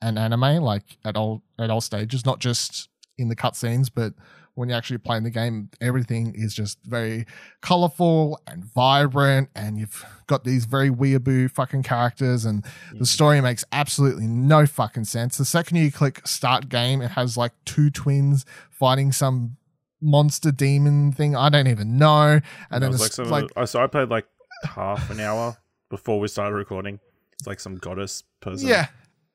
[0.00, 4.14] an anime, like at all at all stages, not just in the cutscenes, but
[4.54, 7.24] when you're actually playing the game, everything is just very
[7.62, 13.06] colorful and vibrant, and you've got these very weeaboo fucking characters, and the mm.
[13.06, 15.38] story makes absolutely no fucking sense.
[15.38, 19.56] The second you click start game, it has like two twins fighting some
[20.00, 21.36] monster demon thing.
[21.36, 22.40] I don't even know.
[22.70, 24.26] And then it's like like I so I played like
[24.64, 25.56] half an hour
[25.90, 27.00] before we started recording.
[27.38, 28.68] It's like some goddess person.
[28.68, 28.86] yeah,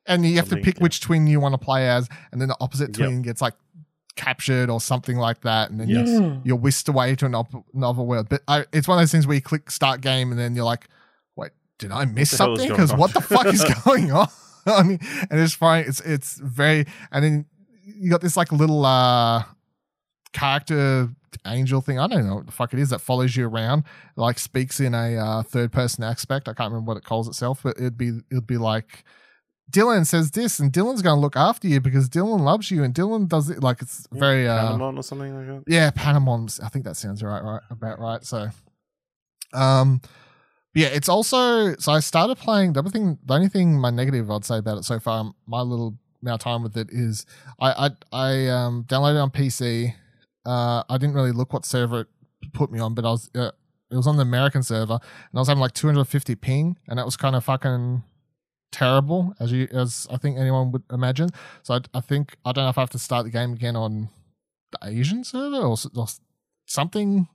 [0.05, 0.83] and you have to pick yeah.
[0.83, 3.07] which twin you want to play as, and then the opposite Yep.
[3.07, 3.53] twin gets like
[4.15, 6.41] captured or something like that, and then you Yes.
[6.43, 8.27] you're whisked away to an op- another world.
[8.29, 10.65] But I, it's one of those things where you click start game and then you're
[10.65, 10.87] like,
[11.35, 12.75] wait, did I miss the hell is something?
[12.75, 14.27] Because what the fuck is going on?
[14.65, 14.99] I mean,
[15.31, 15.85] and it's fine.
[15.87, 17.45] It's it's very and then
[17.85, 19.43] you got this like little uh
[20.33, 21.09] character
[21.45, 21.99] angel thing.
[21.99, 23.83] I don't know what the fuck it is that follows you around,
[24.15, 26.47] like speaks in a uh, third person aspect.
[26.47, 29.03] I can't remember what it calls itself, but it'd be it'd be like
[29.71, 32.93] Dylan says this, and Dylan's going to look after you because Dylan loves you, and
[32.93, 35.71] Dylan does it like it's very uh, or something like that.
[35.71, 36.59] yeah, Panamons.
[36.59, 38.23] I think that sounds right, right, about right.
[38.23, 38.49] So,
[39.53, 40.01] um,
[40.75, 42.73] yeah, it's also so I started playing.
[42.73, 45.61] The other thing, the only thing my negative I'd say about it so far, my
[45.61, 47.25] little amount of time with it is
[47.59, 49.95] I I I um downloaded it on PC.
[50.45, 52.07] Uh, I didn't really look what server it
[52.53, 53.51] put me on, but I was uh,
[53.91, 57.05] it was on the American server, and I was having like 250 ping, and that
[57.05, 58.03] was kind of fucking
[58.71, 61.29] terrible as you as I think anyone would imagine.
[61.61, 63.75] So I, I think I don't know if I have to start the game again
[63.75, 64.09] on
[64.71, 66.07] the Asian server or, or
[66.65, 67.27] something.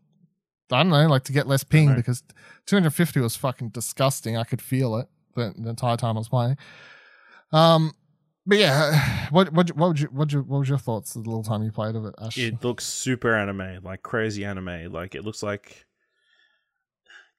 [0.71, 2.23] I don't know, like to get less ping because
[2.67, 4.37] 250 was fucking disgusting.
[4.37, 6.59] I could feel it the, the entire time I was playing.
[7.53, 7.95] Um,
[8.49, 11.45] but yeah, what what what would you what you what was your thoughts the little
[11.45, 12.37] time you played of it, Ash?
[12.39, 14.91] It looks super anime, like crazy anime.
[14.91, 15.87] Like it looks like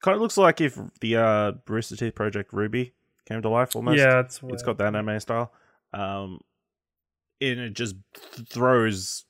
[0.02, 2.92] kind of looks like if the uh Rooster Teeth Project RWBY
[3.28, 3.98] came to life almost.
[3.98, 5.52] yeah, it's it's got that anime style.
[5.92, 6.40] Um,
[7.40, 9.24] and it just th- throws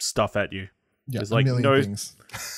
[0.00, 0.68] stuff at you.
[1.06, 2.16] yeah, there's a like no- things.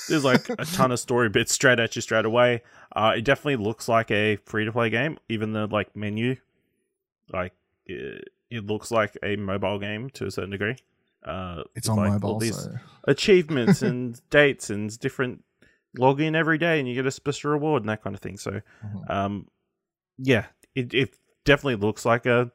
[0.08, 2.62] There's like a ton of story bits straight at you straight away.
[2.96, 6.36] Uh, it definitely looks like a free to play game, even the like menu,
[7.30, 7.52] like
[7.88, 10.76] it, it looks like a mobile game to a certain degree.
[11.24, 15.44] Uh, It's on like, all mobile, these so achievements and dates and different
[15.96, 18.36] log in every day and you get a special reward and that kind of thing.
[18.36, 19.10] So, Mhm.
[19.10, 19.48] um,
[20.18, 22.50] yeah, it, it definitely looks like a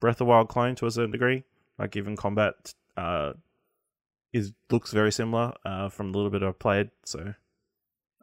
[0.00, 1.44] Breath of the Wild clone to a certain degree.
[1.78, 3.32] Like even combat, uh,
[4.32, 6.90] is looks very similar uh, from the little bit I've played.
[7.04, 7.34] So,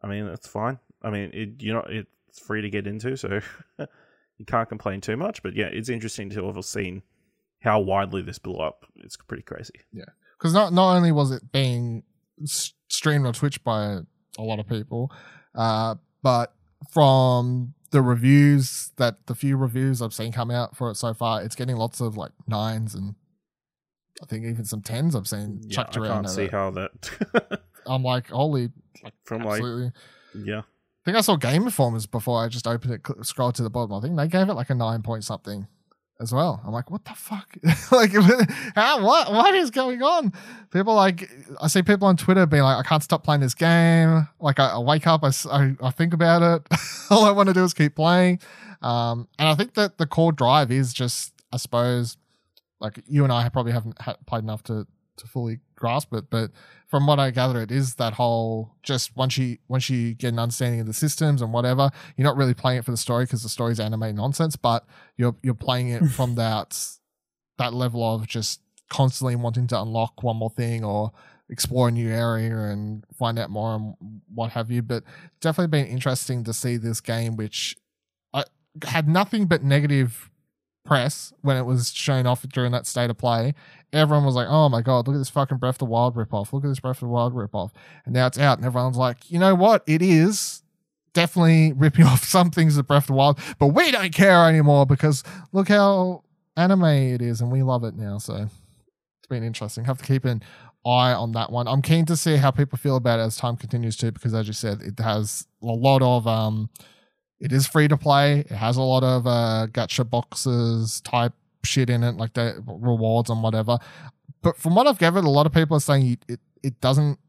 [0.04, 0.80] I mean, that's fine.
[1.02, 3.40] I mean, it you know it's free to get into, so
[4.38, 5.42] you can't complain too much.
[5.44, 7.02] But yeah, it's interesting to have seen
[7.62, 8.86] how widely this blew up.
[8.98, 9.74] It's pretty crazy.
[9.92, 10.06] Yeah,
[10.38, 12.04] because not not only was it being
[12.46, 14.00] streamed on Twitch by
[14.38, 15.12] a lot of people,
[15.56, 16.54] uh, but
[16.92, 21.42] from the reviews that the few reviews I've seen come out for it so far,
[21.42, 23.16] it's getting lots of like nines and
[24.22, 26.12] I think even some tens I've seen Yeah, chucked I around.
[26.12, 26.52] I can't see it.
[26.52, 28.72] how that I'm like, holy,
[29.04, 29.62] like, from like
[30.34, 30.62] yeah.
[31.06, 33.94] I think I saw Game Informers before I just opened it, scrolled to the bottom.
[33.94, 35.68] I think they gave it like a nine point something
[36.20, 36.64] as well.
[36.66, 37.56] I'm like, what the fuck?
[37.92, 38.12] like,
[38.76, 40.34] how, what, what is going on?
[40.72, 41.30] People like,
[41.62, 44.28] I see people on Twitter being like, I can't stop playing this game.
[44.40, 46.80] Like, I, I wake up, I I think about it.
[47.12, 48.40] All I want to do is keep playing.
[48.82, 52.18] Um, and I think that the core drive is just, I suppose,
[52.80, 54.88] like you and I probably haven't ha- played enough to
[55.18, 56.52] to fully grasp it, but
[56.88, 60.40] from what I gather, it is that whole just once you once you get an
[60.40, 63.44] understanding of the systems and whatever, you're not really playing it for the story because
[63.44, 64.86] the story's anime nonsense, but
[65.18, 66.80] you're you're playing it from that
[67.58, 71.12] that level of just constantly wanting to unlock one more thing or
[71.50, 73.96] explore a new area and find out more and
[74.34, 74.82] what have you.
[74.82, 75.04] But
[75.42, 77.76] definitely been interesting to see this game, which
[78.34, 78.44] I
[78.84, 80.30] had nothing but negative
[80.86, 83.54] press when it was shown off during that state of play.
[83.92, 86.54] Everyone was like, "Oh my god, look at this fucking Breath of the Wild ripoff!
[86.54, 87.72] Look at this Breath of the Wild ripoff!"
[88.06, 89.84] And now it's out, and everyone's like, "You know what?
[89.88, 90.64] It is
[91.14, 94.86] definitely ripping off some things of Breath of the Wild, but we don't care anymore
[94.86, 96.24] because look how
[96.56, 99.86] anime it is, and we love it now." So it's been interesting.
[99.86, 100.42] Have to keep an
[100.86, 101.68] eye on that one.
[101.68, 104.48] I'm keen to see how people feel about it as time continues to, because as
[104.48, 106.70] you said, it has a lot of um,
[107.40, 108.40] it is free to play.
[108.40, 111.34] It has a lot of uh, gacha boxes type
[111.64, 113.78] shit in it, like the rewards and whatever.
[114.42, 117.20] But from what I've gathered, a lot of people are saying it it doesn't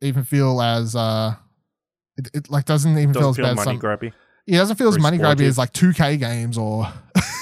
[0.00, 1.34] even feel as uh,
[2.16, 3.66] it, it like doesn't even feel Doesn't as feel bad.
[3.66, 4.12] money grabby.
[4.46, 6.86] it doesn't feel as money grabby as like 2K games or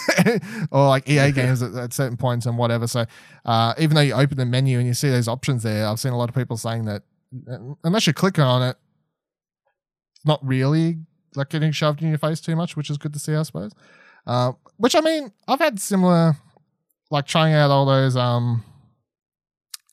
[0.70, 2.86] or like EA games at, at certain points and whatever.
[2.86, 3.04] So
[3.44, 6.12] uh, even though you open the menu and you see those options there, I've seen
[6.12, 7.02] a lot of people saying that
[7.84, 8.76] unless you're clicking on it,
[10.16, 10.98] it's not really
[11.34, 13.72] like getting shoved in your face too much, which is good to see, I suppose.
[14.26, 16.36] Uh, which I mean, I've had similar,
[17.10, 18.64] like trying out all those um,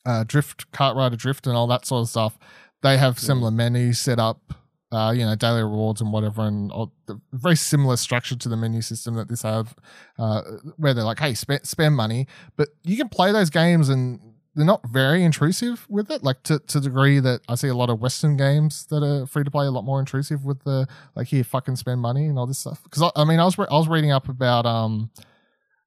[0.04, 2.38] uh, drift, KartRider Drift, and all that sort of stuff.
[2.82, 4.52] They have similar menus set up,
[4.92, 6.92] uh, you know, daily rewards and whatever, and all,
[7.32, 9.74] very similar structure to the menu system that this have,
[10.18, 10.42] uh,
[10.76, 12.26] where they're like, hey, spend spend money,
[12.56, 14.20] but you can play those games and
[14.54, 16.22] they're not very intrusive with it.
[16.22, 19.26] Like to to the degree that I see a lot of Western games that are
[19.26, 22.38] free to play a lot more intrusive with the like here fucking spend money and
[22.38, 22.82] all this stuff.
[22.84, 25.10] Because I, I mean I was re- I was reading up about um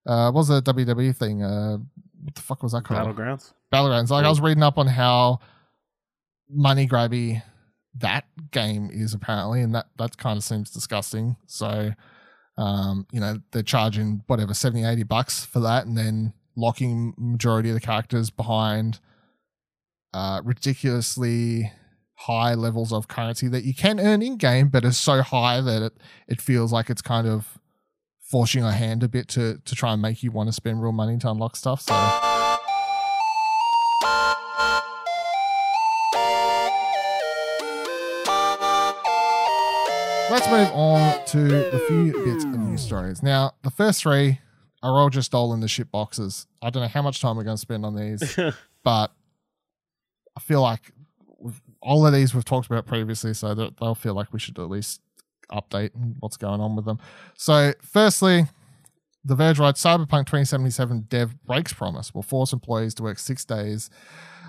[0.06, 1.78] uh what was the WWE thing uh
[2.24, 3.54] what the fuck was that called Battlegrounds.
[3.74, 4.10] Battlegrounds.
[4.10, 5.40] Like I was reading up on how
[6.50, 7.42] money grabby
[8.00, 11.36] that game is apparently, and that that kind of seems disgusting.
[11.46, 11.92] So,
[12.58, 17.70] um, you know, they're charging whatever 70, 80 bucks for that, and then locking majority
[17.70, 19.00] of the characters behind
[20.14, 21.72] uh, ridiculously
[22.16, 25.82] high levels of currency that you can earn in game, but is so high that
[25.82, 25.94] it
[26.28, 27.60] it feels like it's kind of
[28.20, 30.92] forcing your hand a bit to to try and make you want to spend real
[30.92, 31.82] money to unlock stuff.
[31.82, 31.94] So.
[40.30, 43.24] Let's move on to a few bits of news stories.
[43.24, 44.40] Now, the first three
[44.84, 46.48] are all just all in the shit boxes.
[46.62, 48.38] I don't know how much time we're going to spend on these,
[48.84, 49.12] but
[50.36, 50.92] I feel like
[51.82, 55.02] all of these we've talked about previously, so they'll feel like we should at least
[55.52, 57.00] update what's going on with them.
[57.36, 58.46] So, firstly,
[59.24, 63.90] the Verge writes Cyberpunk 2077 dev breaks promise will force employees to work six days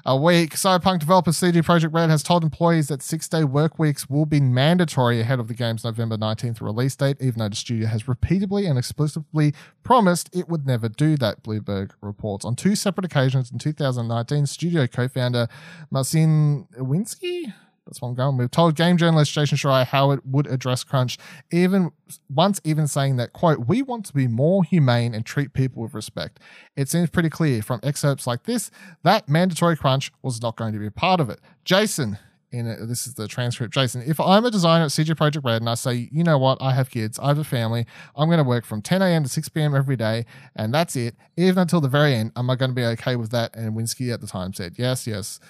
[0.05, 0.55] a week.
[0.55, 4.41] Cyberpunk developer CD Projekt Red has told employees that six day work weeks will be
[4.41, 8.67] mandatory ahead of the game's November 19th release date, even though the studio has repeatedly
[8.67, 12.45] and explicitly promised it would never do that, Bloomberg reports.
[12.45, 15.49] On two separate occasions in 2019, studio co founder
[15.91, 17.53] Marcin Iwinski
[17.89, 18.51] that's what I'm going with.
[18.51, 21.19] Told game journalist Jason Schreier how it would address crunch,
[21.51, 21.91] even
[22.29, 25.95] once even saying that, quote, we want to be more humane and treat people with
[25.95, 26.39] respect.
[26.77, 28.71] It seems pretty clear from excerpts like this
[29.05, 31.41] that mandatory crunch was not going to be a part of it.
[31.65, 32.19] Jason,
[32.51, 33.73] in it, this is the transcript.
[33.73, 36.59] Jason, if I'm a designer at CD Projekt Red and I say, you know what,
[36.61, 39.23] I have kids, I have a family, I'm going to work from 10 a.m.
[39.23, 39.75] to 6 p.m.
[39.75, 42.85] every day, and that's it, even until the very end, am I going to be
[42.85, 43.57] okay with that?
[43.57, 45.41] And Winsky at the time said, yes, yes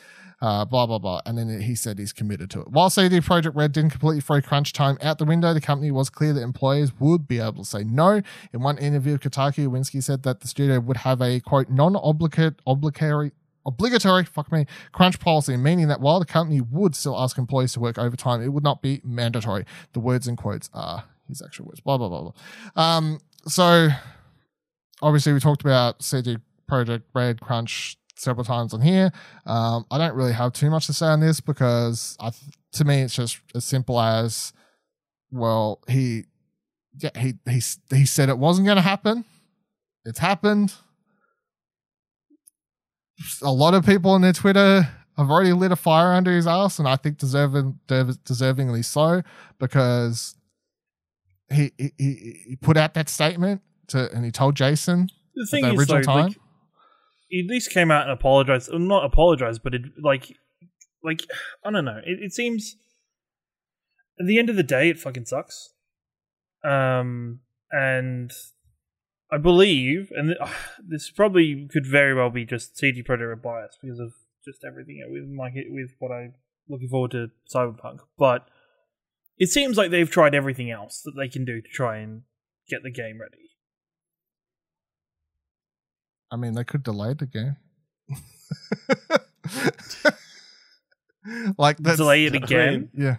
[0.40, 1.20] uh, blah blah blah.
[1.26, 2.68] And then he said he's committed to it.
[2.68, 6.10] While CD Projekt Red didn't completely throw crunch time out the window, the company was
[6.10, 8.22] clear that employers would be able to say no.
[8.52, 13.32] In one interview, Kotaku Winsky said that the studio would have a quote non-obligate obligatory
[13.66, 17.80] obligatory, fuck me, crunch policy, meaning that while the company would still ask employees to
[17.80, 19.66] work overtime, it would not be mandatory.
[19.92, 21.80] The words in quotes are his actual words.
[21.80, 22.82] Blah blah blah blah.
[22.82, 23.88] Um, so
[25.02, 26.38] obviously we talked about CD
[26.70, 29.10] Projekt Red crunch several times on here.
[29.46, 32.32] Um, I don't really have too much to say on this because I,
[32.72, 34.52] to me, it's just as simple as,
[35.30, 36.24] well, he,
[36.98, 39.24] yeah, he he he said it wasn't going to happen.
[40.04, 40.74] It's happened.
[43.42, 46.78] A lot of people on their Twitter have already lit a fire under his ass,
[46.78, 49.22] and I think deserving deservingly so
[49.58, 50.34] because
[51.52, 55.72] he he he put out that statement to and he told Jason the thing the
[55.72, 56.26] is, though, time.
[56.28, 56.36] Like,
[57.28, 58.70] he at least came out and apologized.
[58.72, 60.36] Not apologized, but it like
[61.02, 61.22] like
[61.64, 62.00] I don't know.
[62.04, 62.76] It, it seems
[64.20, 65.70] at the end of the day, it fucking sucks.
[66.64, 68.32] Um, and
[69.30, 70.52] I believe, and th- uh,
[70.86, 74.12] this probably could very well be just CD Projekt bias because of
[74.44, 76.34] just everything with like with what I'm
[76.68, 78.48] looking forward to Cyberpunk, but
[79.38, 82.22] it seems like they've tried everything else that they can do to try and
[82.68, 83.47] get the game ready.
[86.30, 87.56] I mean, they could delay the game.
[91.58, 92.90] like that's, delay it again.
[92.94, 93.16] Yeah,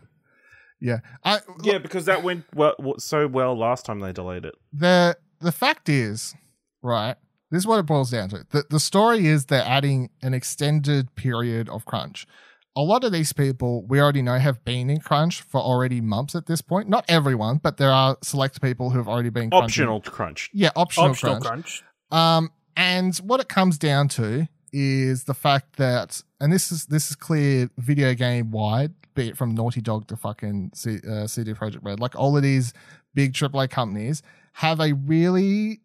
[0.80, 0.99] yeah.
[1.24, 4.55] I yeah because that went well so well last time they delayed it.
[4.74, 6.36] The the fact is,
[6.82, 7.16] right.
[7.51, 8.45] This is what it boils down to.
[8.49, 12.28] The the story is they're adding an extended period of crunch.
[12.76, 16.36] A lot of these people we already know have been in crunch for already months
[16.36, 16.88] at this point.
[16.88, 20.49] Not everyone, but there are select people who have already been optional crunch.
[20.53, 21.45] Yeah, optional, optional crunch.
[21.45, 21.84] crunch.
[22.12, 27.10] Um, and what it comes down to is the fact that, and this is this
[27.10, 31.54] is clear video game wide, be it from Naughty Dog to fucking C, uh, CD
[31.54, 32.72] Projekt Red, like all of these
[33.14, 34.24] big AAA companies
[34.54, 35.82] have a really,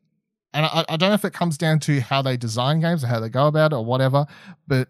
[0.52, 3.08] and I, I don't know if it comes down to how they design games or
[3.08, 4.26] how they go about it or whatever,
[4.68, 4.86] but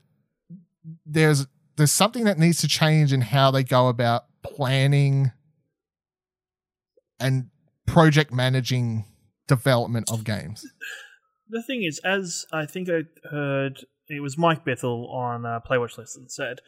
[1.06, 1.46] there's
[1.76, 5.32] there's something that needs to change in how they go about planning
[7.18, 7.48] and
[7.86, 9.06] project managing
[9.48, 10.66] development of games
[11.48, 15.98] the thing is, as I think I heard, it was Mike Bithell on uh, Playwatch
[16.28, 16.60] said,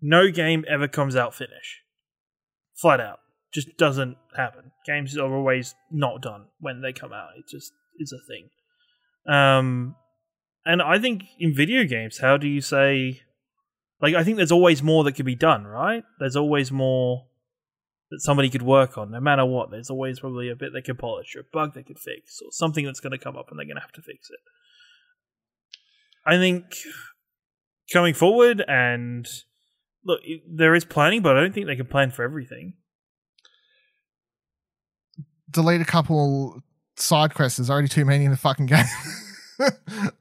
[0.00, 1.82] no game ever comes out finish.
[2.74, 3.20] Flat out.
[3.52, 4.72] Just doesn't happen.
[4.84, 7.30] Games are always not done when they come out.
[7.38, 8.50] It just is a thing.
[9.32, 9.96] Um,
[10.64, 13.22] and I think in video games, how do you say,
[14.02, 16.04] like, I think there's always more that could be done, right?
[16.18, 17.26] There's always more
[18.10, 19.70] that somebody could work on, no matter what.
[19.70, 22.48] There's always probably a bit they could polish, or a bug they could fix, or
[22.52, 24.40] something that's going to come up and they're going to have to fix it.
[26.24, 26.64] I think
[27.92, 28.64] coming forward.
[28.66, 29.26] And
[30.04, 32.74] look, there is planning, but I don't think they can plan for everything.
[35.50, 36.62] delete a couple
[36.96, 37.58] side quests.
[37.58, 38.84] There's already too many in the fucking game.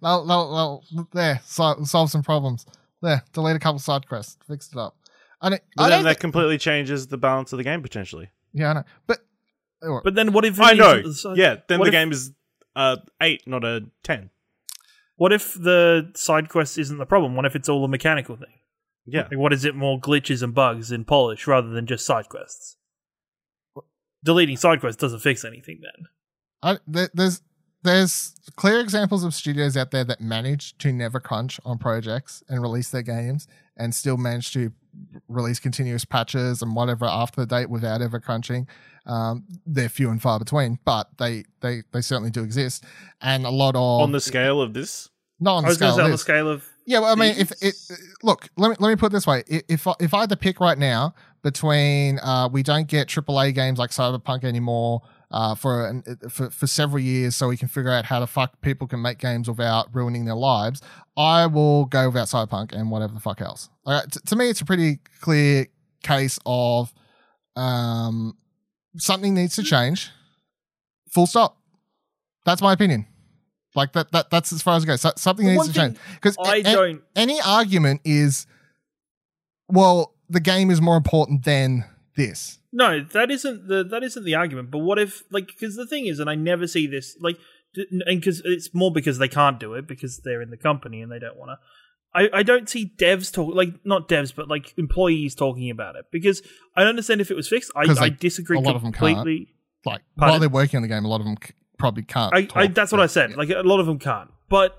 [0.02, 2.66] they'll, they'll, they'll, there, so, solve some problems.
[3.02, 4.38] There, delete a couple side quests.
[4.48, 4.96] Fix it up.
[5.46, 8.30] I don't, But I then that thi- completely changes the balance of the game potentially.
[8.54, 8.84] yeah, I know.
[9.08, 9.20] But,
[9.84, 10.94] oh, But then what if I know.
[10.96, 12.32] is- so- yeah, then what the if- game is
[12.76, 14.30] uh eight, not a ten.
[15.18, 17.36] What if the side quest isn't the problem?
[17.36, 18.60] What if it's all a mechanical thing?
[19.06, 19.28] Yeah.
[19.30, 22.76] Like, what is it more glitches and bugs in polish rather than just side quests?
[24.24, 26.08] Deleting side quests doesn't fix anything then.
[26.64, 27.42] I, there, there's
[27.84, 32.60] there's clear examples of studios out there that manage to never crunch on projects and
[32.62, 33.48] release their games
[33.78, 34.72] and still manage to
[35.28, 38.68] release continuous patches and whatever after the date without ever crunching.
[39.06, 42.84] Um, they're few and far between, but they they they certainly do exist.
[43.22, 45.10] And a lot of On the scale of this,
[45.40, 47.00] not on I the was going scale to say of on the scale of Yeah,
[47.00, 47.76] well, I mean, if it
[48.24, 50.38] look, let me let me put it this way: if I- if I had to
[50.38, 51.14] pick right now
[51.44, 55.02] between uh, we don't get AAA games like Cyberpunk anymore
[55.36, 58.62] uh, for, an, for for several years, so we can figure out how the fuck
[58.62, 60.82] people can make games without ruining their lives,
[61.18, 63.70] I will go without Cyberpunk and whatever the fuck else.
[63.86, 65.68] T- to me, it's a pretty clear
[66.04, 66.94] case of
[67.58, 68.38] um,
[68.98, 70.10] something needs to change.
[71.10, 71.58] Full stop.
[72.46, 73.06] That's my opinion.
[73.76, 75.02] Like that, that that's as far as it goes.
[75.02, 77.02] So, something needs to change because I don't.
[77.14, 78.48] any argument is,
[79.68, 81.84] well, the game is more important than
[82.16, 82.60] this.
[82.78, 84.70] No, that isn't the that isn't the argument.
[84.70, 87.38] But what if like because the thing is, and I never see this like,
[87.74, 91.10] and because it's more because they can't do it because they're in the company and
[91.10, 91.58] they don't want to.
[92.14, 96.08] I, I don't see devs talk like not devs but like employees talking about it
[96.12, 96.42] because
[96.76, 97.72] I don't understand if it was fixed.
[97.78, 99.16] I like, disagree a lot of them can't.
[99.16, 99.54] completely.
[99.86, 100.34] Like Pardon?
[100.34, 102.34] while they're working on the game, a lot of them c- probably can't.
[102.36, 103.38] I, I that's what I said.
[103.38, 104.32] Like a lot of them can't.
[104.50, 104.78] But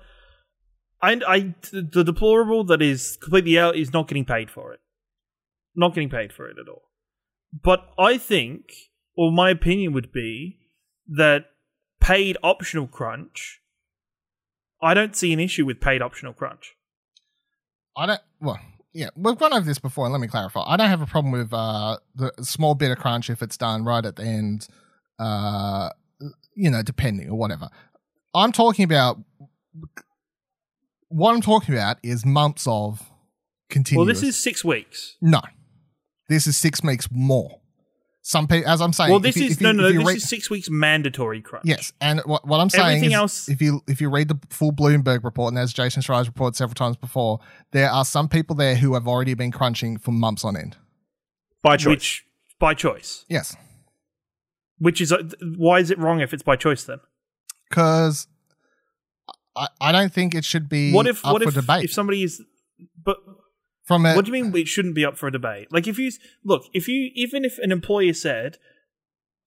[1.01, 4.81] I, I the deplorable that is completely out is not getting paid for it.
[5.75, 6.86] Not getting paid for it at all.
[7.51, 8.71] But I think,
[9.15, 10.59] or my opinion would be
[11.07, 11.45] that
[11.99, 13.61] paid optional crunch.
[14.81, 16.75] I don't see an issue with paid optional crunch.
[17.95, 18.21] I don't.
[18.39, 18.59] Well,
[18.93, 20.61] yeah, we've gone over this before, and let me clarify.
[20.65, 23.83] I don't have a problem with uh, the small bit of crunch if it's done
[23.83, 24.67] right at the end.
[25.17, 25.89] Uh,
[26.55, 27.69] you know, depending or whatever.
[28.35, 29.17] I'm talking about.
[31.09, 33.01] What I'm talking about is months of
[33.69, 34.05] continuous.
[34.05, 35.15] Well, this is six weeks.
[35.21, 35.41] no.
[36.29, 37.59] This is six weeks more.
[38.21, 39.09] Some people, as I'm saying.
[39.11, 39.93] Well, this you- is you- no, no, no.
[39.99, 41.65] This read- is six weeks mandatory crunch.
[41.65, 44.37] Yes, and what, what I'm saying Everything is, else- if you if you read the
[44.49, 47.39] full Bloomberg report, and as Jason Schreier's reported several times before,
[47.71, 50.75] there are some people there who have already been crunching for months on end.
[51.63, 51.87] by choice.
[51.87, 52.25] which
[52.59, 53.23] by choice.
[53.29, 53.55] Yes,
[54.79, 55.23] Which is uh,
[55.55, 56.99] why is it wrong if it's by choice then?
[57.69, 58.27] because
[59.55, 61.93] I, I don't think it should be what if up what for if debate if
[61.93, 62.41] somebody is
[63.03, 63.17] but
[63.87, 65.97] from a what do you mean it shouldn't be up for a debate like if
[65.97, 66.11] you
[66.43, 68.57] look if you even if an employer said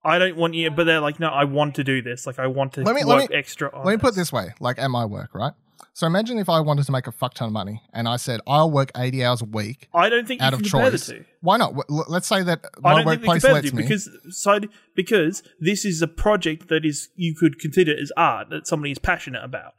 [0.03, 2.47] i don't want you but they're like no i want to do this like i
[2.47, 4.33] want to Let me- let work me- extra on Let me put it this this
[4.33, 5.53] way, like at my work, right?
[5.93, 8.39] So imagine if I wanted to make a fuck ton of money, and I said
[8.47, 11.07] I'll work eighty hours a week i don't think out you of can compare choice.
[11.07, 11.73] the two Why not?
[11.89, 13.81] Let's say that I my don't think they workplace compare lets me.
[13.83, 14.59] because so
[14.95, 18.99] because this is a project that is you could consider as art that somebody is
[18.99, 19.73] passionate about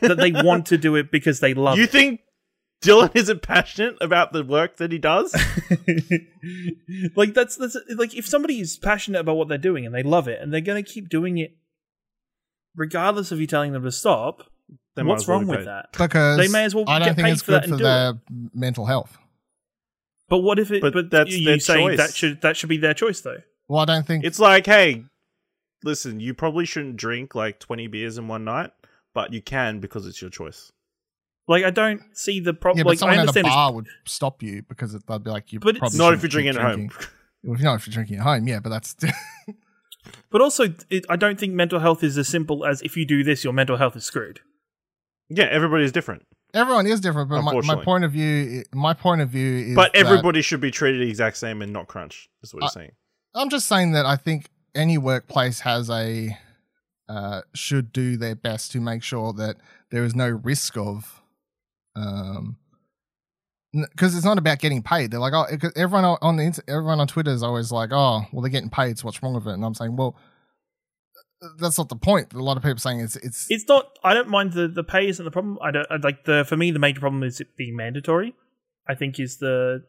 [0.00, 1.90] that they want to do it because they love you it.
[1.90, 2.20] think
[2.84, 5.32] Dylan isn't passionate about the work that he does?
[7.16, 10.28] like that's that's like if somebody is passionate about what they're doing and they love
[10.28, 11.56] it and they're going to keep doing it
[12.76, 14.50] regardless of you telling them to stop
[14.96, 17.32] They what's wrong with that because They may as well I don't get think paid
[17.32, 18.12] it's for that good and for do their
[18.54, 19.16] mental health.
[20.28, 21.96] but what if it But but, that's you their say choice.
[21.98, 25.04] that should that should be their choice though Well, I don't think It's like, hey,
[25.82, 28.70] listen, you probably shouldn't drink like 20 beers in one night,
[29.14, 30.72] but you can because it's your choice.
[31.48, 33.54] Like i don't see the Yeah, problem but like i someone at a understand it's-
[33.54, 36.22] bar would stop you because it, they'd be like, "You But it's- probably Not if
[36.22, 37.08] you're shouldn't drinking at home.
[37.42, 38.96] Well, not if you're drinking at home, yeah, but that's
[40.30, 43.22] but also it, i don't think mental health is as simple as if you do
[43.24, 44.40] this your mental health is screwed
[45.30, 46.22] yeah, everybody is different.
[46.52, 47.30] everyone is different.
[47.30, 50.60] But my, my point of view, my point of view is, But that- everybody should
[50.60, 52.90] be treated the exact same and not crunch, is what you're Uh, saying.
[53.34, 56.36] I'm just saying that I think any workplace has a
[57.08, 59.56] uh, should do their best to make sure that
[59.90, 61.22] there is no risk of
[61.96, 62.56] um
[63.90, 65.10] because it's not about getting paid.
[65.10, 68.22] They're like, oh, 'cause everyone on- on the everyone on Twitter is always like, oh,
[68.32, 69.52] well, they're getting paid, so what's wrong with it?
[69.52, 70.16] And I'm saying, well,
[71.58, 72.32] that's not the point.
[72.34, 75.08] A lot of people saying it's it's it's not i don't mind the the pay
[75.08, 77.54] isn't the problem i don't I, like the for me the major problem is it
[77.56, 78.34] being mandatory
[78.88, 79.82] i think is the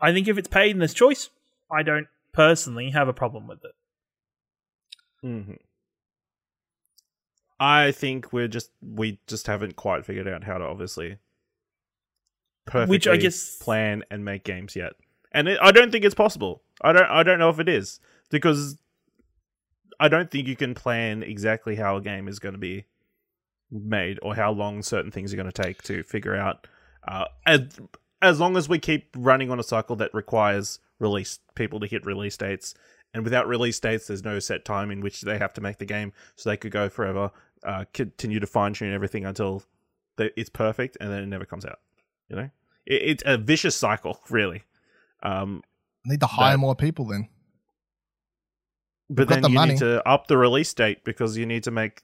[0.00, 1.28] i think if it's paid and there's choice
[1.70, 3.72] i don't personally have a problem with it
[5.22, 5.52] hmm
[7.60, 11.18] I think we're just we just haven't quite figured out how to obviously
[12.70, 14.92] perfectly guess- plan and make games yet,
[15.32, 16.62] and it, I don't think it's possible.
[16.82, 17.10] I don't.
[17.10, 18.00] I don't know if it is
[18.30, 18.76] because
[20.00, 22.84] I don't think you can plan exactly how a game is going to be
[23.70, 26.66] made or how long certain things are going to take to figure out.
[27.06, 27.80] Uh, as
[28.20, 32.04] as long as we keep running on a cycle that requires release people to hit
[32.04, 32.74] release dates,
[33.14, 35.84] and without release dates, there's no set time in which they have to make the
[35.84, 37.30] game, so they could go forever,
[37.64, 39.62] uh, continue to fine tune everything until
[40.16, 41.78] they, it's perfect, and then it never comes out.
[42.28, 42.50] You know,
[42.86, 44.62] it, it's a vicious cycle, really.
[45.22, 45.62] Um,
[46.04, 47.28] Need to hire But- more people then.
[49.10, 49.72] but got then the you money.
[49.72, 52.02] need to up the release date because you need to make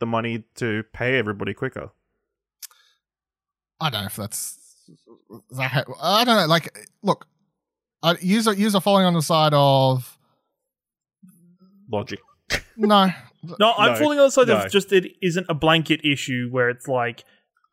[0.00, 1.90] the money to pay everybody quicker.
[3.80, 4.58] I don't know if that's.
[5.52, 6.46] that I don't know.
[6.46, 7.26] Like, look,
[8.02, 10.18] I user user following on the side of
[11.90, 12.18] Logic.
[12.76, 13.10] no.
[13.60, 14.56] No, I'm No, falling on the side no.
[14.64, 17.24] of just it isn't a blanket issue where it's like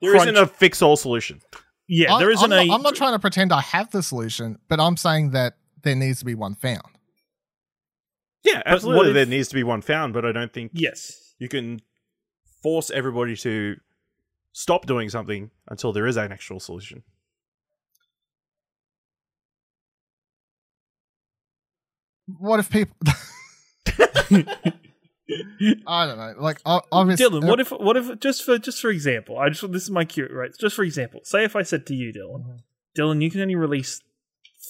[0.02, 1.42] There crunch- not a fix all solution.
[1.88, 2.68] Yeah, I- there isn't I'm.
[2.68, 5.96] Not, I'm not trying to pretend I have the solution, but I'm saying that there
[5.96, 6.82] needs to be one found.
[8.44, 9.10] Yeah, absolutely.
[9.10, 11.82] if- there needs to be one found, but I don't think yes, you can
[12.64, 13.76] force everybody to
[14.54, 17.04] stop doing something until there is an actual solution.
[22.40, 22.96] What if people?
[25.88, 26.34] I don't know.
[26.38, 27.48] Like, obviously, Dylan.
[27.48, 30.28] What if what if just for just for example, I just this is my cue
[30.32, 30.52] right.
[30.60, 33.02] Just for example, say if I said to you, Dylan, Mm-hmm.
[33.02, 34.02] Dylan, you can only release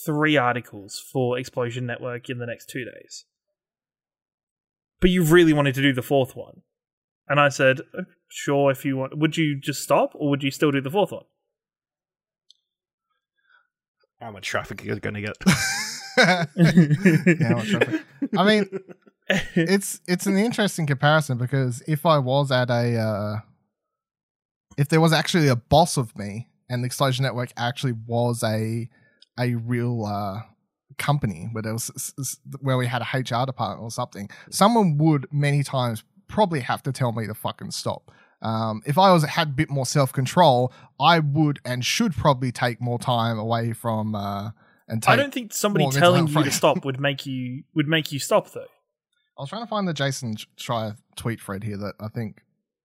[0.05, 3.25] three articles for Explosion Network in the next two days,
[5.01, 6.61] but you really wanted to do the fourth one,
[7.27, 10.51] and I said, "Uh, sure, if you want, would you just stop or would you
[10.51, 11.25] still do the fourth one?
[14.21, 15.35] How much traffic are you going to get?
[16.17, 17.99] yeah?
[18.37, 18.79] I mean,
[19.55, 23.35] it's it's an interesting comparison because if I was at a uh,
[24.77, 28.89] if there was actually a boss of me and the Explosion Network actually was a
[29.39, 30.41] a real uh,
[30.97, 35.63] company where there was where we had a HR department or something, someone would many
[35.63, 38.11] times probably have to tell me to fucking stop.
[38.41, 42.51] Um, if I was had a bit more self control, I would and should probably
[42.51, 44.51] take more time away from uh,
[44.87, 45.03] and.
[45.07, 48.51] I don't think somebody telling you to stop would make you would make you stop
[48.51, 48.67] though.
[49.37, 52.41] I was trying to find the Jason Schreier tweet thread here that I think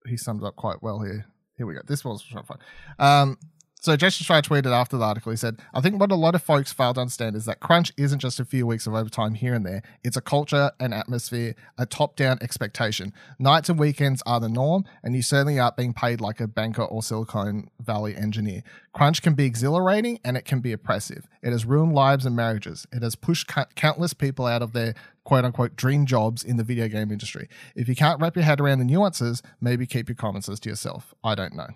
[0.07, 1.27] he summed up quite well here.
[1.57, 1.81] Here we go.
[1.87, 2.61] This was trying to find.
[2.99, 3.39] Um,
[3.81, 5.31] so Jason Schreier tweeted after the article.
[5.31, 7.93] He said, "I think what a lot of folks fail to understand is that crunch
[7.97, 9.83] isn't just a few weeks of overtime here and there.
[10.05, 13.13] It's a culture, an atmosphere, a top-down expectation.
[13.39, 16.83] Nights and weekends are the norm, and you certainly aren't being paid like a banker
[16.83, 18.63] or Silicon Valley engineer.
[18.93, 21.27] Crunch can be exhilarating and it can be oppressive.
[21.43, 22.87] It has ruined lives and marriages.
[22.93, 26.89] It has pushed countless people out of their quote unquote dream jobs in the video
[26.89, 27.49] game industry.
[27.75, 31.15] If you can't wrap your head around the nuances, maybe keep your comments to yourself.
[31.23, 31.69] I don't know.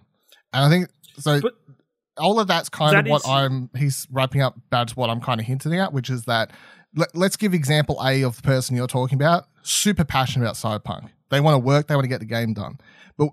[0.53, 0.89] And I think
[1.19, 1.41] so.
[1.41, 1.55] But-
[2.19, 3.71] all of that's kind That of what is- I'm.
[3.77, 4.59] He's wrapping up.
[4.71, 6.53] That's what I'm kind of hinting at, which is that
[6.95, 9.47] let, let's give example A of the person you're talking about.
[9.63, 11.11] Super passionate about Cyberpunk.
[11.31, 11.89] They want to work.
[11.89, 12.79] They want to get the game done.
[13.17, 13.31] But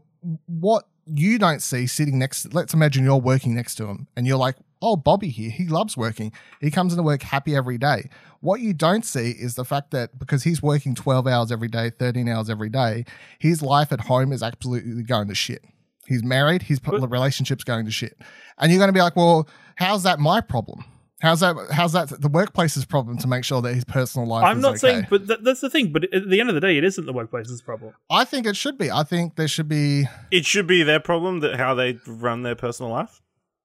[0.48, 2.54] what you don't see sitting next.
[2.54, 5.50] Let's imagine you're working next to him, and you're like, "Oh, Bobby here.
[5.52, 6.32] He loves working.
[6.60, 8.10] He comes into work happy every day."
[8.40, 11.92] What you don't see is the fact that because he's working 12 hours every day,
[11.92, 13.06] 13 hours every day,
[13.38, 15.64] his life at home is absolutely going to shit.
[16.12, 16.62] He's married.
[16.64, 18.18] His But- relationship's going to shit,
[18.60, 20.84] and you're going to be like, "Well, how's that my problem?
[21.22, 21.56] How's that?
[21.72, 24.70] How's that the workplace's problem to make sure that his personal life?" I'm is not
[24.72, 24.78] okay?
[24.78, 25.92] saying, but th- that's the thing.
[25.92, 27.94] But at the end of the day, it isn't the workplace's problem.
[28.10, 28.90] I think it should be.
[28.92, 30.06] I think there should be.
[30.32, 33.22] It should be their problem that how they run their personal life.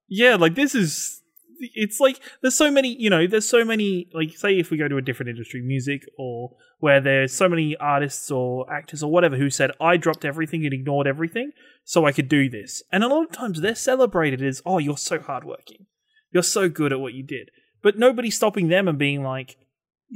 [0.09, 1.16] Yeah, like this is.
[1.59, 4.09] It's like there's so many, you know, there's so many.
[4.13, 7.77] Like, say if we go to a different industry, music, or where there's so many
[7.77, 11.53] artists or actors or whatever who said, "I dropped everything and ignored everything
[11.85, 14.97] so I could do this," and a lot of times they're celebrated as, "Oh, you're
[14.97, 15.87] so hardworking,
[16.33, 17.51] you're so good at what you did,"
[17.83, 19.57] but nobody's stopping them and being like,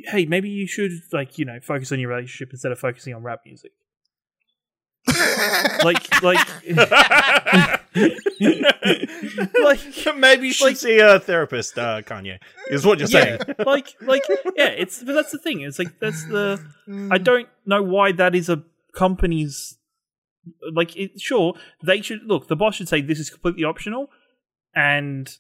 [0.07, 3.22] "Hey, maybe you should like, you know, focus on your relationship instead of focusing on
[3.22, 3.72] rap music."
[5.82, 7.79] Like, like.
[9.62, 9.80] like
[10.16, 12.38] Maybe you should like- see a therapist, uh, Kanye.
[12.70, 13.41] Is what you're saying.
[13.47, 14.22] yeah, like like
[14.57, 15.61] yeah, it's but that's the thing.
[15.62, 16.64] It's like that's the
[17.11, 18.62] I don't know why that is a
[18.95, 19.78] company's
[20.72, 24.09] like it, sure they should look the boss should say this is completely optional
[24.74, 25.36] and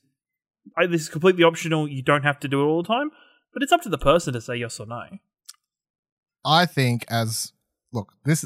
[0.76, 3.10] I, this is completely optional you don't have to do it all the time
[3.52, 5.04] but it's up to the person to say yes or no
[6.44, 7.52] I think as
[7.92, 8.44] look, this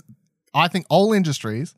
[0.55, 1.75] I think all industries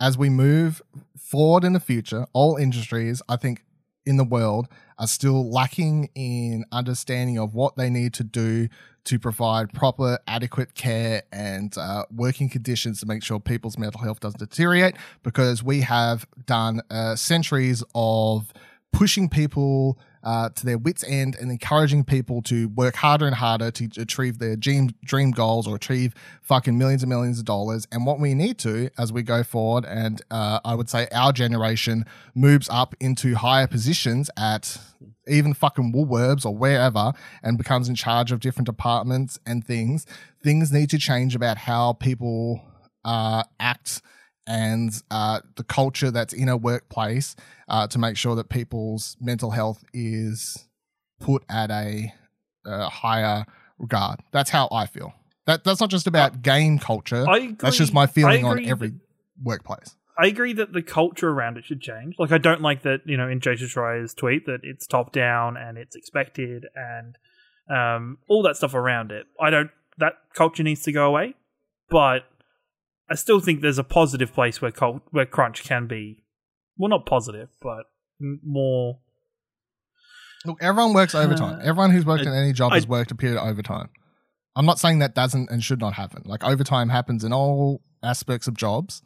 [0.00, 0.82] as we move
[1.16, 3.64] forward in the future, all industries I think
[4.06, 4.68] in the world
[4.98, 8.68] are still lacking in understanding of what they need to do
[9.04, 14.20] to provide proper, adequate care and uh, working conditions to make sure people's mental health
[14.20, 14.96] doesn't deteriorate.
[15.22, 18.52] Because we have done uh, centuries of
[18.92, 23.70] pushing people uh, to their wits' end and encouraging people to work harder and harder
[23.70, 27.86] to achieve their dream dream goals or achieve fucking millions and millions of dollars.
[27.92, 31.32] And what we need to as we go forward, and uh, I would say our
[31.32, 32.04] generation
[32.34, 34.78] moves up into higher positions at
[35.26, 37.12] even fucking Woolworths or wherever
[37.42, 40.06] and becomes in charge of different departments and things.
[40.42, 42.62] Things need to change about how people
[43.04, 44.02] uh, act
[44.48, 47.36] and uh, the culture that's in a workplace
[47.68, 50.66] uh, to make sure that people's mental health is
[51.20, 52.12] put at a,
[52.64, 53.44] a higher
[53.78, 54.20] regard.
[54.32, 55.12] That's how I feel.
[55.46, 57.24] That that's not just about game culture.
[57.28, 59.00] I agree, that's just my feeling on every that-
[59.42, 59.94] workplace.
[60.20, 62.16] I agree that the culture around it should change.
[62.18, 65.56] Like, I don't like that, you know, in Jason Schreier's tweet that it's top down
[65.56, 67.16] and it's expected and
[67.70, 69.26] um, all that stuff around it.
[69.40, 71.34] I don't, that culture needs to go away.
[71.88, 72.24] But
[73.10, 76.24] I still think there's a positive place where cult, where crunch can be,
[76.76, 77.84] well, not positive, but
[78.20, 78.98] m- more.
[80.44, 81.60] Look, everyone works overtime.
[81.62, 83.88] Everyone who's worked I- in any job I- has worked a period of overtime.
[84.56, 86.22] I'm not saying that doesn't and should not happen.
[86.24, 89.02] Like overtime happens in all aspects of jobs.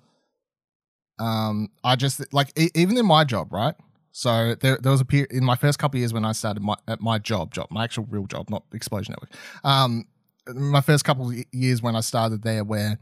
[1.18, 3.74] Um, I just like e- even in my job, right?
[4.12, 6.62] So there, there was a period in my first couple of years when I started
[6.62, 9.30] my at my job, job, my actual real job, not Explosion Network.
[9.64, 10.06] Um,
[10.54, 12.98] my first couple of years when I started there, where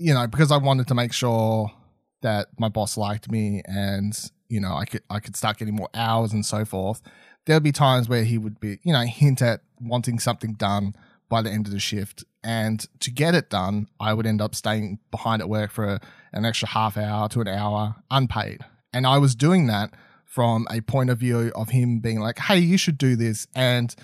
[0.00, 1.70] you know because I wanted to make sure
[2.22, 5.90] that my boss liked me and you know I could I could start getting more
[5.94, 7.02] hours and so forth.
[7.46, 10.96] There'd be times where he would be you know hint at wanting something done
[11.28, 14.54] by the end of the shift, and to get it done, I would end up
[14.56, 16.00] staying behind at work for
[16.32, 19.92] an extra half hour to an hour unpaid, and I was doing that
[20.24, 23.94] from a point of view of him being like, "Hey, you should do this," and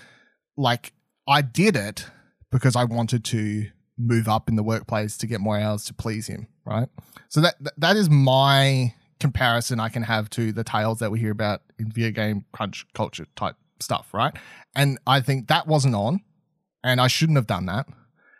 [0.55, 0.93] like
[1.27, 2.07] I did it
[2.51, 3.67] because I wanted to
[3.97, 6.87] move up in the workplace to get more hours to please him, right?
[7.29, 11.31] So that that- is my comparison I can have to the tales that we hear
[11.31, 14.35] about in video game crunch culture type stuff, right?
[14.75, 16.21] And I think that wasn't on,
[16.83, 17.87] and I shouldn't have done that.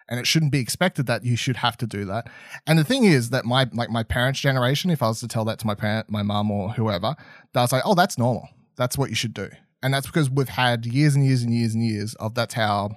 [0.09, 2.29] And it shouldn't be expected that you should have to do that.
[2.65, 5.43] And the thing is that my like my parents' generation, if I was to tell
[5.45, 7.15] that to my parent, my mom or whoever,
[7.53, 8.47] they'll say, "Oh, that's normal.
[8.77, 9.49] That's what you should do."
[9.83, 12.91] And that's because we've had years and years and years and years of that's how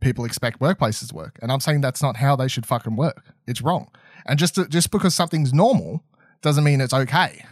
[0.00, 1.38] people expect workplaces to work.
[1.42, 3.34] And I'm saying that's not how they should fucking work.
[3.46, 3.90] It's wrong.
[4.26, 6.02] And just to, just because something's normal
[6.42, 7.44] doesn't mean it's okay.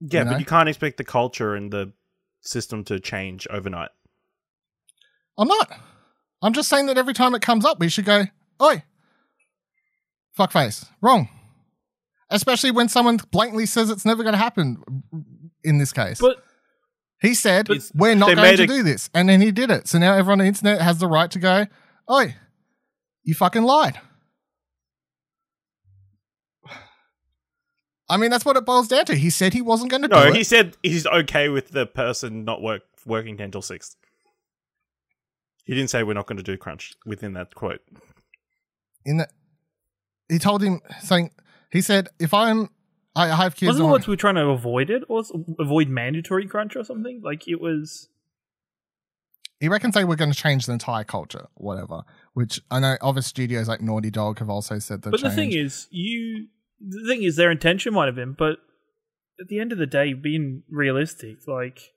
[0.00, 0.30] Yeah, You know?
[0.32, 1.92] but you can't expect the culture and the
[2.40, 3.90] system to change overnight.
[5.38, 5.72] I'm not.
[6.42, 8.24] I'm just saying that every time it comes up, we should go,
[8.62, 8.82] oi,
[10.38, 11.28] fuckface, wrong.
[12.30, 14.82] Especially when someone blatantly says it's never going to happen
[15.62, 16.20] in this case.
[16.20, 16.42] But
[17.20, 19.08] he said, But we're not going to a- do this.
[19.14, 19.88] And then he did it.
[19.88, 21.66] So now everyone on the internet has the right to go,
[22.10, 22.34] oi,
[23.24, 24.00] you fucking lied.
[28.08, 29.16] I mean, that's what it boils down to.
[29.16, 32.44] He said he wasn't going to No, do he said he's okay with the person
[32.44, 33.96] not work working ten till six.
[35.64, 37.80] He didn't say we're not going to do crunch within that quote.
[39.04, 39.32] in that,
[40.28, 41.32] he told him saying
[41.72, 42.68] he said if I'm
[43.16, 45.32] I I have kids wasn't on- what we were trying to avoid it, or s-
[45.58, 47.20] avoid mandatory crunch or something?
[47.24, 48.08] Like it was.
[49.58, 52.02] he reckons they were going to change the entire culture whatever
[52.34, 55.52] which I know other studios like Naughty Dog have also said that But the thing
[55.52, 56.48] is, you.
[56.78, 58.58] The thing is, their intention might have been, but
[59.40, 61.94] at the end of the day, being realistic, like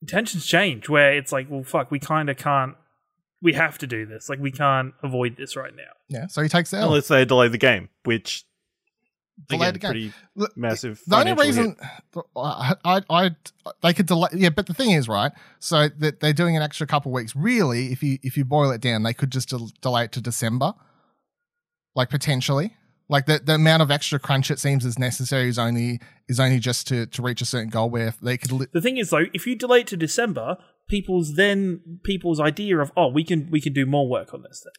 [0.00, 0.88] intentions change.
[0.88, 2.74] Where it's like, well, fuck, we kind of can't.
[3.42, 4.28] We have to do this.
[4.28, 5.92] Like, we can't avoid this right now.
[6.08, 6.86] yeah so he takes the L.
[6.88, 8.44] Unless they delay the game, which
[9.48, 11.02] Delay again, the pretty Look, massive.
[11.06, 11.76] the only financial reason
[12.36, 13.30] I, I, I
[13.82, 16.86] they could delay yeah but the thing is right so that they're doing an extra
[16.86, 20.04] couple weeks really if you if you boil it down they could just del- delay
[20.04, 20.72] it to december
[21.94, 22.74] like potentially
[23.08, 26.58] like the, the amount of extra crunch it seems is necessary is only is only
[26.58, 29.26] just to to reach a certain goal where they could li- The thing is, though,
[29.32, 30.56] if you delay it to December,
[30.88, 34.64] people's then people's idea of oh, we can we can do more work on this
[34.64, 34.72] thing.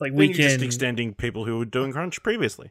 [0.00, 2.70] Like we we can just extending people who were doing crunch previously.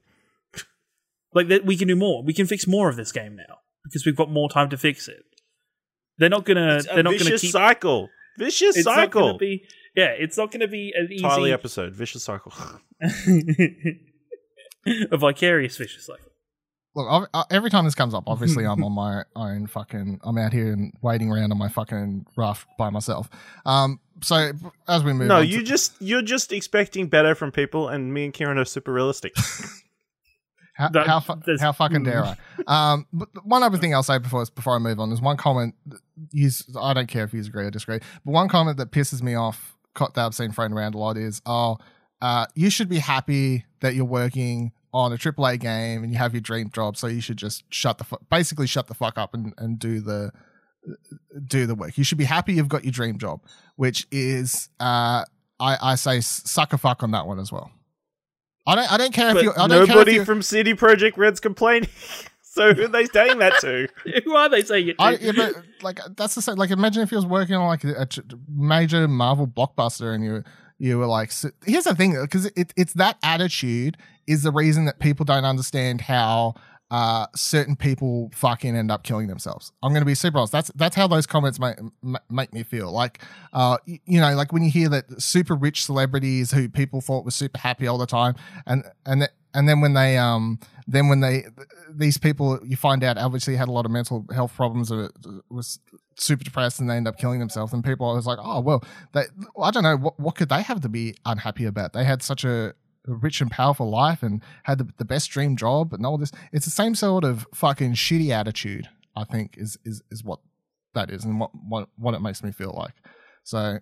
[1.34, 2.24] Like that we can do more.
[2.24, 5.08] We can fix more of this game now because we've got more time to fix
[5.08, 5.24] it.
[6.18, 6.78] They're not gonna.
[6.78, 7.52] It's a they're not gonna vicious keep.
[7.52, 8.10] cycle.
[8.38, 9.22] Vicious it's not cycle.
[9.22, 9.64] gonna be.
[9.96, 11.54] Yeah, it's not gonna be an Entirely easy.
[11.54, 11.94] episode.
[11.94, 12.54] Vicious cycle.
[15.12, 16.26] a vicarious vicious cycle.
[16.94, 20.20] Look, ob- uh, every time this comes up, obviously I'm on my own fucking.
[20.24, 23.30] I'm out here and waiting around on my fucking raft by myself.
[23.66, 24.52] Um, so
[24.88, 28.14] as we move, no, on you to, just you're just expecting better from people, and
[28.14, 29.34] me and Kieran are super realistic.
[30.74, 31.20] how, that- how,
[31.60, 32.38] how fucking dare I?
[32.68, 35.76] Um, but one other thing I'll say before before I move on is one comment.
[36.32, 39.34] He's I don't care if you agree or disagree, but one comment that pisses me
[39.36, 41.78] off that I've seen thrown around a lot is, oh,
[42.22, 46.34] uh, you should be happy that you're working on a AAA game and you have
[46.34, 49.34] your dream job, so you should just shut the fu- basically shut the fuck up
[49.34, 50.32] and, and do the
[51.48, 51.98] do the work.
[51.98, 53.42] You should be happy you've got your dream job,
[53.76, 55.24] which is uh,
[55.60, 57.72] I I say s- suck a fuck on that one as well.
[58.72, 60.74] I don't I don't care if you I don't care if nobody you from CD
[60.74, 61.90] Projekt Red's complaining.
[62.42, 63.90] so who are they saying that to?
[64.24, 65.04] Who are they saying it to?
[65.04, 66.56] I, yeah, but like that's the same.
[66.56, 68.08] Like, imagine if you was working on like a, a
[68.48, 70.44] major Marvel blockbuster, and you
[70.80, 74.86] you were like, so, here's the thing, because it, it's that attitude is the reason
[74.86, 76.56] that people don't understand how
[76.92, 79.72] uh, certain people fucking end up killing themselves.
[79.82, 80.52] I'm going to be super honest.
[80.52, 81.78] That's that's how those comments make
[82.30, 82.92] make me feel.
[82.92, 83.24] Like,
[83.54, 87.32] uh, you know, like when you hear that super rich celebrities who people thought were
[87.32, 88.36] super happy all the time,
[88.68, 91.46] and and and then when they um then when they
[91.90, 95.10] these people you find out obviously had a lot of mental health problems or
[95.50, 95.80] was
[96.18, 98.84] super depressed and they end up killing themselves and people are always like oh well
[99.14, 99.24] they,
[99.62, 102.44] i don't know what, what could they have to be unhappy about they had such
[102.44, 102.74] a,
[103.08, 106.32] a rich and powerful life and had the, the best dream job and all this
[106.52, 110.40] it's the same sort of fucking shitty attitude i think is is is what
[110.94, 112.94] that is and what what, what it makes me feel like
[113.44, 113.80] so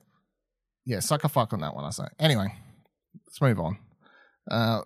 [0.85, 2.47] yeah suck a fuck on that one i say anyway
[3.27, 3.77] let's move on
[4.49, 4.81] uh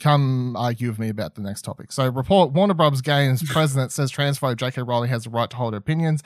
[0.00, 1.92] come argue with me about the next topic.
[1.92, 3.00] So, report Warner Bros.
[3.00, 4.82] Games president says transphobe J.K.
[4.82, 6.22] Rowling has the right to hold her opinions.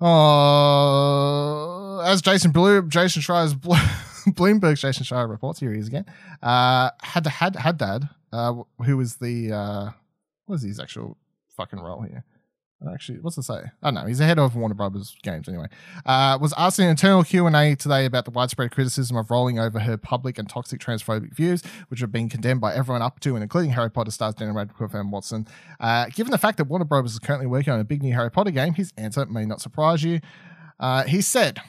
[0.00, 3.54] Uh, as Jason Blue, Jason Schreier's
[4.28, 6.06] Bloomberg, Jason Schreier reports, here he is again.
[6.42, 8.54] Uh, had had Haddad, uh,
[8.84, 9.90] who was the uh,
[10.46, 11.16] what is his actual
[11.56, 12.24] fucking role here?
[12.92, 13.62] Actually, what's it say?
[13.82, 14.06] I don't know.
[14.06, 15.66] He's the head of Warner Brothers Games anyway.
[16.04, 19.30] Uh, was asked in an internal Q and A today about the widespread criticism of
[19.30, 23.20] Rowling over her public and toxic transphobic views, which have been condemned by everyone up
[23.20, 25.46] to and including Harry Potter stars Daniel Radcliffe and Watson.
[25.78, 28.30] Uh, given the fact that Warner Brothers is currently working on a big new Harry
[28.30, 30.20] Potter game, his answer may not surprise you.
[30.80, 31.60] Uh, he said.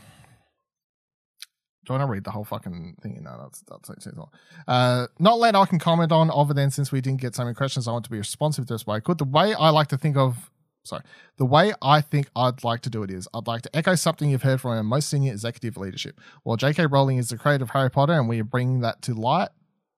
[1.86, 3.21] Do you want to read the whole fucking thing?
[3.21, 4.29] No, that's that's too long.
[4.67, 6.31] Uh, not let I can comment on.
[6.31, 8.73] Other than since we didn't get so many questions, I want to be responsive to
[8.73, 9.01] this way.
[9.01, 10.49] Could the way I like to think of
[10.84, 11.03] sorry,
[11.38, 14.29] the way I think I'd like to do it is I'd like to echo something
[14.29, 16.19] you've heard from our most senior executive leadership.
[16.43, 16.88] While J.K.
[16.88, 19.49] Rowling is the creator of Harry Potter and we are bringing that to light,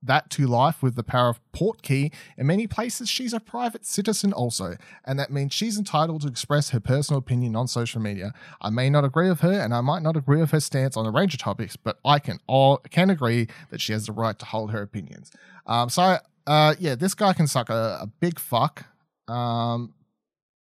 [0.06, 4.34] that to life with the power of Portkey, in many places she's a private citizen
[4.34, 8.34] also, and that means she's entitled to express her personal opinion on social media.
[8.62, 11.06] I may not agree with her, and I might not agree with her stance on
[11.06, 14.38] a range of topics, but I can all can agree that she has the right
[14.40, 15.32] to hold her opinions.
[15.66, 18.86] Um, so uh, yeah, this guy can suck a, a big fuck.
[19.28, 19.94] Um,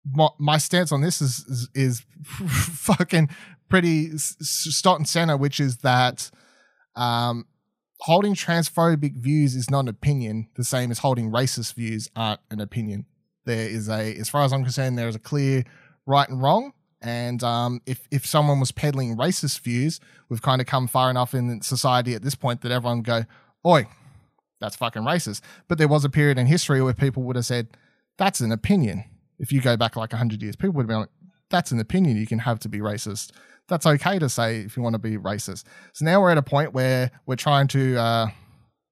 [0.05, 3.29] my, my stance on this is is, is fucking
[3.69, 6.29] pretty s- s- and center, which is that
[6.95, 7.45] um,
[8.03, 12.59] holding transphobic views is not an opinion, the same as holding racist views aren't an
[12.59, 13.05] opinion.
[13.45, 15.63] There is a, as far as I'm concerned, there is a clear
[16.05, 16.73] right and wrong.
[17.01, 19.99] And um, if if someone was peddling racist views,
[20.29, 23.25] we've kind of come far enough in society at this point that everyone go,
[23.65, 23.87] "Oi,
[24.61, 27.67] that's fucking racist." But there was a period in history where people would have said,
[28.17, 29.03] "That's an opinion."
[29.39, 31.09] if you go back like 100 years, people would have been like,
[31.49, 33.31] that's an opinion you can have to be racist.
[33.69, 35.63] That's okay to say if you want to be racist.
[35.93, 38.27] So now we're at a point where we're trying to uh,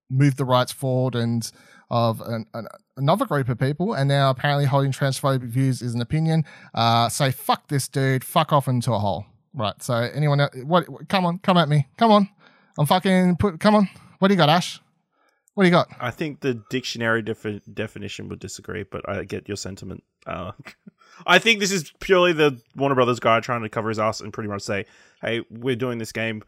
[0.10, 1.50] move the rights forward and
[1.90, 6.02] of an, an, another group of people, and now apparently holding transphobic views is an
[6.02, 6.46] opinion.
[6.74, 9.26] Uh, say fuck this dude, fuck off into a hole.
[9.54, 9.82] Right.
[9.84, 10.88] So anyone, what?
[11.10, 12.30] Come on, come at me, come on.
[12.78, 13.60] I'm fucking put.
[13.60, 13.90] Come on.
[14.20, 14.80] What do you got, Ash?
[15.54, 15.90] What do you got?
[16.00, 20.04] I think the dictionary defi- definition would disagree, but I get your sentiment.
[20.26, 20.52] Uh,
[21.28, 24.32] I think this is purely the Warner Brothers guy trying to cover his ass and
[24.32, 24.86] pretty much say,
[25.22, 26.42] "Hey, we're doing this game.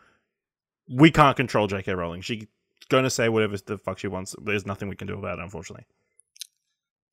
[0.89, 1.93] We can't control J.K.
[1.93, 2.21] Rowling.
[2.21, 2.45] She's
[2.89, 4.35] going to say whatever the fuck she wants.
[4.41, 5.85] There's nothing we can do about it, unfortunately."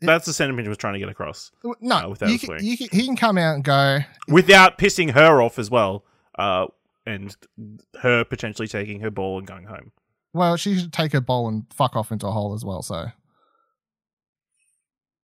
[0.00, 1.50] It- That's the sentiment he was trying to get across,
[1.80, 3.98] No, Uh, without you can, you can, he can come out and go.
[4.28, 6.04] without pissing her off as well,
[6.38, 6.66] uh,
[7.04, 7.36] and
[8.00, 9.92] her potentially taking her ball and going home.
[10.32, 12.82] Well, she should take her bowl and fuck off into a hole as well.
[12.82, 13.06] So,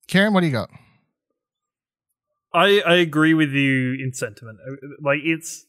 [0.08, 0.70] Karen, what do you got?
[2.52, 4.58] I I agree with you in sentiment.
[4.66, 5.66] Uh, Like it's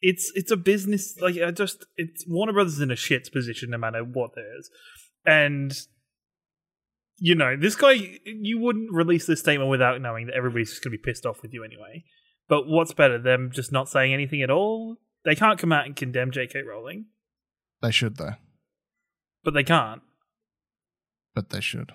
[0.00, 1.18] it's it's a business.
[1.20, 4.56] Like I just it's Warner Brothers is in a shit's position no matter what there
[4.58, 4.70] is,
[5.26, 5.72] and
[7.18, 8.18] you know this guy.
[8.24, 11.42] You wouldn't release this statement without knowing that everybody's just going to be pissed off
[11.42, 12.04] with you anyway.
[12.48, 14.96] But what's better, them just not saying anything at all?
[15.24, 16.62] They can't come out and condemn J.K.
[16.62, 17.06] Rowling,
[17.82, 18.34] They should though,
[19.44, 20.02] but they can't.
[21.34, 21.92] but they should.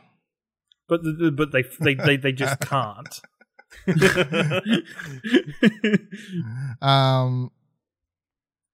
[0.88, 3.22] But the, but they they they, they just can't.
[6.82, 7.52] Um.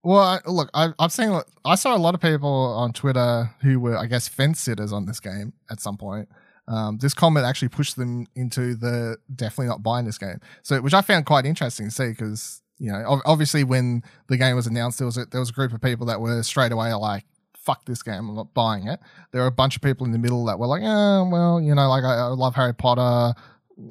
[0.03, 1.39] Well, I, look, I, I've seen.
[1.64, 5.06] I saw a lot of people on Twitter who were, I guess, fence sitters on
[5.06, 6.27] this game at some point.
[6.68, 10.39] Um, this comment actually pushed them into the definitely not buying this game.
[10.64, 14.38] So, which I found quite interesting to see because you know, ob- obviously, when the
[14.38, 16.72] game was announced, there was a, there was a group of people that were straight
[16.72, 17.26] away like,
[17.63, 18.99] fuck this game, I'm not buying it.
[19.31, 21.75] There are a bunch of people in the middle that were like, yeah, well, you
[21.75, 23.39] know, like I, I love Harry Potter.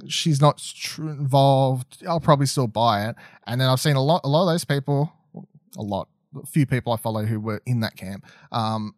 [0.07, 0.63] She's not
[0.99, 2.05] involved.
[2.07, 3.17] I'll probably still buy it.
[3.47, 5.13] And then I've seen a lot, a lot of those people,
[5.77, 6.09] a lot,
[6.41, 8.27] a few people I follow who were in that camp.
[8.53, 8.95] Um,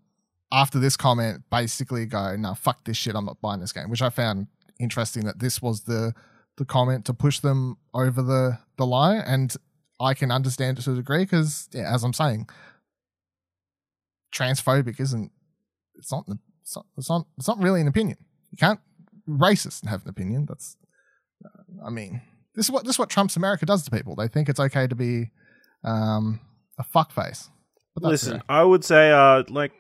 [0.53, 3.15] after this comment, basically go, no, fuck this shit.
[3.15, 6.15] I'm not buying this game, which I found interesting that this was the
[6.57, 9.57] the comment to push them over the the line, and
[9.99, 12.49] I can understand it to a degree because, yeah, as I'm saying,
[14.33, 15.31] transphobic isn't
[15.97, 16.25] it's not
[16.63, 18.19] it's not it's not, it's not really an opinion.
[18.51, 18.81] You can't
[19.29, 20.47] racist and have an opinion.
[20.47, 20.77] That's
[21.85, 22.23] I mean,
[22.55, 24.15] this is what this is what Trump's America does to people.
[24.15, 25.31] They think it's okay to be
[25.85, 26.41] um,
[26.79, 27.49] a fuckface.
[27.95, 28.45] But Listen, okay.
[28.49, 29.73] I would say, uh, like,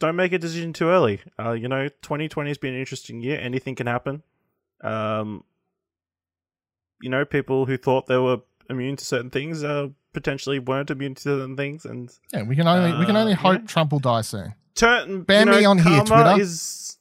[0.00, 1.20] don't make a decision too early.
[1.38, 3.38] Uh, you know, 2020 has been an interesting year.
[3.38, 4.22] Anything can happen.
[4.82, 5.44] Um,
[7.02, 8.38] you know, people who thought they were
[8.70, 12.66] immune to certain things uh, potentially weren't immune to certain things, and yeah, we can
[12.66, 13.38] only we can uh, only yeah.
[13.38, 14.54] hope Trump will die soon.
[14.74, 15.22] turn.
[15.22, 16.42] Ban you know, me on here, karma Twitter.
[16.42, 16.98] Is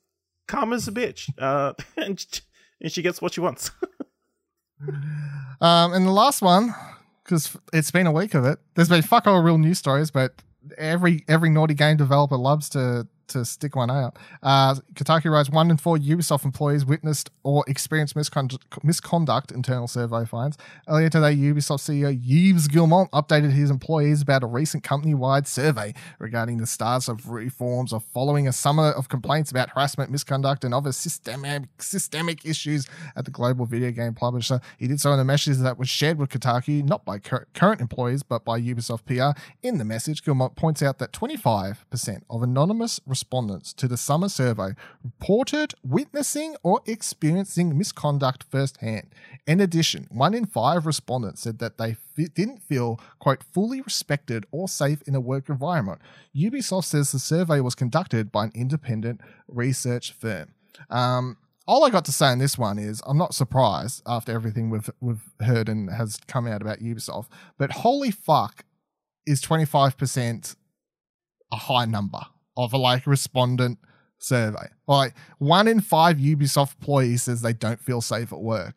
[0.48, 2.42] karma's a bitch, uh, and sh-
[2.80, 3.72] and she gets what she wants.
[5.62, 6.74] Um, and the last one,
[7.24, 8.58] because it's been a week of it.
[8.74, 10.42] There's been fuck all real news stories, but
[10.76, 14.18] every every naughty game developer loves to to stick one out.
[14.42, 19.52] Uh, Kotaku writes one in four Ubisoft employees witnessed or experienced misconduct, misconduct.
[19.52, 21.36] Internal survey finds earlier today.
[21.36, 27.08] Ubisoft CEO Yves Guillemot updated his employees about a recent company-wide survey regarding the status
[27.08, 32.46] of reforms of following a summer of complaints about harassment, misconduct, and other systemic systemic
[32.46, 34.60] issues at the global video game publisher.
[34.78, 37.82] He did so in a message that was shared with Kotaku, not by cur- current
[37.82, 39.40] employees, but by Ubisoft PR.
[39.62, 44.74] In the message, Gilmont points out that 25% of anonymous respondents to the summer survey
[45.04, 49.08] reported witnessing or experiencing misconduct firsthand.
[49.46, 54.46] In addition, one in five respondents said that they fi- didn't feel, quote, fully respected
[54.52, 56.02] or safe in a work environment.
[56.36, 60.56] Ubisoft says the survey was conducted by an independent research firm.
[60.90, 61.38] Um,
[61.68, 64.90] all I got to say on this one is I'm not surprised after everything we've
[65.00, 67.28] we've heard and has come out about Ubisoft,
[67.60, 68.66] but holy fuck,
[69.28, 70.56] is 25%
[71.52, 72.22] a high number
[72.58, 73.80] of a like respondent
[74.20, 74.68] survey.
[74.88, 78.76] Like one in five Ubisoft employees says they don't feel safe at work.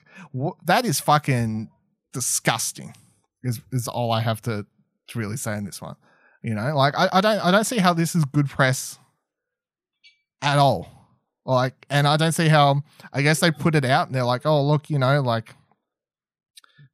[0.65, 1.71] That is fucking
[2.13, 2.95] disgusting.
[3.43, 4.65] Is is all I have to,
[5.09, 5.97] to really say in this one.
[6.43, 8.99] You know, like I, I don't I don't see how this is good press
[10.43, 10.89] at all.
[11.47, 12.83] Like, and I don't see how.
[13.13, 15.55] I guess they put it out and they're like, oh look, you know, like,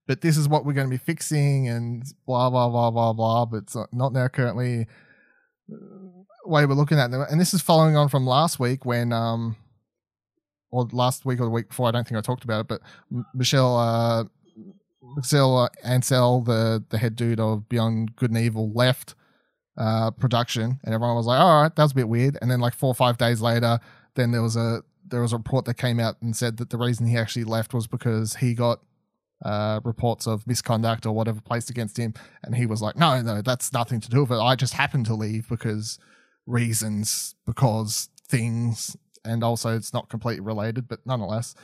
[0.09, 3.47] but this is what we're going to be fixing and blah blah blah blah blah.
[3.47, 4.87] But it's not- now currently
[6.51, 7.25] way we're looking at them.
[7.31, 9.57] And this is following on from last week when um,
[10.71, 11.89] or last week or the week before.
[11.89, 12.81] I don't think I talked about it, but
[13.35, 14.25] Michel uh,
[15.17, 19.15] Michel Ancel, the the head dude of Beyond Good and Evil, left
[19.77, 22.61] uh, production, and everyone was like, "All right, that was a bit weird." And then,
[22.61, 23.79] like four or five days later,
[24.15, 26.79] then there was a there was a report that came out and said that the
[26.79, 28.81] reason he actually left was because he got
[29.45, 32.15] uh, reports of misconduct or whatever placed against him,
[32.45, 34.41] and he was like, "No, no, that's nothing to do with it.
[34.41, 35.99] I just happened to leave because
[36.51, 41.55] reasons, because things, and also it's not completely related, but nonetheless."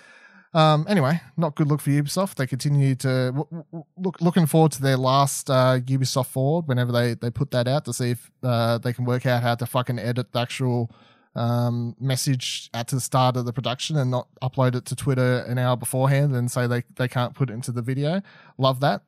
[0.54, 2.36] Um, anyway, not good look for Ubisoft.
[2.36, 6.92] They continue to w- w- look looking forward to their last uh, Ubisoft Forward whenever
[6.92, 9.66] they, they put that out to see if uh, they can work out how to
[9.66, 10.90] fucking edit the actual
[11.34, 15.58] um, message at the start of the production and not upload it to Twitter an
[15.58, 18.22] hour beforehand and say they, they can't put it into the video.
[18.56, 19.02] Love that.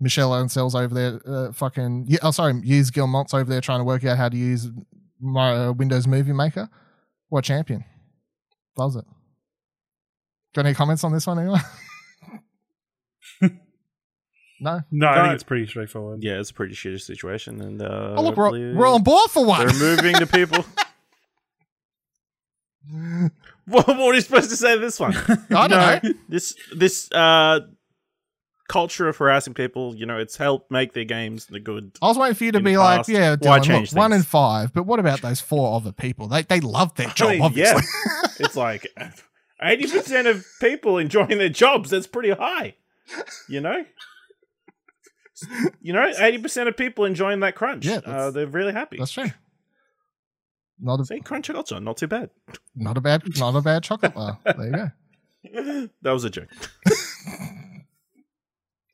[0.00, 2.06] Michel Ancel's over there, uh, fucking.
[2.08, 4.68] Yeah, oh, sorry, use Gilmont's over there trying to work out how to use
[5.20, 6.68] my uh, Windows Movie Maker.
[7.28, 7.84] What champion.
[8.76, 9.04] Loves it.
[10.54, 11.60] Got any comments on this one, anyone?
[14.60, 14.80] no?
[14.90, 16.22] No, I think it's pretty straightforward.
[16.22, 19.30] yeah, it's a pretty shitty situation, and uh, Oh, look, we're, hopefully we're on board
[19.30, 19.66] for one.
[19.66, 20.64] They're moving the people.
[23.66, 25.14] what, what are you supposed to say to this one?
[25.50, 26.12] I don't know.
[26.28, 27.60] This this uh
[28.68, 31.92] culture of harassing people, you know, it's helped make their games the good.
[32.00, 33.08] I was waiting for you to be the like, past.
[33.08, 34.72] yeah, Why Dylan, change look, one in five.
[34.72, 36.28] But what about those four other people?
[36.28, 37.82] They they love their job, I mean, obviously.
[37.82, 38.86] yeah, it's like
[39.62, 41.90] eighty percent of people enjoying their jobs.
[41.90, 42.74] That's pretty high,
[43.48, 43.84] you know.
[45.80, 47.86] You know, eighty percent of people enjoying that crunch.
[47.86, 48.98] Yeah, uh, they're really happy.
[48.98, 49.30] That's true.
[50.80, 52.30] Not a See, crunch culture, not too bad.
[52.76, 54.38] not a bad not a bad chocolate bar.
[54.44, 55.88] There you go.
[56.02, 56.48] that was a joke.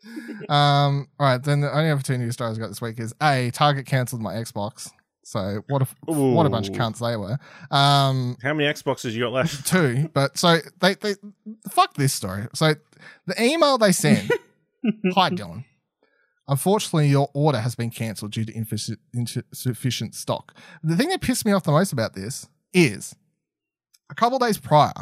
[0.49, 3.15] Um, all right, then the only opportunity two news stories I got this week is
[3.23, 4.91] a Target cancelled my Xbox.
[5.25, 6.79] So what a what a bunch of Ooh.
[6.79, 7.39] cunts they were.
[7.71, 9.67] Um, How many Xboxes you got left?
[9.67, 11.15] two, but so they they
[11.71, 12.47] fuck this story.
[12.55, 12.75] So
[13.27, 14.31] the email they send,
[15.15, 15.65] hi Dylan.
[16.47, 18.53] Unfortunately, your order has been cancelled due to
[19.15, 20.55] insufficient stock.
[20.83, 23.17] The thing that pissed me off the most about this is
[24.11, 24.93] a couple days prior,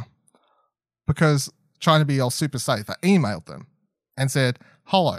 [1.09, 1.51] because
[1.81, 3.67] trying to be all super safe, I emailed them
[4.17, 5.19] and said, Hello,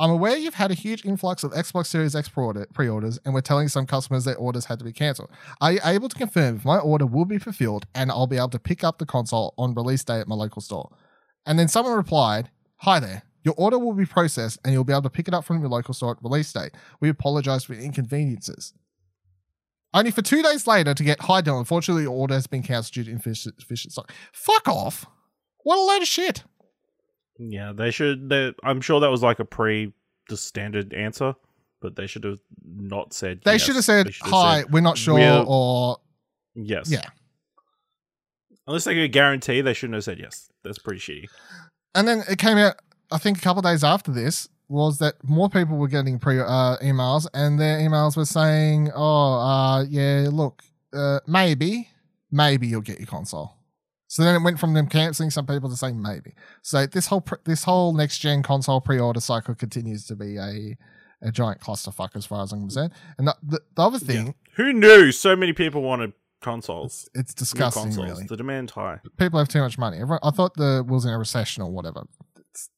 [0.00, 3.40] I'm aware you've had a huge influx of Xbox Series X pre orders, and we're
[3.40, 5.30] telling some customers their orders had to be cancelled.
[5.60, 8.50] Are you able to confirm if my order will be fulfilled and I'll be able
[8.50, 10.90] to pick up the console on release day at my local store?
[11.44, 12.50] And then someone replied,
[12.82, 13.22] Hi there.
[13.42, 15.70] Your order will be processed and you'll be able to pick it up from your
[15.70, 16.72] local store at release date.
[17.00, 18.74] We apologize for inconveniences.
[19.94, 22.94] Only for two days later to get, Hi Dylan, unfortunately your order has been cancelled
[22.94, 24.12] due to insufficient stock.
[24.32, 25.06] Fuck off.
[25.64, 26.44] What a load of shit.
[27.38, 28.28] Yeah, they should.
[28.28, 29.92] They, I'm sure that was like a pre
[30.28, 31.34] the standard answer,
[31.80, 33.40] but they should have not said.
[33.44, 33.62] They yes.
[33.62, 35.96] should have said, should have Hi, said we're not sure, we're- or
[36.54, 36.90] yes.
[36.90, 37.02] yeah.
[38.66, 40.50] Unless they could guarantee, they shouldn't have said yes.
[40.62, 41.26] That's pretty shitty.
[41.94, 42.76] And then it came out,
[43.10, 46.38] I think a couple of days after this, was that more people were getting pre
[46.40, 50.62] uh, emails, and their emails were saying, "Oh, uh, yeah, look,
[50.92, 51.88] uh, maybe,
[52.30, 53.54] maybe you'll get your console."
[54.08, 56.34] So then it went from them canceling some people to saying maybe.
[56.62, 60.36] So this whole pre- this whole next gen console pre order cycle continues to be
[60.38, 60.76] a
[61.20, 62.92] a giant clusterfuck as far as I'm concerned.
[63.18, 67.08] And the, the, the other thing, Who knew so many people wanted consoles?
[67.14, 68.06] it's New disgusting, consoles.
[68.08, 68.24] really.
[68.26, 69.00] The demand high.
[69.18, 69.96] people have too much money.
[69.96, 72.04] Everyone, I thought the was in a recession or whatever.
[72.50, 72.70] It's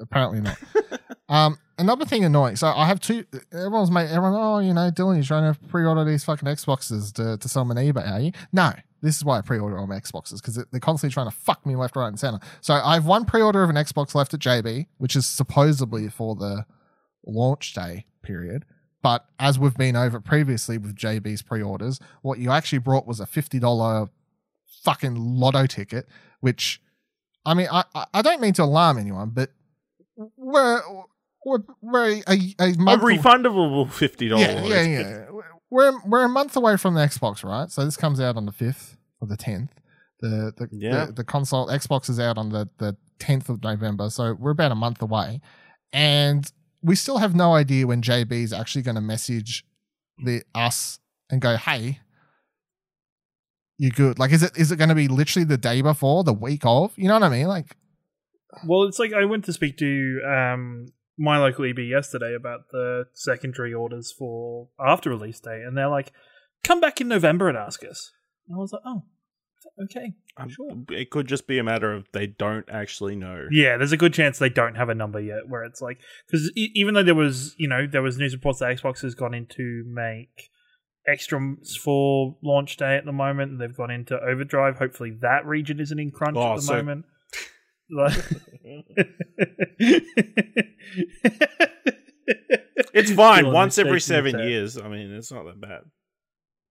[0.00, 0.58] apparently not.
[1.28, 2.56] um, another thing annoying.
[2.56, 3.24] So I have two.
[3.52, 4.34] Everyone's made everyone.
[4.34, 7.78] Oh, you know, Dylan, you're trying to pre-order these fucking Xboxes to to sell them
[7.78, 8.32] on eBay, are you?
[8.52, 8.72] No.
[9.02, 11.76] This is why I pre-order all my Xboxes because they're constantly trying to fuck me
[11.76, 12.40] left, right, and center.
[12.60, 16.34] So I have one pre-order of an Xbox left at JB, which is supposedly for
[16.34, 16.64] the
[17.26, 18.64] launch day period.
[19.02, 23.26] But as we've been over previously with JB's pre-orders, what you actually brought was a
[23.26, 24.08] fifty dollar
[24.82, 26.06] fucking lotto ticket,
[26.40, 26.80] which
[27.44, 29.50] I mean, I I- don't mean to alarm anyone, but
[30.36, 30.80] we're
[31.44, 32.72] we're, we're a, a A
[33.18, 34.46] refundable fifty dollars.
[34.68, 35.35] yeah, yeah, yeah.
[35.70, 37.70] We're we're a month away from the Xbox, right?
[37.70, 39.70] So this comes out on the fifth or the tenth.
[40.20, 41.06] The the, Yeah.
[41.06, 44.72] the the console Xbox is out on the the tenth of November, so we're about
[44.72, 45.40] a month away,
[45.92, 46.50] and
[46.82, 49.64] we still have no idea when JB is actually going to message
[50.24, 52.00] the us and go, "Hey,
[53.78, 56.32] you good?" Like, is it is it going to be literally the day before, the
[56.32, 56.92] week of?
[56.96, 57.48] You know what I mean?
[57.48, 57.76] Like,
[58.64, 60.86] Well, it's like I went to speak to um,
[61.18, 66.12] my local EB yesterday about the secondary orders for after release day, and they're like,
[66.64, 68.12] "Come back in November and ask us."
[68.48, 69.04] And I was like, "Oh,
[69.84, 73.46] okay, Um, sure." It could just be a matter of they don't actually know.
[73.50, 75.48] Yeah, there's a good chance they don't have a number yet.
[75.48, 78.58] Where it's like, because e- even though there was, you know, there was news reports
[78.60, 80.50] that Xbox has gone in to make
[81.06, 84.76] extras for launch day at the moment, and they've gone into overdrive.
[84.78, 87.06] Hopefully, that region isn't in crunch Oh, at the so- moment.
[87.90, 88.14] Like-
[92.92, 93.44] It's fine.
[93.44, 94.76] Dylan, Once every seven years.
[94.78, 95.82] I mean, it's not that bad,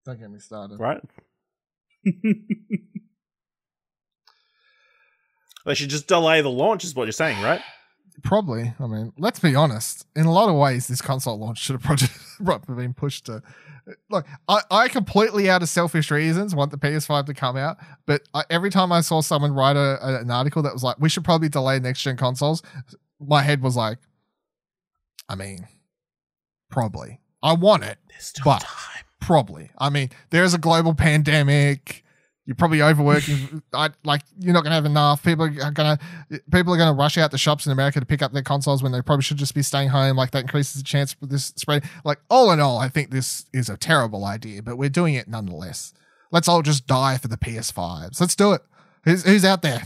[0.06, 0.80] don't get me started.
[0.80, 1.02] right?
[5.66, 7.60] They should just delay the launch, is what you're saying, right?
[8.24, 8.72] Probably.
[8.80, 10.06] I mean, let's be honest.
[10.16, 11.82] In a lot of ways, this console launch should have
[12.44, 13.41] probably been pushed to.
[14.10, 18.22] Like, I, I completely out of selfish reasons want the PS5 to come out, but
[18.34, 21.07] I, every time I saw someone write a, a- an article that was like, "We
[21.10, 22.64] should probably delay next gen consoles,"
[23.20, 23.99] my head was like,
[25.30, 25.68] "I mean,
[26.72, 27.20] probably.
[27.44, 27.99] I want it,
[28.44, 29.03] But- time.
[29.22, 29.70] probably.
[29.78, 32.03] I mean, there's a global pandemic.
[32.46, 33.64] You're probably overworking.
[33.74, 35.24] I like you're not gonna have enough.
[35.24, 35.98] People are gonna
[36.52, 38.92] people are gonna rush out the shops in America to pick up their consoles when
[38.92, 40.16] they probably should just be staying home.
[40.16, 41.84] Like that increases the chance for this spread.
[42.04, 45.28] Like all in all, I think this is a terrible idea, but we're doing it
[45.28, 45.94] nonetheless.
[46.32, 48.20] Let's all just die for the PS5s.
[48.20, 48.62] Let's do it.
[49.06, 49.84] Who's, who's out there?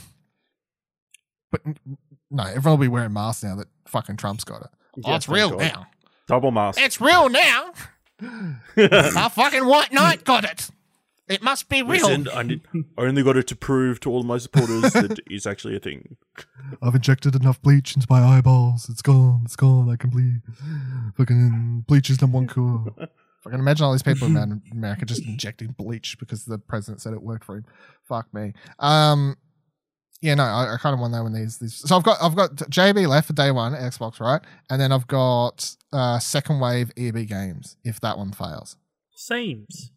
[1.51, 1.61] But
[2.31, 4.67] no, everyone will be wearing masks now that fucking Trump's got it.
[4.97, 5.59] oh, Yeah, it's real God.
[5.59, 5.87] now.
[6.27, 6.79] Double mask.
[6.81, 7.73] It's real now.
[8.77, 10.69] Our fucking white knight got it.
[11.29, 12.07] It must be real.
[12.07, 12.61] Listen, I, need,
[12.97, 16.17] I only got it to prove to all my supporters that it's actually a thing.
[16.81, 18.89] I've injected enough bleach into my eyeballs.
[18.89, 19.43] It's gone.
[19.45, 19.89] It's gone.
[19.89, 20.41] I can bleed.
[21.17, 22.93] Fucking bleach is number one cure.
[23.45, 27.13] I can imagine all these people in America just injecting bleach because the president said
[27.13, 27.65] it worked for him.
[28.03, 28.53] Fuck me.
[28.79, 29.37] Um,
[30.21, 31.75] yeah, no, I, I kind of want to know when these, these.
[31.75, 34.41] So I've got I've got JB left for day one Xbox, right?
[34.69, 38.75] And then I've got uh second wave EB games if that one fails.
[39.15, 39.91] Seems,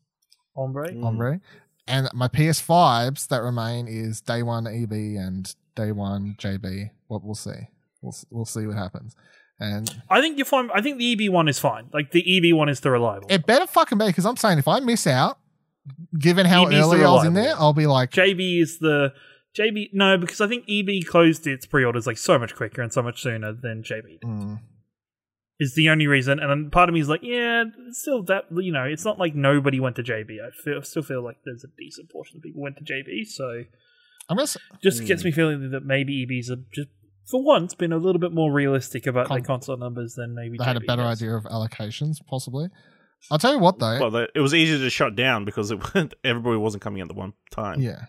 [0.55, 0.89] hombre.
[0.89, 1.03] Mm.
[1.03, 1.41] Hombre.
[1.87, 6.91] And my PS5s that remain is day one EB and day one JB.
[7.09, 7.69] What we'll see.
[8.01, 9.17] We'll we'll see what happens.
[9.59, 10.71] And I think you're fine.
[10.75, 11.89] I think the EB one is fine.
[11.93, 13.29] Like the EB one is the reliable.
[13.31, 15.39] it better fucking be because I'm saying if I miss out,
[16.19, 17.55] given how EB's the early I was in there.
[17.57, 19.13] I'll be like, JB is the
[19.57, 19.91] JB.
[19.93, 23.23] No, because I think EB closed its pre-orders like so much quicker and so much
[23.23, 24.21] sooner than JB.
[24.21, 24.23] did.
[24.23, 24.61] mm,
[25.63, 26.39] is the only reason.
[26.41, 29.35] And then part of me is like, yeah, still that you know, it's not like
[29.35, 30.39] nobody went to JB.
[30.45, 33.27] I feel, still feel like there's a decent portion of people went to JB.
[33.27, 33.65] So
[34.29, 34.43] I'm gonna.
[34.43, 36.89] s- just gets me feeling that maybe EBs have just
[37.31, 40.65] for once been a little bit more realistic about their console numbers than maybe They
[40.65, 41.23] had a better has.
[41.23, 42.69] idea of allocations, possibly.
[43.31, 43.99] I'll tell you what, though.
[44.01, 45.79] Well, the, it was easier to shut down because it,
[46.25, 47.81] everybody wasn't coming at the one time.
[47.81, 48.07] Yeah.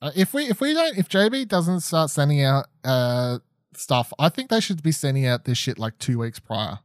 [0.00, 3.38] Uh, if we if we don't if JB doesn't start sending out uh
[3.74, 6.78] stuff, I think they should be sending out this shit like two weeks prior.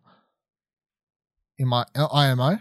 [1.58, 2.60] In my uh, IMO,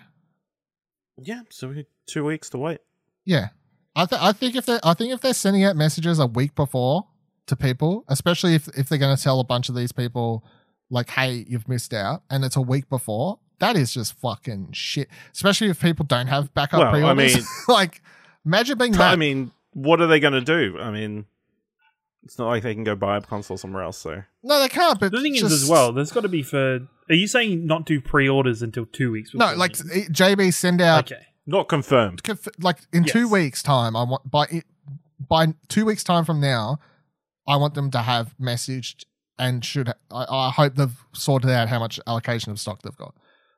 [1.19, 2.79] Yeah, so we had two weeks to wait.
[3.25, 3.49] yeah,
[3.95, 6.55] I th- I think if they I think if they're sending out messages a week
[6.55, 7.07] before
[7.47, 10.45] to people, especially if if they're going to tell a bunch of these people
[10.91, 15.09] like, hey, you've missed out, and it's a week before, that is just fucking shit.
[15.35, 17.37] Especially if people don't have backup Well, I pre-orders.
[17.37, 18.01] mean- like,
[18.47, 18.97] imagine being.
[19.01, 20.79] I mean, what are they going to do?
[20.81, 21.27] I mean,
[22.27, 23.97] it's not like they can go buy a console somewhere else.
[23.99, 25.01] So no, they can't.
[25.01, 26.81] But The thing is, as well, there's got to be for.
[27.09, 29.33] Are you saying not do pre-orders until two weeks?
[29.33, 32.23] No, like the- eh, JB send out okay, not confirmed.
[32.25, 33.97] conf- like in two weeks time.
[33.97, 34.65] I want by it,
[35.29, 36.79] by two weeks time from now,
[37.49, 39.05] I want them to have messaged
[39.39, 39.89] and should.
[40.11, 43.15] I, I hope they've sorted out how much allocation of stock they've got.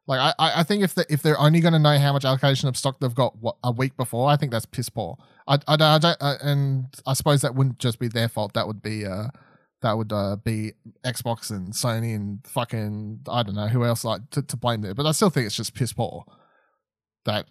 [0.08, 2.24] Like I, I I think if they if they're only going to know how much
[2.24, 5.18] allocation of stock they've got what, a week before, I think that's piss poor.
[5.46, 8.54] I, I, I don't, uh, and I suppose that wouldn't just be their fault.
[8.54, 9.28] That would be uh
[9.82, 10.72] that would uh, be
[11.04, 14.94] Xbox and Sony and fucking I don't know who else like to, to blame there.
[14.94, 16.24] But I still think it's just piss poor
[17.24, 17.46] that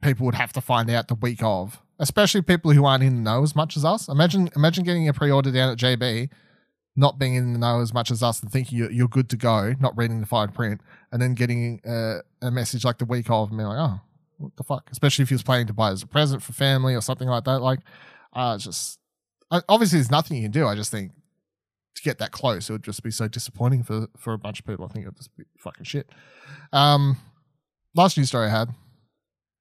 [0.00, 3.20] people would have to find out the week of, especially people who aren't in the
[3.20, 4.08] know as much as us.
[4.08, 6.30] Imagine imagine getting a pre-order down at JB,
[6.96, 9.36] not being in the know as much as us and thinking you're, you're good to
[9.36, 10.80] go, not reading the fine print,
[11.12, 14.00] and then getting uh, a message like the week of and being like, oh,
[14.38, 14.88] what the fuck?
[14.90, 17.28] Especially if you was planning to buy it as a present for family or something
[17.28, 17.60] like that.
[17.60, 17.80] Like,
[18.32, 18.98] uh, just
[19.50, 20.66] I- obviously there's nothing you can do.
[20.66, 21.12] I just think
[21.96, 24.66] to get that close, it would just be so disappointing for for a bunch of
[24.66, 24.84] people.
[24.84, 26.08] I think it would just be fucking shit.
[26.72, 27.16] Um,
[27.94, 28.68] last news story I had.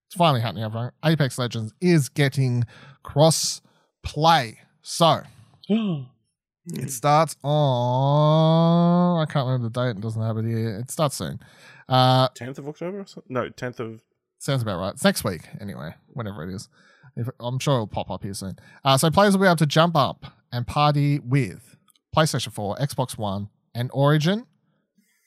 [0.07, 0.91] It's finally happening, everyone.
[1.06, 2.65] Apex Legends is getting
[3.03, 3.61] cross
[4.03, 4.60] play.
[4.81, 5.22] So
[6.74, 9.22] it starts on.
[9.22, 9.98] I can't remember the date.
[9.98, 10.78] It doesn't have it here.
[10.78, 11.40] It starts soon.
[11.88, 13.00] Uh, 10th of October?
[13.00, 13.06] Or?
[13.28, 14.02] No, 10th of.
[14.40, 14.94] Sounds about right.
[14.94, 16.70] It's next week, anyway, whenever it is.
[17.16, 18.58] If, I'm sure it'll pop up here soon.
[18.86, 21.76] Uh, so players will be able to jump up and party with
[22.16, 24.46] PlayStation 4, Xbox One, and Origin,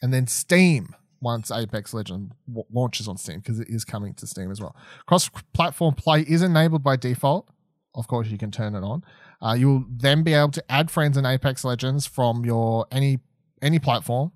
[0.01, 4.27] and then Steam once Apex Legend w- launches on Steam because it is coming to
[4.27, 4.74] Steam as well.
[5.06, 7.48] Cross-platform play is enabled by default.
[7.94, 9.05] Of course, you can turn it on.
[9.43, 13.19] Uh, you'll then be able to add friends in Apex Legends from your any
[13.60, 14.32] any platform.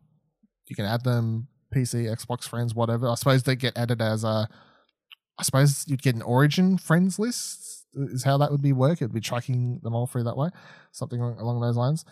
[0.66, 3.08] You can add them PC, Xbox friends, whatever.
[3.08, 4.48] I suppose they get added as a.
[5.38, 7.84] I suppose you'd get an Origin friends list.
[7.94, 9.00] Is how that would be work.
[9.00, 10.50] It'd be tracking them all through that way,
[10.92, 12.04] something along, along those lines.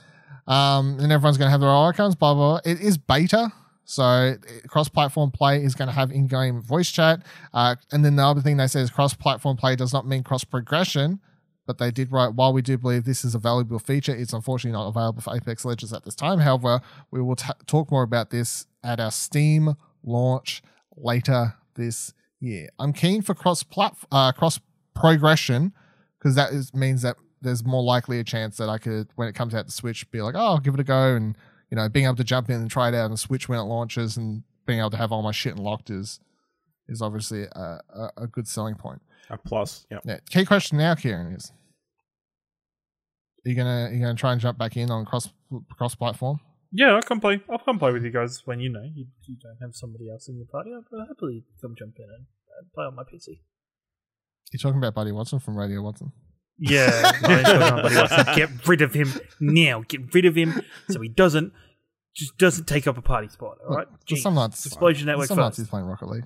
[0.47, 2.15] Um, and everyone's going to have their own icons.
[2.15, 2.61] Blah blah.
[2.61, 2.73] blah.
[2.73, 3.53] It is beta,
[3.85, 4.37] so
[4.69, 7.23] cross-platform play is going to have in-game voice chat.
[7.53, 11.21] Uh, and then the other thing they say is cross-platform play does not mean cross-progression.
[11.67, 14.79] But they did write, while we do believe this is a valuable feature, it's unfortunately
[14.79, 16.41] not available for Apex Legends at this time.
[16.41, 16.81] However,
[17.11, 20.63] we will t- talk more about this at our Steam launch
[20.97, 22.69] later this year.
[22.79, 24.61] I'm keen for cross plat- uh, cross
[24.95, 25.73] progression
[26.19, 29.35] because that is, means that there's more likely a chance that I could, when it
[29.35, 31.37] comes out to Switch, be like, oh, I'll give it a go, and
[31.71, 33.65] you know, being able to jump in and try it out on Switch when it
[33.65, 36.21] launches, and being able to have all my shit unlocked is
[36.89, 39.01] is obviously a, a, a good selling point.
[39.31, 39.87] A plus.
[39.91, 39.99] Yeah.
[40.05, 40.19] Yeah.
[40.31, 41.53] Key question now, Kieran, is
[43.47, 45.29] are you gonna are you gonna try and jump back in on cross
[45.77, 46.41] cross platform?
[46.77, 47.41] yeah, I'll come play.
[47.49, 50.29] I'll come play with you guys when you know you, you don't have somebody else
[50.29, 50.71] in your party.
[50.75, 52.27] I'll happily come jump in and
[52.75, 53.39] play on my PC.
[54.53, 56.13] You're talking about Buddy Watson from Radio Watson.
[56.59, 58.35] Yeah, I ain't talking about Buddy Watson.
[58.35, 59.85] get rid of him now.
[59.87, 61.53] Get rid of him so he doesn't
[62.17, 63.59] just doesn't take up a party spot.
[63.69, 66.25] All right, Look, some nights, Explosion Network some nights he's playing Rocket League,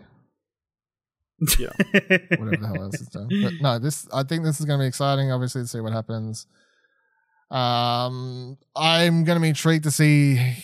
[1.59, 1.69] Yeah.
[2.37, 3.29] whatever the hell else is doing.
[3.43, 5.31] But no, this I think this is going to be exciting.
[5.31, 6.47] Obviously, to see what happens.
[7.51, 10.55] Um, I'm going to be intrigued to see.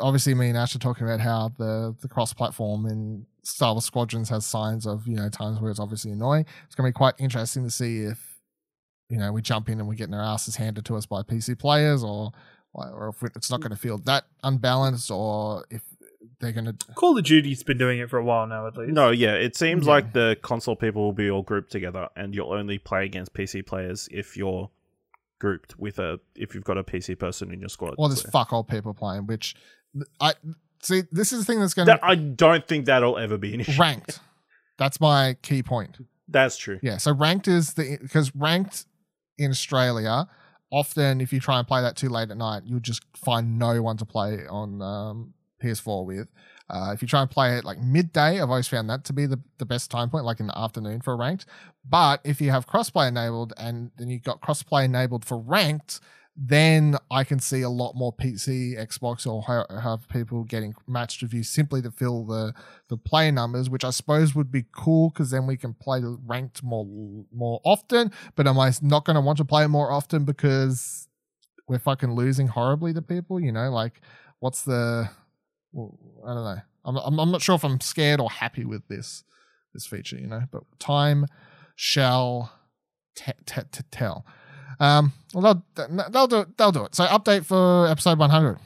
[0.00, 3.84] Obviously, me and Ash are talking about how the the cross platform in Star Wars
[3.84, 6.44] Squadrons has signs of you know times where it's obviously annoying.
[6.66, 8.40] It's going to be quite interesting to see if
[9.08, 11.58] you know we jump in and we're getting our asses handed to us by PC
[11.58, 12.32] players, or
[12.72, 15.82] or if it's not going to feel that unbalanced, or if
[16.40, 18.92] they're going to Call of Duty's been doing it for a while now, at least.
[18.92, 19.34] No, yeah.
[19.34, 19.92] It seems Yeah.
[19.92, 23.62] like the console people will be all grouped together, and you'll only play against PC
[23.64, 24.70] players if you're
[25.38, 27.94] grouped with a if you've got a PC person in your squad.
[27.98, 29.54] or there's So- fuck all people playing, which
[30.20, 30.34] I
[30.82, 31.02] see.
[31.12, 33.60] This is the thing that's going to That, I don't think that'll ever be an
[33.60, 33.78] issue.
[33.80, 34.20] ranked.
[34.78, 35.98] That's my key point.
[36.28, 36.78] That's true.
[36.82, 36.96] Yeah.
[36.98, 38.84] So ranked is the because ranked
[39.38, 40.26] in Australia,
[40.72, 43.80] often if you try and play that too late at night, you'll just find no
[43.82, 46.28] one to play on um, PS4 with.
[46.68, 49.26] Uh, if you try and play it like midday, I've always found that to be
[49.26, 51.46] the, the best time point, like in the afternoon for ranked.
[51.88, 56.00] But if you have crossplay enabled and then you've got crossplay enabled for ranked,
[56.36, 61.22] then I can see a lot more PC, Xbox, or ha- have people getting matched
[61.22, 62.52] reviews simply to fill the
[62.88, 66.18] the player numbers, which I suppose would be cool because then we can play the
[66.26, 66.86] ranked more
[67.32, 68.12] more often.
[68.34, 71.08] But am I not going to want to play it more often because
[71.68, 73.40] we're fucking losing horribly to people?
[73.40, 74.02] You know, like
[74.40, 75.08] what's the
[75.76, 76.60] I don't know.
[76.84, 79.24] I'm, I'm I'm not sure if I'm scared or happy with this
[79.74, 80.16] this feature.
[80.16, 81.26] You know, but time
[81.74, 82.52] shall
[83.14, 84.24] t- t- t- tell.
[84.78, 86.56] Um, well, they'll, they'll do it.
[86.58, 86.94] They'll do it.
[86.94, 88.58] So, update for episode 100.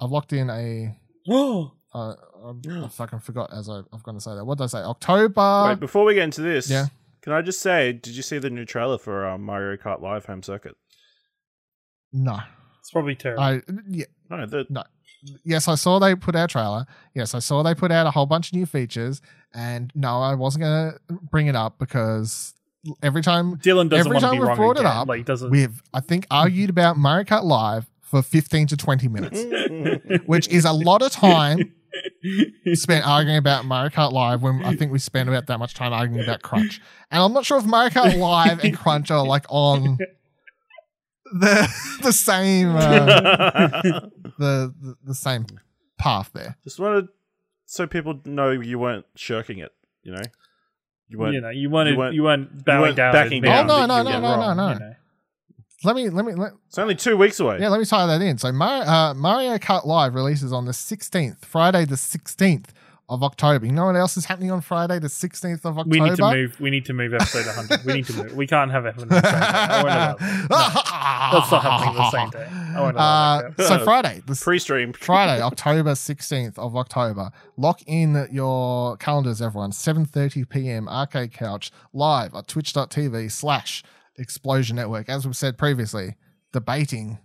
[0.00, 0.96] I've locked in a.
[1.26, 1.72] Whoa.
[1.94, 2.14] Uh,
[2.44, 4.44] I, I fucking forgot as I, I'm going to say that.
[4.44, 4.78] What did I say?
[4.78, 5.64] October.
[5.68, 6.86] Wait, before we get into this, yeah.
[7.22, 10.26] can I just say, did you see the new trailer for um, Mario Kart Live
[10.26, 10.74] Home Circuit?
[12.12, 12.38] No.
[12.80, 13.42] It's probably terrible.
[13.42, 14.84] I yeah, No, the, no.
[15.44, 16.86] Yes, I saw they put out a trailer.
[17.14, 19.20] Yes, I saw they put out a whole bunch of new features.
[19.54, 20.98] And no, I wasn't going to
[21.30, 22.54] bring it up because
[23.02, 25.50] every time Dylan doesn't every time be we've wrong brought it up, Like doesn't.
[25.50, 29.44] we've, I think, argued about Mario Kart Live for 15 to 20 minutes,
[30.26, 31.72] which is a lot of time
[32.74, 35.92] spent arguing about Mario Kart Live when I think we spent about that much time
[35.92, 36.80] arguing about Crunch.
[37.10, 39.98] And I'm not sure if Mario Kart Live and Crunch are like on
[41.32, 41.68] the
[42.02, 44.00] the same uh,
[44.38, 45.46] the, the the same
[45.98, 46.56] path there.
[46.64, 47.08] just wanted
[47.64, 49.72] so people know you weren't shirking it.
[50.02, 50.22] You know,
[51.08, 51.34] you weren't.
[51.34, 53.12] you know, you weren't you you weren't- weren't, bowing weren't down.
[53.12, 53.70] backing down.
[53.70, 54.86] Oh, that no, you no, were no, no, wrong, no, you no.
[54.86, 54.92] know.
[55.84, 57.58] Let me let me let, it's only two weeks away.
[57.60, 58.38] yeah, let me tie that in.
[58.38, 62.68] So Mario, uh, Mario Kart Live releases on the 16th, Friday the 16th
[63.08, 63.66] of October.
[63.66, 65.88] You know what else is happening on Friday the 16th of October?
[65.88, 66.60] We need to move.
[66.60, 67.84] We need to move episode 100.
[67.84, 68.34] we need to move.
[68.34, 69.38] We can't have it on the same day.
[69.38, 70.20] I that.
[70.20, 72.48] No, that's not happening the same day.
[72.98, 74.92] Uh, so Friday, the Pre-stream.
[74.92, 77.30] Friday, October 16th of October.
[77.56, 79.70] Lock in your calendars, everyone.
[79.70, 80.88] 7.30 p.m.
[80.88, 83.84] Arcade Couch live at twitch.tv slash
[84.18, 85.08] Explosion Network.
[85.08, 86.16] As we've said previously,
[86.52, 87.18] debating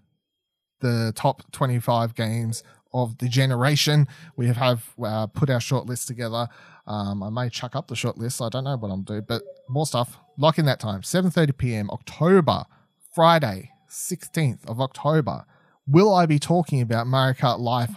[0.81, 4.07] the top 25 games of the generation.
[4.35, 6.47] We have, have uh, put our short list together.
[6.87, 8.41] Um, I may chuck up the short list.
[8.41, 10.17] I don't know what I'm doing, but more stuff.
[10.37, 11.01] Lock in that time.
[11.01, 11.89] 7.30 p.m.
[11.89, 12.65] October,
[13.13, 15.45] Friday, 16th of October.
[15.87, 17.95] Will I be talking about Mario Kart Live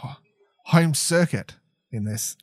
[0.67, 1.57] home circuit
[1.91, 2.37] in this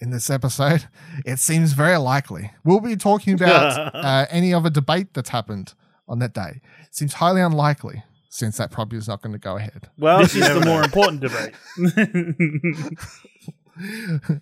[0.00, 0.86] in this episode?
[1.24, 2.52] It seems very likely.
[2.64, 5.74] We'll be talking about uh, any other debate that's happened
[6.06, 6.60] on that day.
[6.90, 8.02] seems highly unlikely
[8.34, 9.88] since that probably is not going to go ahead.
[9.96, 11.54] Well, this is the more important debate.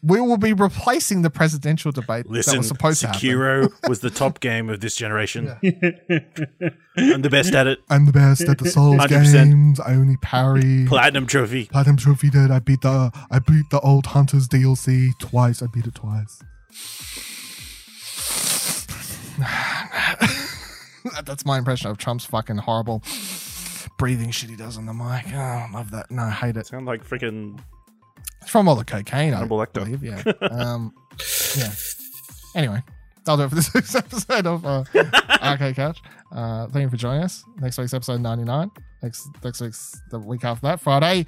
[0.02, 3.22] We will be replacing the presidential debate that Listen, was supposed to happen.
[3.22, 5.48] Sekiro was the top game of this generation.
[6.98, 7.78] I'm the best at it.
[7.88, 9.32] I'm the best at the Souls 100%.
[9.32, 9.80] games.
[9.80, 10.84] I only parry.
[10.86, 11.64] Platinum trophy.
[11.64, 12.50] Platinum Trophy did.
[12.50, 15.62] I beat the I beat the old Hunters DLC twice.
[15.62, 16.42] I beat it twice.
[21.24, 23.02] That's my impression of Trump's fucking horrible
[23.98, 25.24] breathing shit he does on the mic.
[25.32, 26.10] Oh, I love that.
[26.10, 26.66] No, I hate it.
[26.66, 27.58] Sound like freaking
[28.40, 29.84] It's from all the cocaine, I Hannibal Lecter.
[29.84, 30.02] believe.
[30.02, 30.22] Yeah.
[30.50, 30.92] Um,
[31.56, 31.72] yeah.
[32.54, 32.82] Anyway,
[33.24, 34.84] that'll do it for this week's episode of uh,
[35.42, 36.00] Arcade Couch.
[36.30, 37.44] Uh, thank you for joining us.
[37.60, 38.70] Next week's episode 99.
[39.02, 41.26] Next next week's the week after that, Friday.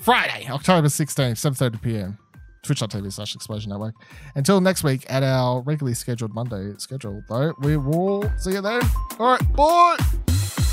[0.00, 2.18] Friday, October 16th, 7.30 p.m.
[2.64, 3.94] Twitch.tv slash Explosion Network.
[4.34, 8.82] Until next week at our regularly scheduled Monday schedule, though, we will see you then.
[9.18, 10.71] All right, bye.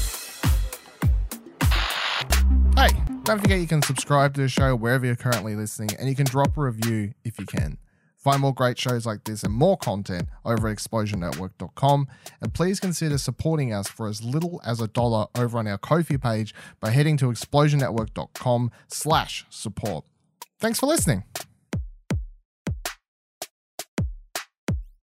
[3.29, 6.25] Don't forget you can subscribe to the show wherever you're currently listening, and you can
[6.25, 7.77] drop a review if you can.
[8.17, 12.07] Find more great shows like this and more content over at explosionnetwork.com.
[12.41, 16.17] And please consider supporting us for as little as a dollar over on our Ko-fi
[16.17, 20.05] page by heading to explosionnetwork.com slash support.
[20.59, 21.23] Thanks for listening.